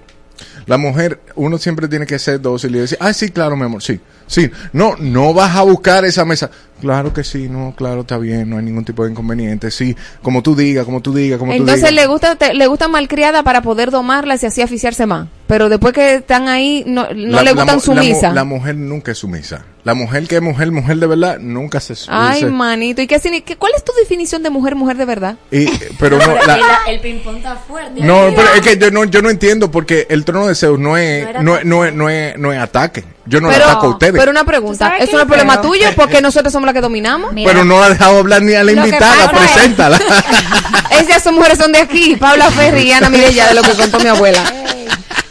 [0.65, 3.81] La mujer, uno siempre tiene que ser dócil y decir, ah, sí, claro, mi amor,
[3.83, 4.49] sí, sí.
[4.73, 6.49] No, no vas a buscar esa mesa.
[6.81, 9.71] Claro que sí, no, claro, está bien, no hay ningún tipo de inconveniente.
[9.71, 11.93] Sí, como tú digas, como tú digas, como tú Entonces digas.
[11.93, 15.27] le gusta te- le gusta malcriada para poder domarlas y así aficiarse más.
[15.47, 18.33] Pero después que están ahí, no, no La- le gustan la sumisas.
[18.33, 19.65] La, mujer nunca es sumisa.
[19.83, 23.01] La mujer que es mujer, mujer de verdad, nunca se Ay, se- manito.
[23.01, 23.19] ¿Y qué,
[23.57, 25.35] cuál es tu definición de mujer, mujer de verdad?
[25.51, 25.65] y-
[25.99, 28.01] Pero no, la- el ping-pong está fuerte.
[28.03, 30.97] no, pero es que yo no, yo no entiendo porque el trono de Zeus no
[30.97, 33.03] es, No no, es- no es, no es, no es ataque.
[33.25, 34.13] Yo no le pero, ataco a ustedes.
[34.17, 35.71] pero una pregunta, sabes ¿eso qué no es problema creo?
[35.71, 37.31] tuyo porque nosotros somos las que dominamos?
[37.33, 39.99] Mira, pero no la ha dejado hablar ni a la invitada, pasa es- preséntala.
[40.99, 43.99] Esas son mujeres son de aquí, Paula Ferri y Ana Mirella, de lo que contó
[43.99, 44.43] mi abuela.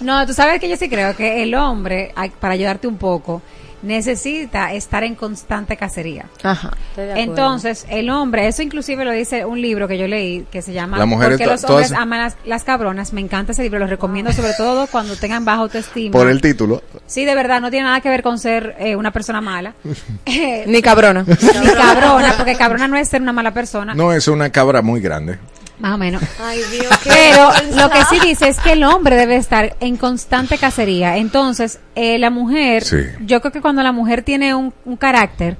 [0.01, 3.43] No, tú sabes que yo sí creo que el hombre, para ayudarte un poco,
[3.83, 6.27] necesita estar en constante cacería.
[6.43, 6.71] Ajá.
[6.97, 10.99] Entonces, el hombre, eso inclusive lo dice un libro que yo leí que se llama
[10.99, 13.13] La mujer Porque los hombres todas- aman las, las cabronas.
[13.13, 16.13] Me encanta ese libro, lo recomiendo sobre todo cuando tengan baja autoestima.
[16.13, 16.83] Por el título.
[17.07, 19.75] Sí, de verdad, no tiene nada que ver con ser eh, una persona mala.
[20.27, 21.25] Eh, Ni cabrona.
[21.63, 23.95] ni cabrona, porque cabrona no es ser una mala persona.
[23.95, 25.39] No, es una cabra muy grande.
[25.81, 26.23] Más o menos.
[26.43, 30.59] Ay, Dios, Pero lo que sí dice es que el hombre debe estar en constante
[30.59, 31.17] cacería.
[31.17, 32.97] Entonces, eh, la mujer, Sí.
[33.21, 35.57] yo creo que cuando la mujer tiene un, un carácter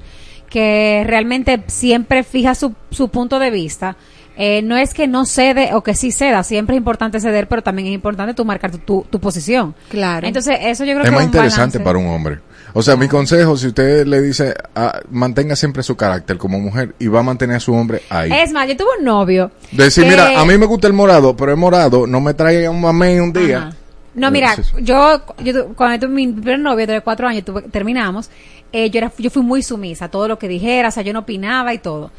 [0.49, 3.95] que realmente siempre fija su, su punto de vista,
[4.37, 7.61] eh, no es que no cede o que sí ceda, siempre es importante ceder, pero
[7.61, 9.75] también es importante tú marcar tu, tu, tu posición.
[9.89, 10.25] Claro.
[10.27, 11.79] Entonces, eso yo creo Es que más un interesante balance.
[11.81, 12.39] para un hombre.
[12.73, 16.95] O sea, mi consejo, si usted le dice, ah, mantenga siempre su carácter como mujer
[16.99, 18.31] y va a mantener a su hombre ahí.
[18.31, 19.51] Es más, yo tuve un novio.
[19.73, 22.69] Decir, que- mira, a mí me gusta el morado, pero es morado, no me traiga
[22.69, 23.57] un mamey un día.
[23.57, 23.75] Ajá.
[24.13, 28.29] No, mira, yo, yo tu- cuando tuve mi primer novio de cuatro años, tuve- terminamos,
[28.71, 31.19] eh, yo, era, yo fui muy sumisa, todo lo que dijera, o sea, yo no
[31.19, 32.11] opinaba y todo.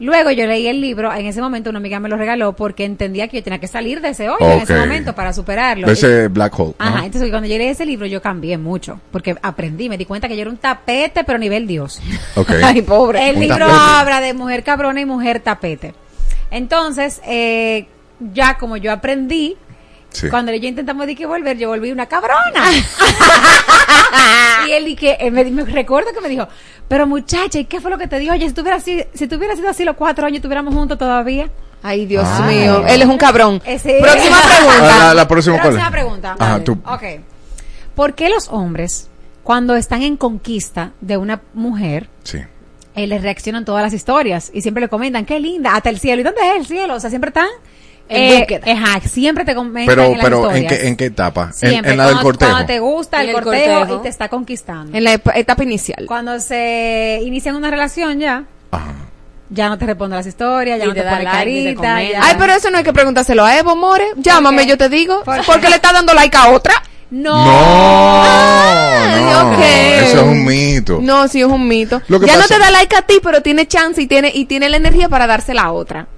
[0.00, 3.28] Luego yo leí el libro, en ese momento una amiga me lo regaló porque entendía
[3.28, 5.86] que yo tenía que salir de ese hoyo en ese momento para superarlo.
[5.88, 6.74] Ese black hole.
[6.78, 7.04] Ajá, ¿no?
[7.04, 10.34] entonces cuando yo leí ese libro yo cambié mucho, porque aprendí, me di cuenta que
[10.34, 12.00] yo era un tapete, pero a nivel Dios.
[12.34, 12.50] Ok.
[12.64, 13.28] Ay, pobre.
[13.28, 13.78] El Un libro tapete.
[13.80, 15.94] habla de mujer cabrona y mujer tapete.
[16.50, 17.86] Entonces, eh,
[18.32, 19.56] ya como yo aprendí,
[20.14, 20.28] Sí.
[20.30, 22.70] Cuando yo intentamos de que volver, yo volví una cabrona.
[24.68, 26.46] y él y que me, me recuerdo que me dijo,
[26.88, 28.32] pero muchacha, ¿y qué fue lo que te dijo?
[28.32, 31.48] Oye, si tuviera así, si tuviera sido así los cuatro años, estuviéramos juntos todavía.
[31.82, 32.56] Ay, Dios Ay.
[32.60, 32.84] mío.
[32.86, 33.60] Él es un cabrón.
[33.64, 34.94] Ese- Próxima pregunta.
[34.94, 36.36] Ah, la, la próxima, pregunta.
[36.38, 36.72] Ajá, tú.
[36.86, 37.02] Ok.
[37.94, 39.08] ¿Por qué los hombres,
[39.42, 42.38] cuando están en conquista de una mujer, Sí.
[42.94, 46.20] eh, les reaccionan todas las historias y siempre le comentan, qué linda, hasta el cielo.
[46.22, 46.94] ¿Y dónde es el cielo?
[46.94, 47.48] O sea, siempre están...
[48.08, 51.46] En eh, ajá, siempre te comentan Pero, en las pero ¿en qué, ¿en qué etapa?
[51.46, 52.50] En, Siempre, en la del cortejo.
[52.50, 54.00] Cuando te gusta el, cortejo, cortejo.
[54.00, 54.96] y te está conquistando.
[54.96, 56.04] En la etapa inicial.
[56.06, 58.44] Cuando se inician una relación ya,
[59.48, 61.74] ya no te responde las historias, ya no te, te da pone like, ni te
[61.80, 62.26] carita.
[62.26, 64.04] Ay, pero eso no hay que preguntárselo a Evo, More.
[64.16, 65.22] Llámame, yo te digo.
[65.24, 65.42] ¿Por qué?
[65.46, 66.74] Porque le está dando like a otra.
[67.10, 67.44] No.
[69.24, 70.98] No, eso es un mito.
[71.00, 72.02] No, sí es un mito.
[72.08, 74.76] Ya no te da like a ti, pero tiene chance y tiene y tiene la
[74.76, 76.08] energía para dársela a otra.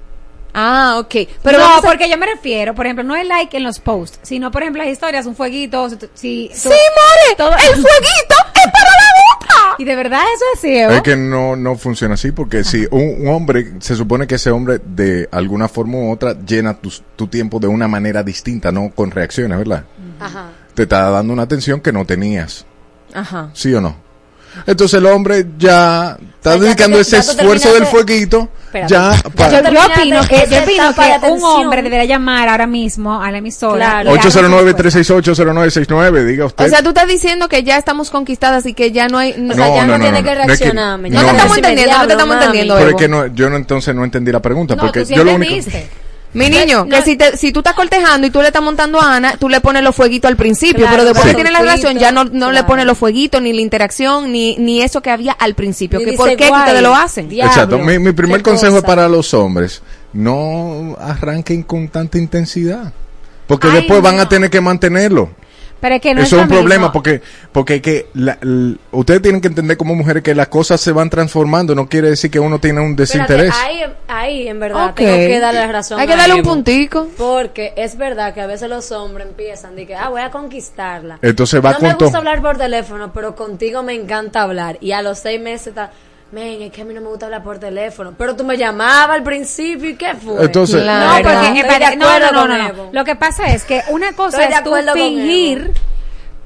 [0.59, 1.15] Ah, ok.
[1.43, 4.19] Pero no, a- porque yo me refiero, por ejemplo, no es like en los posts,
[4.23, 5.91] sino, por ejemplo, las historias, un fueguito.
[5.91, 9.75] Si, si- Sí, More, todo- el fueguito es para la otra.
[9.79, 10.93] Y de verdad eso es así, Evo?
[10.93, 14.51] Es que no, no funciona así porque si un, un hombre, se supone que ese
[14.51, 18.91] hombre de alguna forma u otra llena tu, tu tiempo de una manera distinta, no
[18.95, 19.85] con reacciones, ¿verdad?
[20.19, 20.53] Ajá.
[20.75, 22.65] Te está dando una atención que no tenías,
[23.13, 23.51] Ajá.
[23.53, 24.06] ¿sí o no?
[24.67, 28.93] Entonces el hombre ya está ya dedicando te- ese esfuerzo del fueguito Espérate.
[28.95, 29.63] ya para...
[29.63, 33.39] Yo, yo opino que, yo opino que un hombre debería llamar ahora mismo a la
[33.39, 34.03] emisora.
[34.03, 34.15] Claro.
[34.15, 34.83] y dar una respuesta.
[35.15, 36.65] 809-368-0969, diga usted.
[36.65, 39.53] O sea, tú estás diciendo que ya estamos conquistadas y que ya no hay no,
[39.53, 41.11] O sea, No, ya no, no, no, tiene no, que no es que- reaccionarme.
[41.11, 42.45] no, te estamos entendiendo, no te estamos mami.
[42.45, 42.77] entendiendo.
[42.77, 45.15] Pero es que no, yo no, entonces no entendí la pregunta No, porque tú sí
[45.15, 45.55] yo lo único...
[46.37, 46.91] Mi niño, No.
[46.97, 49.49] que si, te, si tú estás cortejando y tú le estás montando a Ana, tú
[49.49, 51.37] le pones los fueguitos al principio, Claro, pero después claro.
[51.39, 54.57] que tienes la relación ya no, no le pones los fueguitos, ni la interacción, ni,
[54.59, 55.99] ni eso que había al principio.
[55.99, 57.29] Que dice, ¿Por qué ustedes lo hacen?
[57.29, 57.79] diablo, Exacto.
[57.79, 58.87] Mi, mi primer consejo es cosa.
[58.87, 59.83] para los hombres.
[60.13, 62.93] No arranquen con tanta intensidad.
[63.47, 65.31] Porque Ay, después van a tener que mantenerlo.
[65.81, 66.93] Pero es que no Eso es un problema mismo.
[66.93, 67.21] porque
[67.53, 68.39] porque que la-
[68.93, 71.75] ustedes tienen que entender como mujeres que las cosas se van transformando.
[71.75, 73.53] No quiere decir que uno tiene un desinterés.
[73.63, 76.01] ahí, ahí, en verdad, tengo que darle la razón.
[76.01, 76.51] Hay que a darle un Evo.
[76.51, 77.09] puntico.
[77.19, 81.19] Porque es verdad que a veces los hombres empiezan de que, ah, voy a conquistarla.
[81.21, 82.05] Entonces va no con me todo.
[82.07, 84.79] gusta hablar por teléfono, pero contigo me encanta hablar.
[84.81, 85.91] Y a los seis meses está,
[86.41, 88.13] men, es que a mí no me gusta hablar por teléfono.
[88.17, 90.45] Pero tú me llamabas al principio y qué fue.
[90.45, 91.23] Entonces- No, Claro.
[91.23, 92.89] porque Estoy de no, no, no, no, no.
[92.93, 95.73] Lo que pasa es que una cosa Estoy es tú fingir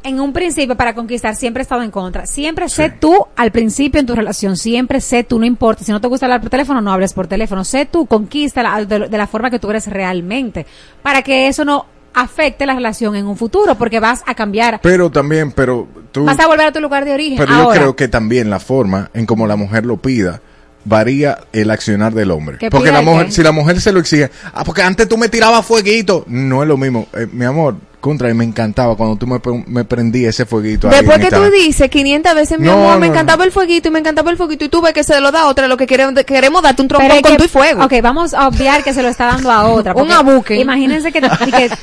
[0.02, 2.24] en un principio para conquistar, siempre he estado en contra.
[2.26, 5.84] Siempre sé tú al principio en tu relación, siempre sé tú, no importa.
[5.84, 7.64] Si no te gusta hablar por teléfono, no hables por teléfono.
[7.64, 10.64] Sé tú, conquista la- de, de la forma que tú eres realmente.
[11.02, 11.84] Para que eso no
[12.14, 14.80] afecte la relación en un futuro, porque vas a cambiar.
[14.82, 16.24] Pero también, pero tú...
[16.24, 17.38] Vas a volver a tu lugar de origen.
[17.38, 20.40] Pero yo creo que también la forma en como la mujer lo pida
[20.84, 22.58] varía el accionar del hombre.
[22.58, 25.28] ¿Que Porque la mujer, si la mujer se lo exige, ah, porque antes tú me
[25.28, 27.06] tirabas fueguito, no es lo mismo.
[27.14, 30.88] Eh, mi amor, contra, y me encantaba cuando tú me, me prendías ese fueguito.
[30.88, 33.12] Después que tú dices 500 veces, mi No, amor, no, me no.
[33.12, 35.42] encantaba el fueguito y me encantaba el fueguito y tú ves que se lo da
[35.42, 37.84] a otra, lo que queremos, queremos darte un trompón con que- tu y fuego.
[37.84, 39.94] Ok, vamos a obviar que se lo está dando a otra.
[39.94, 40.56] Un abuque.
[40.56, 41.70] Imagínense que, que-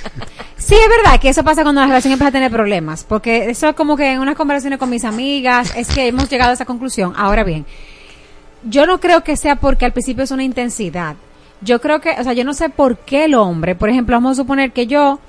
[0.58, 3.06] Sí, es verdad que eso pasa cuando la relación empieza a tener problemas.
[3.08, 6.50] Porque eso es como que en unas conversaciones con mis amigas es que hemos llegado
[6.52, 7.14] a esa conclusión.
[7.16, 7.66] Ahora bien,
[8.64, 11.16] yo no creo que sea porque al principio es una intensidad.
[11.62, 14.32] Yo creo que, o sea, yo no sé por qué el hombre, por ejemplo, vamos
[14.38, 15.20] a suponer que yo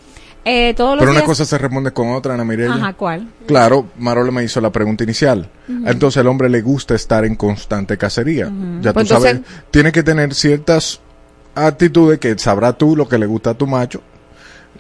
[0.49, 1.29] eh, todos los Pero una días...
[1.29, 2.75] cosa se responde con otra, Ana Mireya.
[2.75, 3.29] Ajá, ¿cuál?
[3.47, 5.49] Claro, Marola me hizo la pregunta inicial.
[5.87, 8.51] Entonces al hombre le gusta estar en constante cacería.
[8.81, 11.01] Ya Pues tú sabes, tiene que tener ciertas
[11.55, 14.01] actitudes que sabrá tú lo que le gusta a tu macho,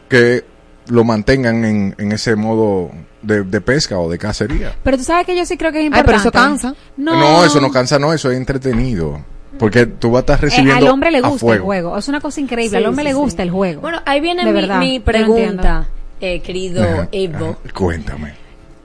[0.08, 0.44] que
[0.88, 2.90] lo mantengan en, en ese modo
[3.20, 4.74] de, de pesca o de cacería.
[4.82, 6.06] Pero tú sabes que yo sí creo que es Ay, importante.
[6.06, 6.74] pero eso cansa.
[6.96, 9.22] No, eso no cansa, no, eso es entretenido.
[9.58, 11.96] Porque tú vas a estar Eh, recibiendo al hombre le gusta el juego.
[11.96, 12.70] Es una cosa increíble.
[12.70, 13.18] Sí, al hombre sí, le sí.
[13.20, 13.80] gusta el juego.
[13.80, 15.88] Bueno, ahí viene mi, verdad, mi no pregunta,
[16.20, 17.46] eh, querido Ajá, Evo.
[17.64, 18.34] ajá, Cuéntame.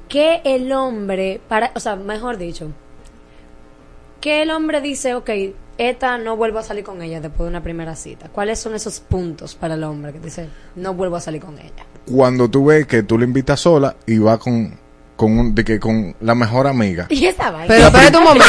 [0.07, 2.69] que el hombre, para, o sea, mejor dicho,
[4.22, 5.30] que el hombre dice, ok,
[5.77, 8.30] esta no vuelvo a salir con ella después de una primera cita.
[8.30, 11.85] ¿Cuáles son esos puntos para el hombre que dice, no vuelvo a salir con ella?
[12.10, 14.77] Cuando tú ves que tú le invitas sola y va con,
[15.15, 17.07] con, un, de que con la mejor amiga.
[17.10, 17.68] Y esa vaina.
[17.68, 18.45] Pero espérate un momento.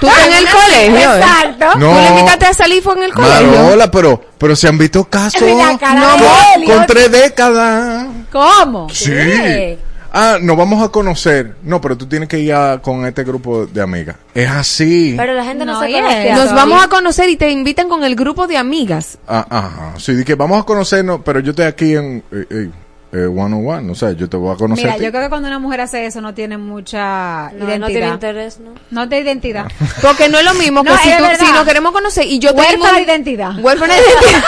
[0.00, 1.14] Tú estás en el colegio.
[1.14, 1.18] ¿eh?
[1.20, 1.78] Exacto.
[1.78, 1.88] No.
[1.90, 3.50] Tú le invitaste a salir fue en el colegio.
[3.50, 5.42] Marola, pero, pero se han visto casos
[5.80, 6.16] cara
[6.56, 8.06] con, de tres décadas.
[8.30, 8.88] ¿Cómo?
[8.90, 9.10] Sí.
[9.10, 9.78] ¿Qué?
[10.10, 11.56] Ah, nos vamos a conocer.
[11.62, 14.16] No, pero tú tienes que ir a- con este grupo de amigas.
[14.34, 15.14] Es así.
[15.16, 16.32] Pero la gente no, No, se conoce.
[16.32, 19.18] Nos vamos a conocer y te invitan con el grupo de amigas.
[19.28, 19.92] Ah, ajá.
[19.98, 22.70] Sí, di que vamos a conocernos, pero yo estoy aquí en eh, eh,
[23.12, 23.90] eh, one on one.
[23.90, 24.84] O sea, yo te voy a conocer.
[24.84, 25.04] Mira, a ti.
[25.04, 27.78] yo creo que cuando una mujer hace eso no tiene mucha No, identidad.
[27.78, 28.70] no tiene interés, ¿no?
[28.90, 29.66] No tiene identidad.
[30.02, 32.50] Porque no es lo mismo que No, si, tú- si nos queremos conocer y yo
[32.54, 33.58] tengo Huérfana identidad.
[33.58, 34.44] Huérfana de identidad.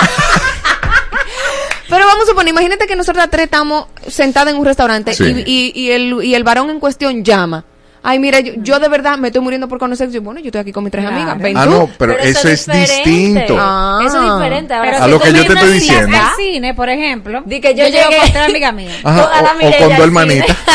[1.89, 5.25] Pero vamos a suponer, imagínate que nosotras tres estamos sentadas en un restaurante Sí.
[5.45, 7.65] y, y, y el, y el varón en cuestión llama.
[8.03, 10.11] Ay, mira, yo, yo de verdad me estoy muriendo por conocer.
[10.11, 11.17] Yo, bueno, yo estoy aquí con mis tres Claro.
[11.19, 11.39] amigas.
[11.39, 11.71] Ven Ah, tú.
[11.71, 13.57] no, pero, eso es distinto.
[13.59, 13.99] Ah.
[14.05, 14.73] Eso es diferente.
[14.75, 16.17] Ahora, Pero A si lo que yo te estoy diciendo.
[16.17, 18.95] al cine, por ejemplo, Di que yo yo llego con tres amigas mías.
[19.05, 20.03] Ajá, Toda la o, o con cine.
[20.03, 20.57] hermanitas.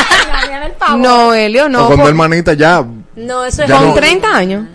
[0.97, 1.85] No, Elio, no.
[1.85, 2.85] o con dos hermanitas ya.
[3.15, 3.93] No, eso es con no.
[3.93, 4.65] 30 años.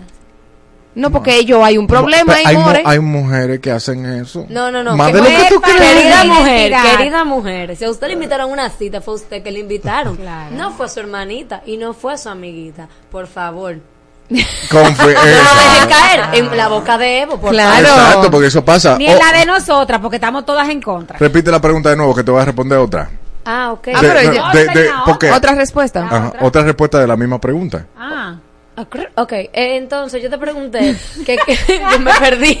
[0.93, 2.83] No, porque ellos hay un problema Pero hay, mu- more.
[2.85, 4.45] hay mujeres que hacen eso.
[4.49, 4.97] No, no, no.
[4.97, 5.79] Más que de lo que tú crees.
[5.79, 7.75] Querida mujer, querida mujer.
[7.77, 10.17] Si a usted le invitaron a una cita, fue usted que le invitaron.
[10.17, 10.53] Claro.
[10.55, 12.89] No fue su hermanita y no fue su amiguita.
[13.09, 13.77] Por favor.
[14.29, 14.37] Confi-
[15.13, 15.55] No esa.
[15.55, 17.87] deje caer en la boca de Evo, por Claro.
[17.87, 18.03] favor.
[18.03, 18.97] Exacto, porque eso pasa.
[18.97, 21.17] Ni en Oh, la de nosotras, porque estamos todas en contra.
[21.17, 23.09] repite la pregunta de nuevo que te voy a responder otra.
[23.45, 23.87] Ah, ok.
[23.95, 26.05] Ah, De- pero no, ya- de- de- porque- Otra respuesta.
[26.05, 27.85] Ajá, otra respuesta de la misma pregunta.
[27.97, 28.35] Ah.
[29.15, 30.95] Ok, eh, entonces yo te pregunté
[31.25, 31.57] que, que-
[31.91, 32.59] yo me perdí.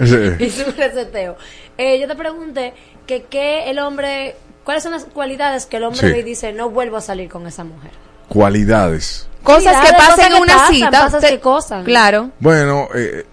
[0.00, 0.16] Sí.
[0.44, 1.36] Hice un reseteo.
[1.78, 2.74] Eh, yo te pregunté
[3.06, 6.12] que qué el hombre, cuáles son las cualidades que el hombre Sí.
[6.12, 7.90] ve y dice no vuelvo a salir con esa mujer.
[8.28, 9.28] Cualidades.
[9.42, 11.18] Cosas que Cualidades, pasan cosas en una pasan, cita.
[11.20, 11.84] te- que cosas.
[11.84, 12.30] Claro.
[12.38, 13.26] Bueno, eh,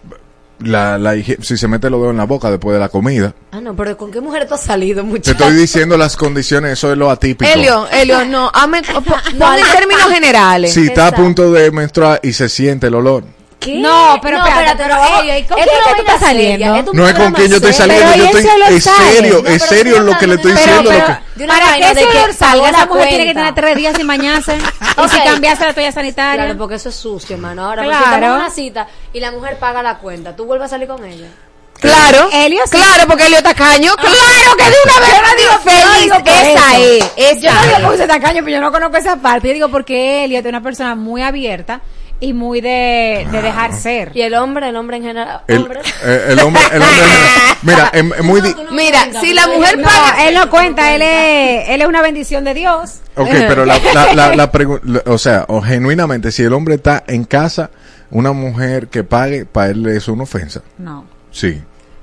[0.61, 3.33] la, la si se mete los dedos en la boca después de la comida.
[3.51, 5.31] Ah, no, pero ¿con qué mujer tú has salido, Te muchacho?
[5.31, 7.49] estoy diciendo las condiciones, eso es lo atípico.
[7.51, 10.73] Elio, Elio, no, hazme- po- pon en términos generales.
[10.73, 13.23] Si está a punto de menstruar y se siente el olor.
[13.59, 13.75] ¿Qué?
[13.75, 16.75] No, pero espérate, pero, no, ey, ¿con quién no que tú vaina estás saliendo?
[16.75, 18.81] es No es con quien yo estoy saliendo, Pero yo ¿y estoy, sale?
[18.81, 20.89] serio, No, es pero serio lo que le estoy diciendo.
[21.35, 24.07] pero- Para que ese olor salga, esa la mujer tiene que tener tres días sin
[24.07, 24.57] bañarse.
[24.97, 25.09] Y Ok.
[25.11, 26.43] sin cambiarse la toalla sanitaria.
[26.45, 27.65] Claro, porque eso es sucio, hermano.
[27.65, 27.99] Ahora, Claro.
[27.99, 30.87] porque estamos en una cita y la mujer paga la cuenta, ¿tú vuelves a salir
[30.87, 31.27] con ella?
[31.79, 32.71] Claro, Elio sí.
[32.77, 33.93] claro, porque Elio tacaño.
[33.95, 36.03] Claro que de una vez me digo feliz.
[36.03, 37.11] digo esa eso.
[37.15, 39.47] es, Yo no esa digo porque tacaño, pero yo no conozco esa parte.
[39.47, 41.79] Yo digo porque Elliot es una persona muy abierta
[42.21, 44.11] y muy de, de dejar ser.
[44.13, 45.41] Y el hombre, el hombre en general.
[45.47, 45.79] El, hombre.
[46.03, 47.05] eh, el hombre, el hombre,
[47.63, 48.41] mira, es, es muy,
[48.71, 50.27] Mira, si la mujer No, paga.
[50.27, 52.99] él no cuenta, él es, él es una bendición de Dios.
[53.15, 56.75] Ok, pero la, la, la, la pregu- la- o sea, o genuinamente, si el hombre
[56.75, 57.69] está en casa,
[58.11, 60.61] una mujer que pague, para él es una ofensa.
[60.77, 61.05] No.
[61.31, 61.61] Sí.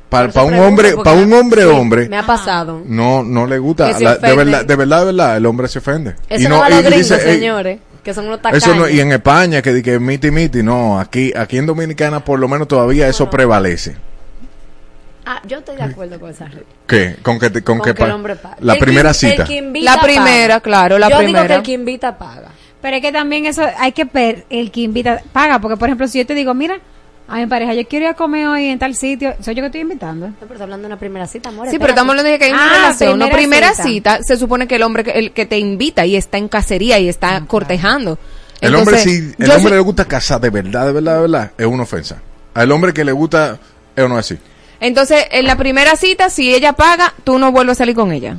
[0.09, 2.81] Para, para un hombre, para un hombre, sí, hombre, Me ha pasado.
[2.87, 3.91] no, no le gusta.
[4.01, 6.15] La- de verdad, de verdad, de verdad, el hombre se ofende.
[6.29, 8.63] Eso no, va a y los gringos, dice, "Ey, señores, que son unos tacaños.
[8.65, 12.25] Eso no, y en España, que, di que miti miti, no, aquí, aquí en Dominicana
[12.25, 13.97] por lo menos todavía eso prevalece.
[15.27, 16.63] Ah, yo estoy de acuerdo con esa regla.
[16.87, 17.17] ¿Qué?
[17.21, 18.57] Con que, te- con Con que que el pa- hombre pague.
[18.61, 19.45] la El primera que- el cita.
[19.45, 20.61] que invita La primera, paga.
[20.61, 21.55] claro, la yo digo que primera.
[21.57, 22.49] el que invita paga.
[22.81, 26.07] Pero es que también eso hay que ver, el que invita paga, porque por ejemplo,
[26.07, 26.79] si yo te digo, mira,
[27.29, 29.67] a mi pareja, yo quiero ir a comer hoy en tal sitio, soy yo que
[29.67, 30.29] estoy invitando.
[30.29, 31.67] No, pero está hablando de una primera cita, amor.
[31.69, 31.81] Sí, espérate.
[31.81, 33.19] pero estamos hablando de que hay una Ah, relación.
[33.19, 34.17] No, primera primera cita.
[34.17, 34.19] cita.
[34.23, 37.09] se supone que el hombre que, el que te invita y está en cacería y
[37.09, 38.19] está cortejando.
[38.61, 41.67] El hombre, si el hombre le gusta casar de verdad, de verdad, de verdad, es
[41.67, 42.23] una ofensa.
[42.55, 43.59] Al hombre que le gusta,
[43.95, 44.39] es no así.
[44.81, 48.37] Entonces, en la primera cita, si ella paga, tú no vuelves a salir con ella.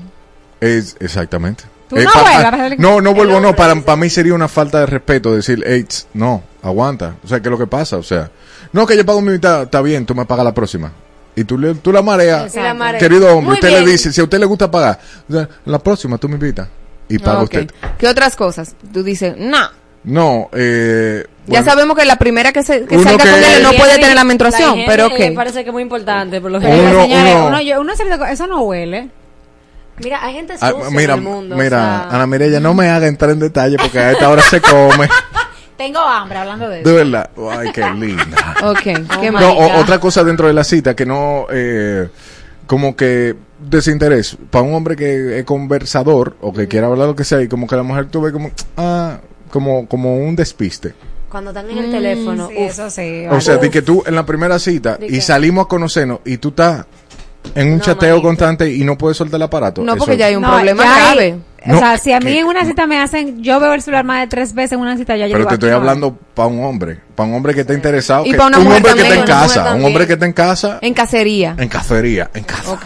[0.59, 1.65] Es exactamente.
[1.89, 3.55] Tú Eh, no pa- a salir- no, no vuelvo, no.
[3.55, 7.15] Para, para mí sería una falta de respeto decir, hey, no, aguanta.
[7.23, 7.97] O sea, ¿qué es lo que pasa?
[7.97, 8.29] O sea,
[8.73, 10.91] no, que yo pago mi mitad, está bien, tú me pagas la próxima.
[11.35, 12.51] Y tú, le, tú la mareas.
[12.99, 13.85] Querido hombre, Muy usted bien.
[13.85, 14.99] le dice, si a usted le gusta pagar,
[15.29, 16.67] o sea, la próxima tú me invitas.
[17.09, 17.69] Y paga usted.
[17.97, 18.75] ¿Qué otras cosas?
[18.91, 19.69] Tú dices, no.
[20.03, 21.25] No, eh.
[21.47, 24.15] Ya sabemos que la primera que, se, que salga que- con él no puede tener
[24.15, 25.35] la menstruación, pero eh, ok.
[25.35, 26.93] parece que es muy importante, por lo general.
[26.95, 29.09] Uno- señores, uno- uno- yo- uno se le- eso no huele.
[30.03, 31.55] Mira, hay gente ah, sucia mira, en el mundo.
[31.55, 34.41] mira, o sea, Ana Mireya, no me haga entrar en detalle porque a esta hora
[34.43, 35.09] se come.
[35.77, 36.89] Tengo hambre hablando de eso.
[36.89, 37.29] De verdad.
[37.51, 38.55] Ay, qué linda.
[38.63, 38.79] Ok,
[39.21, 39.81] qué my No, o- God.
[39.81, 42.09] otra cosa dentro de la cita que no, eh,
[42.65, 44.37] como que desinterés.
[44.49, 47.67] Para un hombre que es conversador o que quiera hablar lo que sea, y como
[47.67, 49.19] que la mujer tú ves como, ah,
[49.51, 50.93] como, como un despiste.
[51.29, 53.25] Cuando están en el teléfono, Sí, uf, eso sí.
[53.29, 53.67] O sea, vale.
[53.67, 56.85] de que tú en la primera cita ¿De y salimos a conocernos y tú estás
[57.55, 58.27] en un No, chateo manito.
[58.27, 59.81] constante y no puedes soltar el aparato.
[59.83, 61.37] No, eso- porque ya hay un No, problema hay- grave.
[61.69, 64.05] O sea, si a mí que- en una cita me hacen, yo veo el celular
[64.05, 65.75] más de tres veces en una cita, ya yo Pero digo, te estoy no.
[65.77, 68.63] hablando para un hombre, para un hombre que está interesado, Y que- pa' una un
[68.63, 71.55] mujer hombre que está en también, casa, un hombre que está en casa, En cacería.
[71.57, 72.71] en cacería, en casa.
[72.71, 72.85] Ok.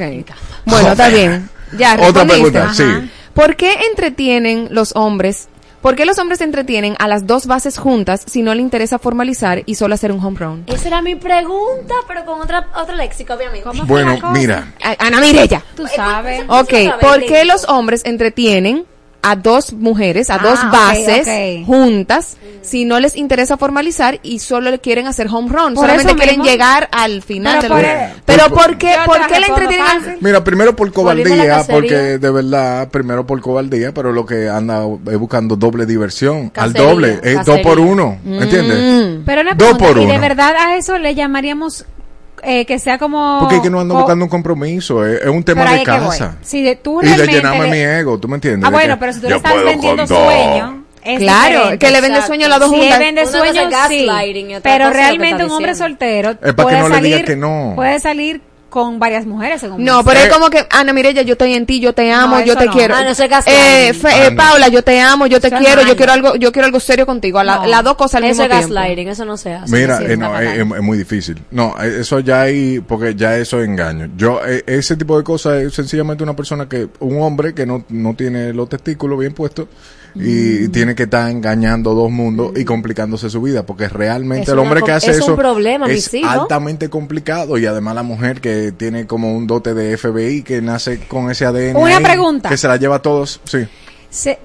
[0.65, 1.47] Bueno, está bien.
[1.77, 2.83] Ya, Otra pregunta, sí.
[3.33, 5.47] ¿Por qué entretienen los hombres?
[5.81, 8.99] ¿Por qué los hombres se entretienen a las dos bases juntas si no le interesa
[8.99, 10.63] formalizar y solo hacer un home run?
[10.67, 13.63] esa era mi pregunta, pero con otra, otro léxico, obviamente.
[13.63, 15.63] ¿Cómo fue Bueno, mira, Ana Mireya.
[15.75, 16.43] Tú sabes.
[16.47, 18.85] Ok, ¿por qué los hombres entretienen
[19.23, 24.69] a dos mujeres, a Ah, dos bases juntas si no les interesa formalizar y solo
[24.71, 25.73] le quieren hacer home run?
[25.73, 26.45] Por Solamente quieren mismo.
[26.51, 28.21] llegar al final Pero del por-.
[28.25, 30.17] Pero por- ¿por qué, por qué la entretienen?
[30.21, 35.17] mira, primero por cobardía, porque de verdad, primero por cobardía, pero lo que anda es
[35.17, 38.77] buscando doble diversión, al doble, es dos por uno, ¿entiendes?
[39.19, 39.23] Mm.
[39.25, 40.21] Pero una Dos pregunta, por ¿y de uno.
[40.21, 41.85] verdad a eso le llamaríamos
[42.43, 43.37] eh, que sea como...
[43.41, 46.37] Porque es que no ando buscando un compromiso, es, es un tema Pero de casa.
[46.41, 48.65] Si de- tú y de realmente llenarme le- mi ego, ¿tú me entiendes?
[48.67, 50.83] Ah, De bueno, que pero si tú le estás vendiendo sueño...
[51.03, 52.99] es Claro, que le vende sueño a las dos Si juntas.
[52.99, 54.07] vende sueño, sí.
[54.63, 57.73] Pero realmente un hombre soltero Es para que puede no le diga salir, que no.
[57.75, 61.53] puede salir con varias mujeres, según No, pero es como que, Ana Mireya, yo estoy
[61.53, 62.71] en ti, yo te amo, No, yo te no.
[62.71, 62.95] quiero.
[62.95, 64.01] Ah, no, es eh, gaslighting.
[64.01, 64.31] Fe- Ah, eh.
[64.31, 66.79] Paula, yo te amo, yo te Eso es quiero, yo quiero algo, yo quiero algo
[66.79, 67.43] serio contigo.
[67.43, 67.65] La- No.
[67.67, 68.73] Las dos cosas al Eso mismo es tiempo.
[68.75, 69.71] gaslighting, eso no se hace.
[69.75, 71.39] Mira, Sí, eh, no, es, es muy difícil.
[71.51, 74.09] No, eh, eso ya hay, porque ya eso es engaño.
[74.17, 77.83] Yo, eh, ese tipo de cosas es sencillamente una persona que, un hombre que no,
[77.89, 79.67] no tiene los testículos bien puestos
[80.15, 80.71] y Mm.
[80.71, 84.81] tiene que estar engañando dos mundos y complicándose su vida, porque realmente Es el hombre
[84.81, 89.07] que hace es un eso problema, es altamente complicado y además la mujer que tiene
[89.07, 91.77] como un dote de FBI que nace con ese ADN.
[91.77, 92.49] Una ahí, pregunta.
[92.49, 93.59] Que se la lleva a todos, sí.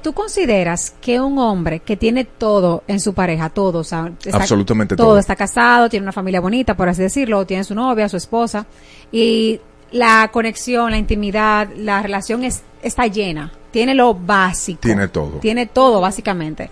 [0.00, 4.36] ¿Tú consideras que un hombre que tiene todo en su pareja, todo, o sea, está-
[4.38, 5.18] Absolutamente todo, todo.
[5.18, 8.64] está casado, tiene una familia bonita, por así decirlo, tiene su novia, su esposa,
[9.10, 9.58] y
[9.90, 15.32] la conexión, la intimidad, la relación es, está llena, tiene lo básico, Tiene todo.
[15.40, 16.70] tiene todo básicamente,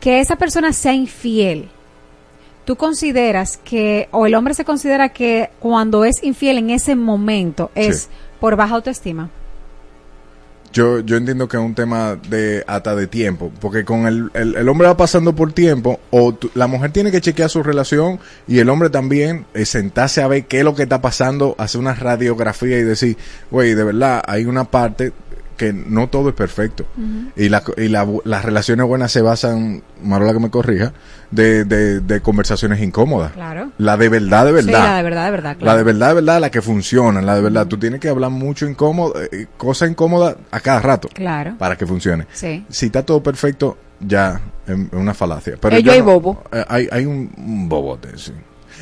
[0.00, 1.68] que esa persona sea infiel,
[2.64, 7.70] ¿tú consideras que, o el hombre se considera que cuando es infiel en ese momento
[7.76, 8.08] es Sí.
[8.40, 9.30] por baja autoestima?
[10.72, 14.56] Yo, yo entiendo que es un tema de hasta de tiempo, porque con el, el,
[14.56, 18.18] el hombre va pasando por tiempo, o la mujer tiene que chequear su relación
[18.48, 21.80] y el hombre también eh, sentarse a ver qué es lo que está pasando, hacer
[21.80, 23.16] una radiografía y decir,
[23.50, 25.12] güey, de verdad, hay una parte
[25.60, 26.86] que no todo es perfecto.
[27.36, 30.94] Y, la, y la- las relaciones buenas se basan, Marola que me corrija,
[31.30, 33.32] de, de, de conversaciones incómodas.
[33.32, 33.70] Claro.
[33.76, 34.66] La de verdad, de verdad.
[34.66, 35.78] Sí, la de verdad, de verdad, La claro.
[35.78, 37.66] de verdad, de verdad, la que funciona, la de verdad.
[37.66, 41.08] Tú tienes que hablar mucho incómodo, eh, cosa incómoda a cada rato.
[41.12, 41.56] Claro.
[41.58, 42.26] Para que funcione.
[42.32, 42.64] Sí.
[42.70, 45.56] Si está todo perfecto, ya es una falacia.
[45.60, 46.42] Pero Ello yo hay no- bobo.
[46.52, 48.32] eh, hay, hay un, un bobote, sí.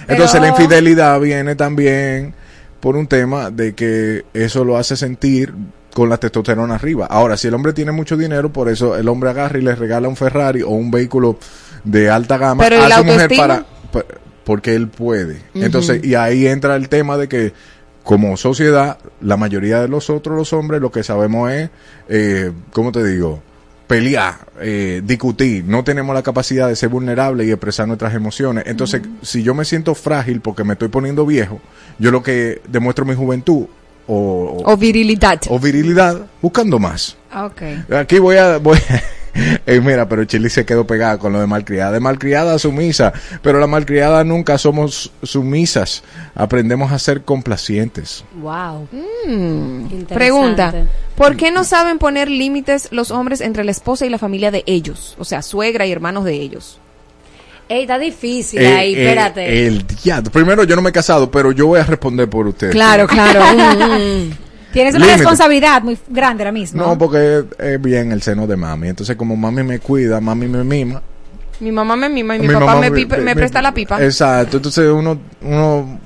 [0.06, 2.32] Entonces la infidelidad viene también
[2.78, 5.52] por un tema de que eso lo hace sentir
[5.99, 7.07] con la testosterona arriba.
[7.07, 10.09] Ahora, si el hombre tiene mucho dinero, por eso el hombre agarra y le regala
[10.09, 11.39] un Ferrari o un vehículo
[11.85, 14.05] de alta gama Pero ¿y a su mujer para, pa-
[14.45, 15.43] porque él puede.
[15.55, 17.53] Entonces, y ahí entra el tema de que
[18.05, 21.69] como sociedad, la mayoría de los otros, los hombres, lo que sabemos es,
[22.09, 23.43] eh, ¿cómo te digo?
[23.87, 28.65] Pelear, eh, discutir, no tenemos la capacidad de ser vulnerable y expresar nuestras emociones.
[28.66, 31.61] Entonces, si yo me siento frágil porque me estoy poniendo viejo,
[31.99, 33.66] yo lo que demuestro mi juventud
[34.09, 35.40] o, O virilidad.
[35.48, 37.16] o virilidad buscando más.
[37.35, 37.62] Ok.
[37.94, 38.59] Aquí voy a...
[38.59, 38.78] Voy
[39.66, 41.93] Eh, mira, pero Chile se quedó pegada con lo de malcriada.
[41.93, 43.12] De malcriada a sumisa.
[43.43, 46.02] Pero la malcriada nunca somos sumisas.
[46.35, 48.24] Aprendemos a ser complacientes.
[48.40, 48.89] Wow.
[49.26, 50.05] Mm.
[50.09, 50.74] Pregunta,
[51.16, 54.64] ¿por qué no saben poner límites los hombres entre la esposa y la familia de
[54.66, 55.14] ellos?
[55.18, 56.80] O sea, suegra y hermanos de ellos.
[57.69, 59.66] Ey, está difícil Eh, ahí, eh, espérate.
[59.66, 60.31] el diablo.
[60.31, 62.70] Primero, yo no me he casado, pero yo voy a responder por usted.
[62.70, 63.40] Claro, claro.
[63.55, 64.31] Mm, mm.
[64.73, 65.19] Tienes una Límite.
[65.19, 66.82] responsabilidad muy grande ahora mismo.
[66.82, 68.89] No, porque es bien el seno de mami.
[68.89, 71.03] Entonces, como mami me cuida, mami me mima.
[71.61, 74.03] Mi mamá me mima y mi, mi papá me, pipa- me presta la pipa.
[74.03, 74.59] Exacto.
[74.59, 75.19] Entonces, uno...
[75.43, 75.99] uno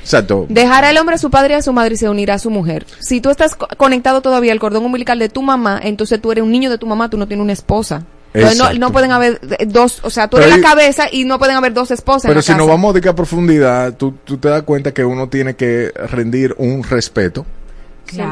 [0.00, 0.46] exacto.
[0.48, 2.50] Dejar al hombre a su padre y a su madre y se unirá a su
[2.50, 2.84] mujer.
[2.98, 6.42] Si tú estás co- conectado todavía al cordón umbilical de tu mamá, entonces tú eres
[6.42, 8.04] un niño de tu mamá, tú no tienes una esposa.
[8.32, 11.24] Entonces no, no pueden haber dos, o sea, tú Pero eres ahí- la cabeza y
[11.24, 12.26] no pueden haber dos esposas.
[12.26, 12.58] en Pero la si casa.
[12.58, 15.90] nos vamos de que a profundidad, tú, tú te das cuenta que uno tiene que
[16.10, 17.44] rendir un respeto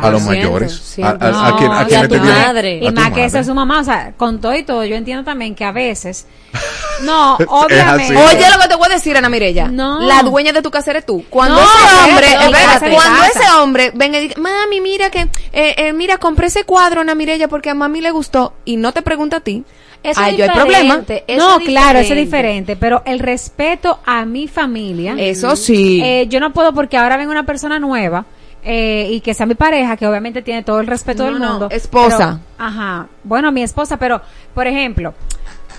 [0.03, 0.99] a los 100%, mayores.
[1.03, 2.73] A, a- a No, quien, a y quienes tu madre.
[2.73, 3.25] a Y tu más que madre.
[3.27, 5.71] esa es su mamá, o sea, con todo y todo, yo entiendo también que a
[5.73, 6.27] veces,
[7.05, 8.17] no, obviamente.
[8.17, 9.69] Oye, lo que te voy a decir, Ana Mirella.
[9.69, 10.01] No.
[10.01, 11.25] La dueña de tu casa eres tú.
[11.31, 15.23] Cuando No, ese hombre, no, espérate, cuando ese hombre venga y diga, mami, mira que,
[15.53, 18.93] eh, eh, mira, compré ese cuadro, Ana Mirella, porque a mami le gustó y no
[18.93, 19.65] te pregunta a ti.
[20.03, 21.03] Eso Ay, es yo hay problema.
[21.37, 22.77] No, claro, eso es diferente.
[22.77, 25.15] pero el respeto a mi familia.
[25.19, 26.01] Eso sí.
[26.03, 28.25] eh, yo no puedo porque ahora venga una persona nueva
[28.65, 31.51] eh, y que sea mi pareja, que obviamente tiene todo el respeto No, del no,
[31.51, 31.69] mundo.
[31.71, 32.41] esposa.
[32.57, 33.07] pero- ajá.
[33.25, 34.21] Bueno, mi esposa, pero,
[34.55, 35.15] por ejemplo,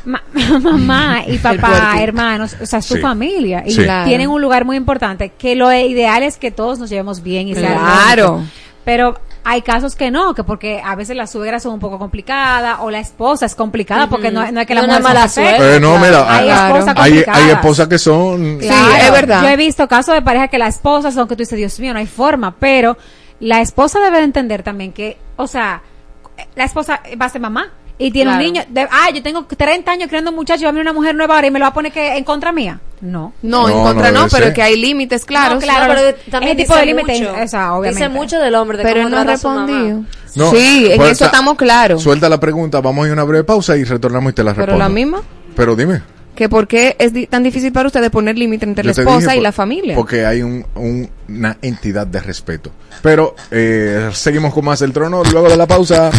[0.05, 0.23] ma-
[0.61, 2.97] mamá y papá, hermanos, o sea, Sí.
[2.99, 3.63] familia.
[3.65, 3.83] Y Sí.
[3.83, 4.07] Claro.
[4.07, 7.55] tienen un lugar muy importante, que lo ideal es que todos nos llevemos bien y
[7.55, 8.41] sea Claro.
[8.85, 12.79] Pero hay casos que no, que porque a veces las suegras son un poco complicadas
[12.81, 15.75] o la esposa es complicada porque no, no es que la No mujer mala suegra.
[15.75, 18.59] Eh, no, mira, Hay hay, esposas hay, hay esposas que son...
[18.61, 18.69] Sí,
[19.01, 19.41] es verdad.
[19.41, 21.93] Yo he visto casos de pareja que la esposa son que tú dices, Dios mío,
[21.93, 22.97] no hay forma, pero
[23.39, 25.81] la esposa debe de entender también que, o sea,
[26.55, 28.39] la esposa va a ser mamá y tiene Claro.
[28.47, 30.81] un niño, de, ah, yo tengo 30 años criando un muchacho y va a venir
[30.83, 32.79] una mujer nueva ahora y me lo va a poner que en contra mía.
[33.01, 33.33] No.
[33.43, 34.53] No, en contra no pero ser.
[34.53, 35.21] que hay límites.
[35.21, 35.59] No, claro, No,
[35.95, 37.93] pero también ese tipo dice de límites.
[37.93, 40.01] Dice mucho del hombre, de Pero cómo no ha respondido.
[40.35, 42.01] No, sí, en eso ta- estamos claros.
[42.01, 44.53] Suelta la pregunta, vamos a ir a una breve pausa y retornamos y te la
[44.53, 44.83] Pero respondo.
[44.85, 45.21] la misma.
[45.55, 46.01] Pero dime.
[46.35, 49.19] que por qué es di- tan difícil para ustedes poner límite entre la Yo esposa
[49.19, 49.95] dije y por- la familia.
[49.97, 52.71] Porque hay un- un- una entidad de respeto.
[53.01, 56.09] Pero eh, seguimos con más del trono luego de la pausa.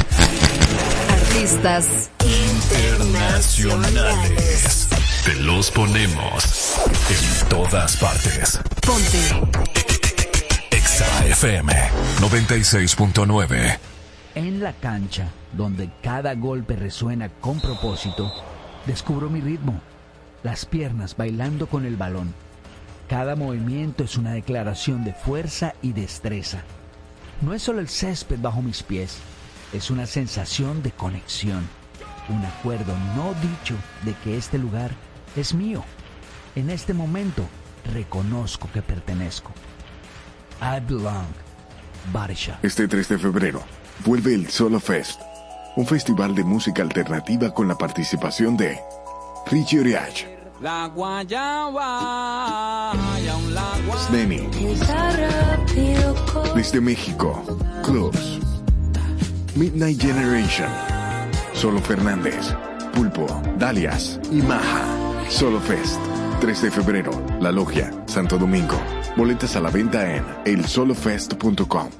[1.40, 4.88] Artistas Internacionales.
[5.24, 8.60] Te los ponemos en todas partes.
[8.86, 9.40] Ponte.
[10.70, 11.72] Exa FM
[12.20, 13.78] 96.9.
[14.34, 18.30] En la cancha, donde cada golpe resuena con propósito,
[18.84, 19.80] descubro mi ritmo,
[20.42, 22.34] las piernas bailando con el balón.
[23.08, 26.64] Cada movimiento es una declaración de fuerza y destreza.
[27.40, 29.16] No es solo el césped bajo mis pies,
[29.72, 31.68] es una sensación de conexión,
[32.28, 33.74] un acuerdo no dicho
[34.04, 34.90] de que este lugar
[35.36, 35.84] es mío.
[36.54, 37.44] En este momento
[37.92, 39.52] reconozco que pertenezco.
[40.60, 41.26] I belong.
[42.34, 42.56] Shop.
[42.62, 43.62] Este 3 de febrero
[44.04, 45.20] vuelve el Solo Fest,
[45.76, 48.80] un festival de música alternativa con la participación de
[49.46, 50.24] Richie Oriach,
[50.60, 52.92] La guayaba
[53.22, 54.08] y aún la guayaba.
[54.08, 54.48] Sneni,
[56.54, 57.44] desde México,
[57.84, 58.40] Clubs,
[59.56, 60.68] Midnight Generation,
[61.52, 62.54] Solo Fernández,
[62.94, 63.26] Pulpo,
[63.58, 64.84] Dalias y Maja.
[65.28, 66.00] Solo Fest,
[66.40, 67.10] 3 de febrero,
[67.40, 68.80] La Logia, Santo Domingo.
[69.16, 71.90] Boletas a la venta en elsolofest.com.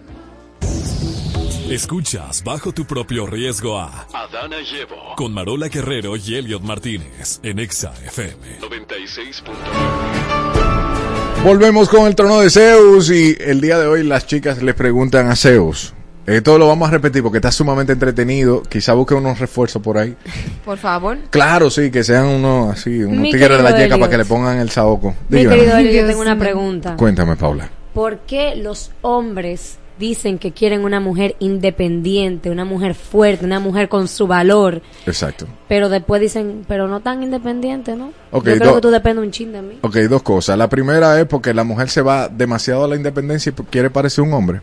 [1.71, 5.15] Escuchas bajo tu propio riesgo a Adana Llevo.
[5.17, 8.59] con Marola Guerrero y Elliot Martínez en Exa FM.
[8.61, 11.45] 96.9.
[11.45, 15.29] Volvemos con el trono de Zeus y el día de hoy las chicas le preguntan
[15.29, 15.95] a Zeus.
[16.37, 18.63] Esto lo vamos a repetir porque está sumamente entretenido.
[18.63, 20.17] Quizá busque unos refuerzos por ahí.
[20.65, 21.19] Por favor.
[21.31, 24.25] Claro, sí, que sean unos así, unos Mi tigres de la yeca para que le
[24.25, 25.15] pongan el saoco.
[25.29, 25.57] Mi Dígame.
[25.57, 26.97] querido Elio, yo tengo una pregunta.
[26.97, 27.69] Cuéntame, Paula.
[27.95, 33.89] ¿Por qué los hombres dicen que quieren una mujer independiente, una mujer fuerte, una mujer
[33.89, 35.47] con su valor, Exacto.
[35.69, 38.13] pero después dicen, pero no tan independiente, ¿no?
[38.31, 39.79] Ok, yo creo do- que tú dependes un chin de mí.
[39.83, 40.57] Ok, dos cosas.
[40.57, 44.25] La primera es porque la mujer se va demasiado a la independencia y quiere parecer
[44.25, 44.61] un hombre.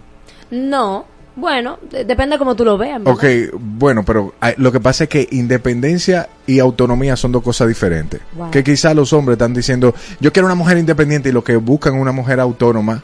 [0.50, 1.06] No,
[1.38, 3.02] bueno, de- depende como tú lo veas.
[3.02, 3.14] ¿verdad?
[3.14, 7.70] Ok, bueno, pero hay- lo que pasa es que independencia y autonomía son dos cosas
[7.70, 8.20] diferentes.
[8.34, 8.52] Wow.
[8.52, 11.96] Que quizás los hombres están diciendo, yo quiero una mujer independiente y lo que buscan
[11.96, 13.04] es una mujer autónoma.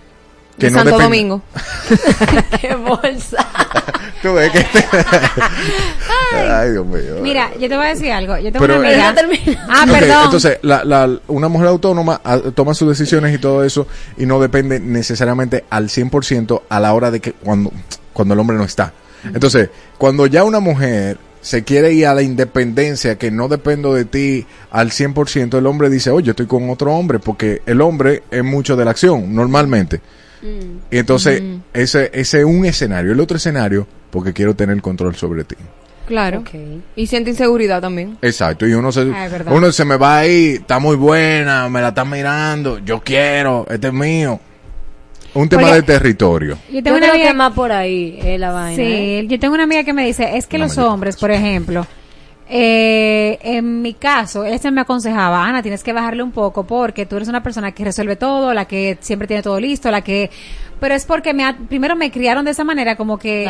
[0.58, 1.42] Que De no Santo depende- Domingo.
[2.62, 3.48] ¡Qué bolsa!
[4.24, 4.66] Tú ves que-
[6.50, 7.18] Ay, Dios mío.
[7.22, 8.36] Mira, yo te voy a decir algo.
[8.38, 9.14] Yo tengo Pero- una amiga.
[9.70, 10.24] Ah, Ok, perdón.
[10.26, 13.86] Entonces, la, la- una mujer autónoma ah, toma sus decisiones y todo eso
[14.18, 17.72] y no depende necesariamente al 100% a la hora de que cuando,
[18.14, 18.94] cuando el hombre no está.
[19.26, 24.06] Entonces, cuando ya una mujer se quiere ir a la independencia, que no dependo de
[24.06, 28.24] ti al 100%, el hombre dice, oye, yo estoy con otro hombre, porque el hombre
[28.32, 30.00] es mucho de la acción, normalmente.
[30.92, 31.56] Y entonces, Mm.
[31.74, 33.12] ese, ese es un escenario.
[33.14, 35.56] El otro escenario, porque quiero tener control sobre ti.
[36.06, 36.44] Claro.
[36.98, 38.18] Y siente inseguridad también.
[38.22, 41.90] Exacto, y uno se, Ah, uno se me va ahí, está muy buena, me la
[41.90, 44.40] está mirando, yo quiero, este es mío.
[45.34, 46.58] Un tema Oye, de territorio.
[46.70, 48.76] Yo Yo tengo una amiga que más por ahí la vaina.
[48.76, 49.26] Sí, ¿eh?
[49.28, 51.88] yo tengo una amiga que me dice, es que los hombres, por ejemplo,
[52.50, 57.16] eh, en mi caso, él me aconsejaba, Ana, tienes que bajarle un poco porque tú
[57.16, 60.30] eres una persona que resuelve todo, la que siempre tiene todo listo, la que...
[60.80, 63.50] Pero es porque me primero me criaron de esa manera, como que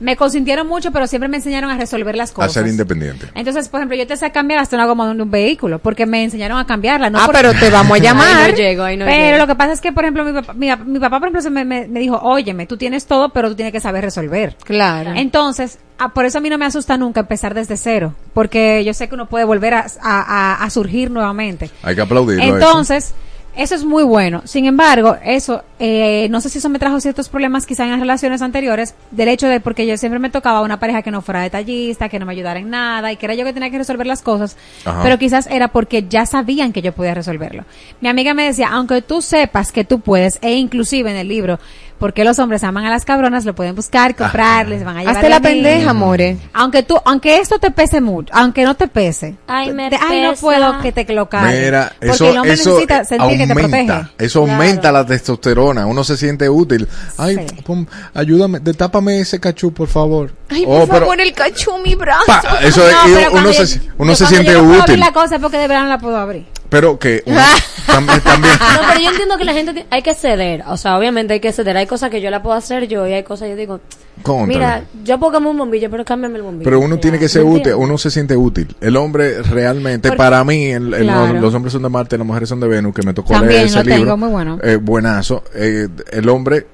[0.00, 2.52] me consintieron mucho, pero siempre me enseñaron a resolver las A cosas.
[2.52, 3.28] ser independiente.
[3.34, 6.22] Entonces, por ejemplo, yo te sé cambiar hasta una goma de un, vehículo, porque me
[6.24, 7.10] enseñaron a cambiarla.
[7.10, 8.44] No Ah, por- pero te vamos a llamar.
[8.46, 9.38] Ahí no llego, ahí no pero llego.
[9.38, 11.50] lo que pasa es que, por ejemplo, mi papá, mi, mi papá, por ejemplo, se
[11.50, 14.56] me, me- me dijo, óyeme, tú tienes todo, pero tú tienes que saber resolver.
[14.64, 15.12] Claro.
[15.16, 15.78] Entonces,
[16.14, 19.14] por eso a mí no me asusta nunca empezar desde cero, porque yo sé que
[19.16, 21.70] uno puede volver a, a- a- a surgir nuevamente.
[21.82, 22.42] Hay que aplaudirlo.
[22.44, 22.54] eso.
[22.54, 23.14] Entonces, eso
[23.56, 24.42] es muy bueno.
[24.44, 28.00] Sin embargo, eso, eh, no sé si eso me trajo ciertos problemas quizá en las
[28.00, 31.40] relaciones anteriores, del hecho de porque yo siempre me tocaba una pareja que no fuera
[31.42, 34.06] detallista, que no me ayudara en nada y que era yo que tenía que resolver
[34.06, 35.02] las cosas, Ajá.
[35.02, 37.64] pero quizás era porque ya sabían que yo podía resolverlo.
[38.00, 41.58] Mi amiga me decía, aunque tú sepas que tú puedes, e inclusive en el libro,
[41.98, 45.16] porque los hombres aman a las cabronas, lo pueden buscar, comprar, les van a llevar
[45.16, 46.36] Hazte la pendeja, more.
[46.52, 49.36] Aunque tú, aunque esto te pese mucho, aunque no te pese.
[49.46, 50.40] Ay, me te- ay, no pesa.
[50.40, 51.28] puedo que te lo.
[51.30, 53.64] Mira, Porque eso, el hombre eso necesita sentir que te protege.
[53.80, 56.86] aumenta, eso aumenta la testosterona, uno se siente útil.
[57.16, 60.32] Ay, pon- ayúdame, tápame ese cachú, por favor.
[60.50, 62.24] Ay, Oh, por pero- favor, el cacho, mi brazo.
[62.26, 64.94] Pa, eso es- No, pero uno cuando se, uno se siente yo no puedo abrir
[64.94, 65.00] útil.
[65.00, 66.46] la cosa es porque de verdad no la puedo abrir.
[66.70, 67.40] Pero que uno
[67.86, 70.62] también, también No, pero yo entiendo que la gente hay que ceder.
[70.68, 71.76] O sea, obviamente hay que ceder.
[71.76, 73.80] Hay cosas que yo la puedo hacer yo y hay cosas que yo digo,
[74.22, 74.46] Cóntale.
[74.54, 76.64] mira, yo puedo cambiar un bombillo, pero cámbiame el bombillo.
[76.64, 78.76] Pero uno tiene que ser ¿Me útil, uno se siente útil.
[78.80, 81.32] El hombre realmente, Porque- para mí, el- el- Claro.
[81.34, 83.52] los, los hombres son de Marte, las mujeres son de Venus, que me tocó También
[83.54, 84.16] leer ese lo tengo, libro.
[84.16, 84.58] muy bueno.
[84.62, 85.44] Eh, buenazo.
[85.54, 86.66] Eh, el hombre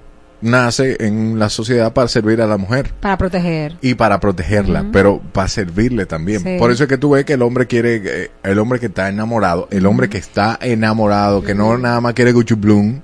[0.45, 3.77] nace en la sociedad para servir a la mujer Para proteger.
[3.81, 6.43] y para protegerla, pero para servirle también.
[6.43, 6.57] Sí.
[6.59, 9.09] Por eso es que tú ves que el hombre quiere, eh, el hombre que está
[9.09, 13.01] enamorado, el hombre que está enamorado, que no nada más quiere Gucci Bloom,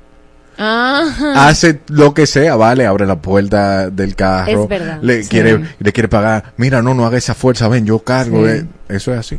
[0.56, 1.48] Ajá.
[1.48, 4.98] hace lo que sea, vale, abre la puerta del carro, Es verdad.
[5.02, 5.28] le Sí.
[5.30, 8.52] quiere, le quiere pagar, mira, no, no haga esa fuerza, ven, yo cargo, Sí.
[8.52, 8.66] eh.
[8.88, 9.38] eso es así.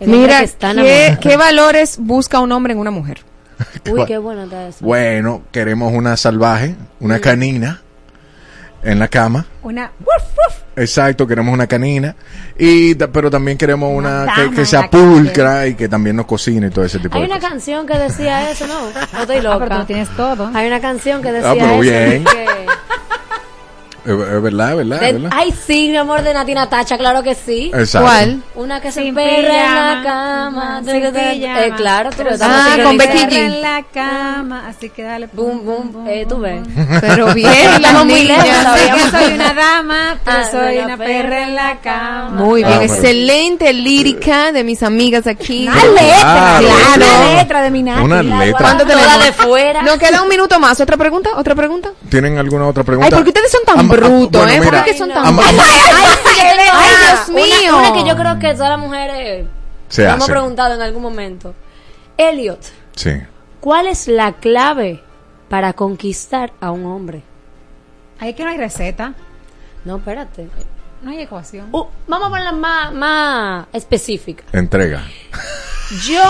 [0.00, 1.20] El Mira, que está ¿qué, enamorado.
[1.20, 3.18] qué valores busca un hombre en una mujer?
[3.90, 4.78] Uy, qué bueno está eso.
[4.84, 7.82] Bueno, queremos una salvaje, una canina
[8.82, 9.46] en la cama.
[9.62, 9.90] Una.
[10.76, 12.14] Exacto, queremos una canina.
[12.56, 15.02] Y, pero también queremos una, que, que sea la cama.
[15.12, 17.50] pulcra y que también nos cocine y todo ese tipo Hay de una cosas.
[17.50, 18.80] canción que decía eso, ¿no?
[19.12, 19.56] No estoy loca.
[19.56, 20.50] Ah, pero tú tienes todo.
[20.54, 21.80] Hay una canción que decía Ah, pero eso.
[21.80, 22.24] bien.
[22.24, 22.46] que-
[24.04, 25.30] Es, es verdad, es verdad, de- es verdad.
[25.32, 27.70] Ay, sí, mi amor, de Nati Natacha, claro que sí.
[27.74, 28.06] Exacto.
[28.08, 28.42] ¿Cuál?
[28.54, 30.82] Una que se Sin perra en la cama.
[30.84, 31.64] sin pijama.
[31.64, 32.40] Eh, claro, tú ves.
[32.42, 33.32] Ah, con Becky G.
[33.36, 35.28] En la cama, así que dale.
[35.32, 36.60] Boom, boom, eh, tú ves.
[37.00, 41.54] Pero bien, Estamos muy lejos que soy una dama, pero Ah, soy una perra en
[41.54, 42.30] la cama.
[42.30, 45.68] Muy bien, Ah, excelente lírica de mis amigas aquí.
[45.68, 46.66] Una letra, Claro.
[46.96, 48.02] una letra de mi Nati.
[48.02, 48.58] Una La letra.
[48.60, 49.82] ¿Cuánto Toda de fuera.
[49.82, 50.80] Nos queda un minuto más.
[50.80, 51.30] ¿Otra pregunta?
[51.36, 51.90] ¿Otra pregunta?
[52.08, 53.06] ¿Tienen alguna otra pregunta?
[53.06, 54.56] Ay, ¿por qué ustedes son tan Brutos, bueno, eh?
[54.58, 55.54] ¿Por mira, qué son tan brutos?
[56.72, 56.90] Ay.
[57.06, 57.76] Dios mío.
[57.78, 59.46] Una, una que yo creo que todas las mujeres
[59.88, 61.54] Se hemos preguntado en algún momento.
[62.16, 62.60] Elliot,
[62.96, 63.12] Sí.
[63.60, 65.02] ¿cuál es la clave
[65.48, 67.22] para conquistar a un hombre?
[68.18, 69.14] Ahí que no hay receta,
[69.84, 70.48] No, espérate.
[71.02, 71.68] no hay ecuación.
[71.72, 74.42] Uh, vamos a ponerla más, más específica.
[74.52, 75.02] Entrega.
[76.06, 76.22] Yo.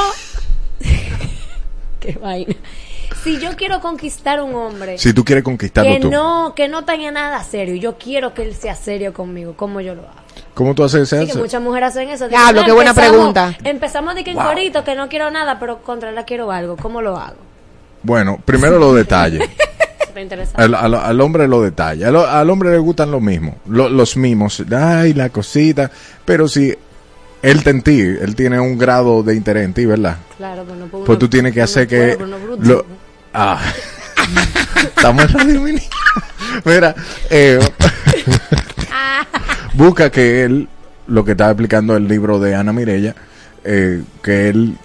[2.00, 2.54] Qué vaina.
[3.24, 6.10] Si yo quiero conquistar a un hombre Si tú quieres conquistarlo que tú.
[6.10, 9.94] no, que no tenga nada serio, yo quiero que él sea serio conmigo, ¿cómo yo
[9.94, 10.12] lo hago?
[10.54, 11.34] ¿Cómo tú haces Sí, eso?
[11.34, 12.28] que muchas mujeres hacen eso.
[12.28, 13.56] Diablo, Dicen, qué buena empezamos- pregunta.
[13.64, 14.46] Empezamos de que en Wow.
[14.46, 16.76] corito, que no quiero nada, pero contra la quiero algo.
[16.76, 17.36] ¿Cómo lo hago?
[18.02, 19.48] Bueno, primero los detalles.
[20.54, 22.06] Al, al- al hombre los detalles.
[22.06, 23.56] Al, al hombre le gustan lo mismo.
[23.68, 24.62] lo- los mimos.
[24.76, 25.90] Ay, la cosita.
[26.24, 26.74] Pero si
[27.42, 30.16] él te en ti, él tiene un grado de interés en ti, ¿verdad?
[30.36, 31.04] Claro, pero no puedo.
[31.04, 32.16] Pues tú tienes que hacer que...
[32.18, 32.84] no lo-
[33.34, 33.60] ah.
[34.96, 35.82] Estamos en Radio Mini.
[36.64, 36.94] Mira,
[37.30, 37.60] eh,
[39.74, 40.68] busca que él,
[41.06, 43.14] lo que está explicando el libro de Ana Mirella,
[43.64, 44.76] eh, que él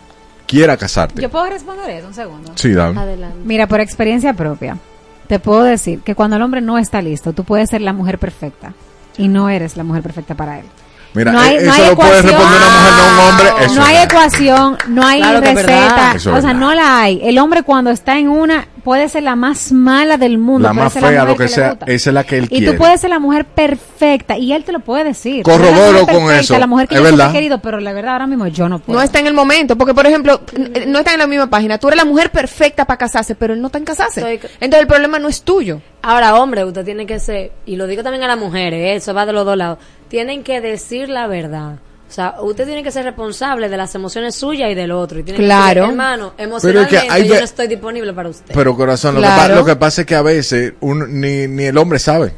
[0.45, 1.21] quiera casarte.
[1.21, 2.51] ¿Yo puedo responder eso un segundo?
[2.55, 2.99] Sí, dame.
[2.99, 3.39] Adelante.
[3.43, 4.77] Mira, por experiencia propia,
[5.27, 8.19] te puedo decir que cuando el hombre no está listo, tú puedes ser la mujer
[8.19, 8.73] perfecta
[9.17, 10.65] y no eres la mujer perfecta para él.
[11.13, 12.31] Mira, No hay- eh, no eso hay lo puede ecuación.
[12.31, 13.65] responder una mujer, no un hombre.
[13.65, 16.53] Eso no hay ecuación, no hay Claro receta, Eso es o sea, verdad.
[16.53, 17.19] no la hay.
[17.23, 20.93] El hombre cuando está en una puede ser la más mala del mundo, La más
[20.95, 22.71] la fea, lo que sea, esa es la que él Y quiere.
[22.73, 25.43] tú puedes ser la mujer perfecta y él te lo puede decir.
[25.43, 27.35] Corroboro con perfecta, eso, La mujer que es yo siempre verdad.
[27.35, 28.97] he querido, pero la verdad ahora mismo yo no puedo.
[28.99, 30.41] No está en el momento, porque por ejemplo,
[30.87, 31.77] no está en la misma página.
[31.77, 34.19] Tú eres la mujer perfecta para casarse, pero él no está en casarse.
[34.33, 35.81] Estoy- Entonces el problema no es tuyo.
[36.01, 38.95] Ahora, hombre, usted tiene que ser, y lo digo también a las mujeres, ¿eh?
[38.95, 39.77] eso va de los dos lados,
[40.13, 41.79] tienen que decir la verdad.
[42.07, 45.17] O sea, usted tiene que ser responsable de las emociones suyas y del otro.
[45.17, 45.81] Y tiene que Claro.
[45.81, 48.53] decir, hermano, Pero emocionalmente es que hay yo no estoy disponible para usted.
[48.53, 49.41] Pero corazón, lo, que Claro.
[49.55, 52.31] pa- lo que pasa es que a veces un- ni, ni el hombre sabe.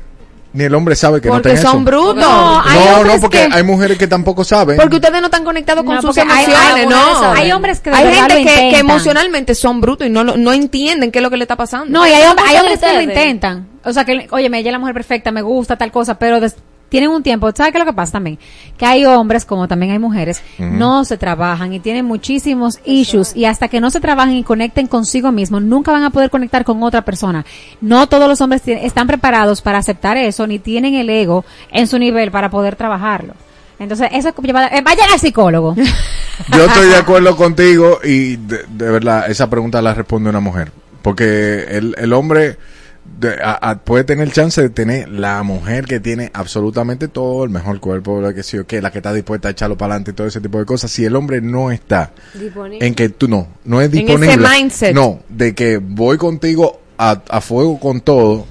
[0.53, 1.83] Ni el hombre sabe que Porque no tiene son eso.
[1.91, 2.15] brutos.
[2.15, 4.77] No, hay No, porque que- hay mujeres que tampoco saben.
[4.77, 7.31] Porque ustedes no están conectados con No, sus emociones, hay no.
[7.33, 10.37] Hay hombres que de Hay gente lo que, que emocionalmente son brutos y no, lo-
[10.37, 11.87] no entienden qué es lo que le está pasando.
[11.99, 13.67] No, y hay, hay ¿Cómo hombres que lo intentan.
[13.83, 16.55] O sea, que, oye, ella es la mujer perfecta, me gusta tal cosa, pero des-
[16.95, 17.51] tienen un tiempo.
[17.53, 18.39] ¿Sabes qué es lo que pasa también?
[18.77, 23.43] Que hay hombres, como también hay mujeres, no se trabajan y tienen muchísimos issues y
[23.43, 26.81] hasta que no se trabajen y conecten consigo mismos, nunca van a poder conectar con
[26.83, 27.45] otra persona.
[27.81, 31.99] No todos los hombres están preparados para aceptar eso, ni tienen el ego en su
[31.99, 33.33] nivel para poder trabajarlo.
[33.77, 35.75] Entonces, eso es eh, vayan al psicólogo.
[36.55, 40.71] Yo estoy de acuerdo contigo y de, de verdad, esa pregunta la responde una mujer.
[41.01, 42.57] Porque el, el hombre
[43.19, 47.49] de- a- a- puede tener chance de tener la mujer que tiene absolutamente todo, el
[47.49, 50.13] mejor cuerpo, la que sí o la que está dispuesta a echarlo para adelante y
[50.15, 50.91] todo ese tipo de cosas.
[50.91, 52.85] Si el hombre no está Disponible.
[52.85, 54.47] en que tú no, no es En ese disponible.
[54.49, 54.93] mindset.
[54.93, 58.45] No, de que voy contigo a, a fuego con todo.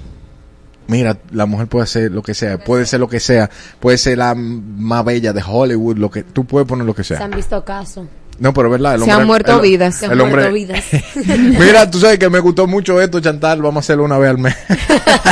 [0.87, 3.49] Mira, la mujer puede hacer lo que sea, puede ser lo que sea,
[3.81, 7.17] puede ser la más bella de Hollywood, lo que tú puedes poner lo que Se
[7.17, 7.25] sea.
[7.25, 8.07] han visto casos.
[8.39, 9.95] No, pero es verdad, el Se hombre han muerto el- vidas.
[9.97, 10.85] Se el han hombre- muerto vidas.
[11.59, 13.63] Mira, tú sabes que me gustó mucho esto, Chantal.
[13.63, 14.57] Vamos a hacerlo una vez al mes.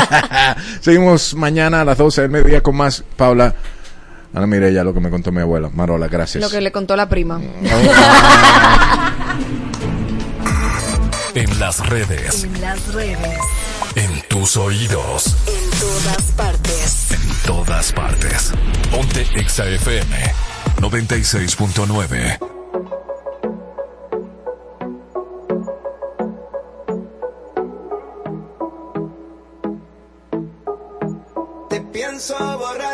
[0.80, 3.02] Seguimos mañana a las 12 del mediodía con más.
[3.16, 3.54] Paula,
[4.34, 5.68] Ana Mireya, lo que me contó mi abuela.
[5.74, 6.42] Marola, gracias.
[6.42, 7.40] Lo que le contó la prima.
[11.34, 13.18] En las redes, En las redes.
[13.96, 17.06] en tus oídos, En todas partes.
[17.10, 18.52] en todas partes.
[18.90, 20.14] Ponte Exa FM
[20.80, 22.61] 96.9.
[32.28, 32.91] comenzó a.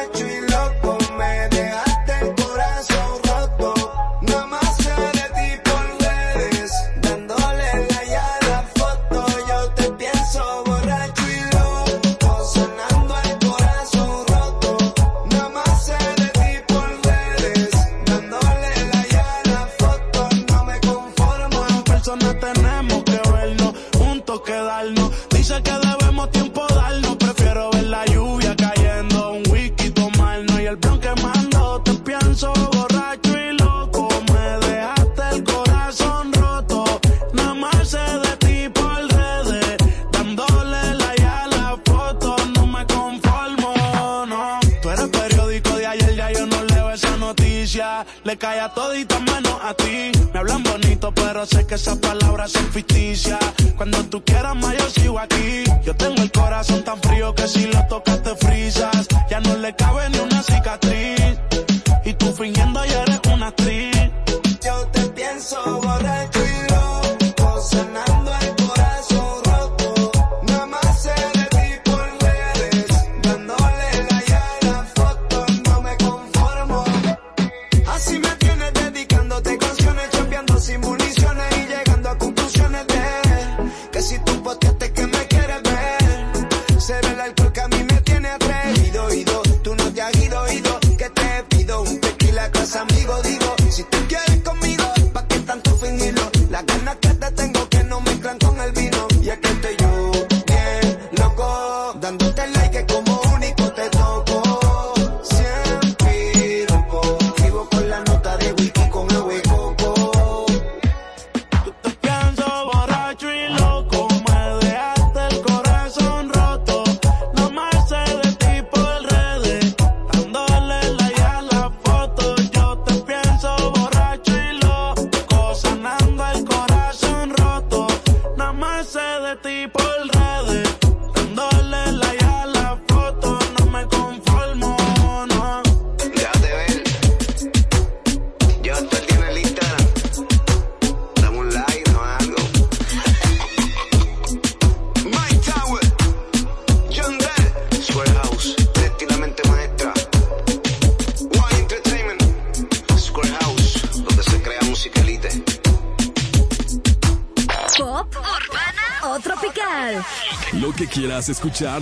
[48.28, 50.12] Le cae a todita menos a ti.
[50.34, 53.38] Me hablan bonito, pero sé que esas palabras son ficticias.
[53.74, 55.64] Cuando tú quieras más, yo sigo aquí.
[55.82, 59.08] Yo tengo el corazón tan frío que si lo tocas te frisas.
[59.30, 60.87] Ya no le cabe ni una cicatriz.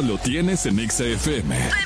[0.04, 1.85] lo tienes en XFM.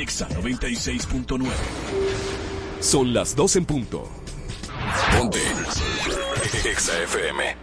[0.00, 1.48] Hora en Exa 96.9.
[2.80, 4.08] Son las 2 en punto.
[5.16, 5.38] Ponte.
[6.64, 7.56] Exa FM.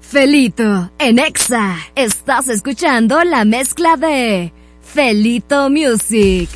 [0.00, 4.52] Felito, en Exa, estás escuchando la mezcla de
[4.82, 6.48] Felito Music.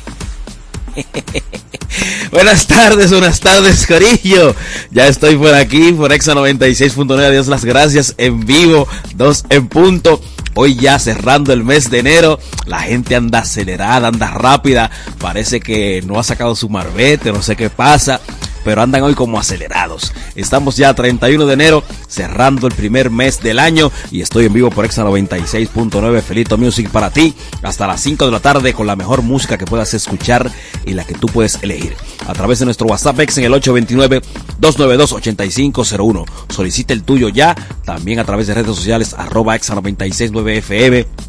[2.31, 4.55] Buenas tardes, buenas tardes, Corillo.
[4.91, 7.25] Ya estoy por aquí, por Exa 96.9.
[7.25, 10.21] Adiós, las gracias en vivo, dos en punto.
[10.61, 14.91] Hoy ya cerrando el mes de enero, la gente anda acelerada, anda rápida.
[15.17, 18.19] Parece que no ha sacado su marbete, no sé qué pasa,
[18.63, 20.13] pero andan hoy como acelerados.
[20.35, 24.53] Estamos ya a 31 de enero, cerrando el primer mes del año y estoy en
[24.53, 28.87] vivo por Exa 96.9 Felito Music para ti hasta las 5 de la tarde con
[28.87, 30.49] la mejor música que puedas escuchar
[30.85, 31.97] y la que tú puedes elegir.
[32.27, 36.25] A través de nuestro WhatsApp Ex en el 829-292-8501.
[36.49, 37.55] Solicita el tuyo ya,
[37.85, 41.28] también a través de redes sociales arroba Exa 969 FM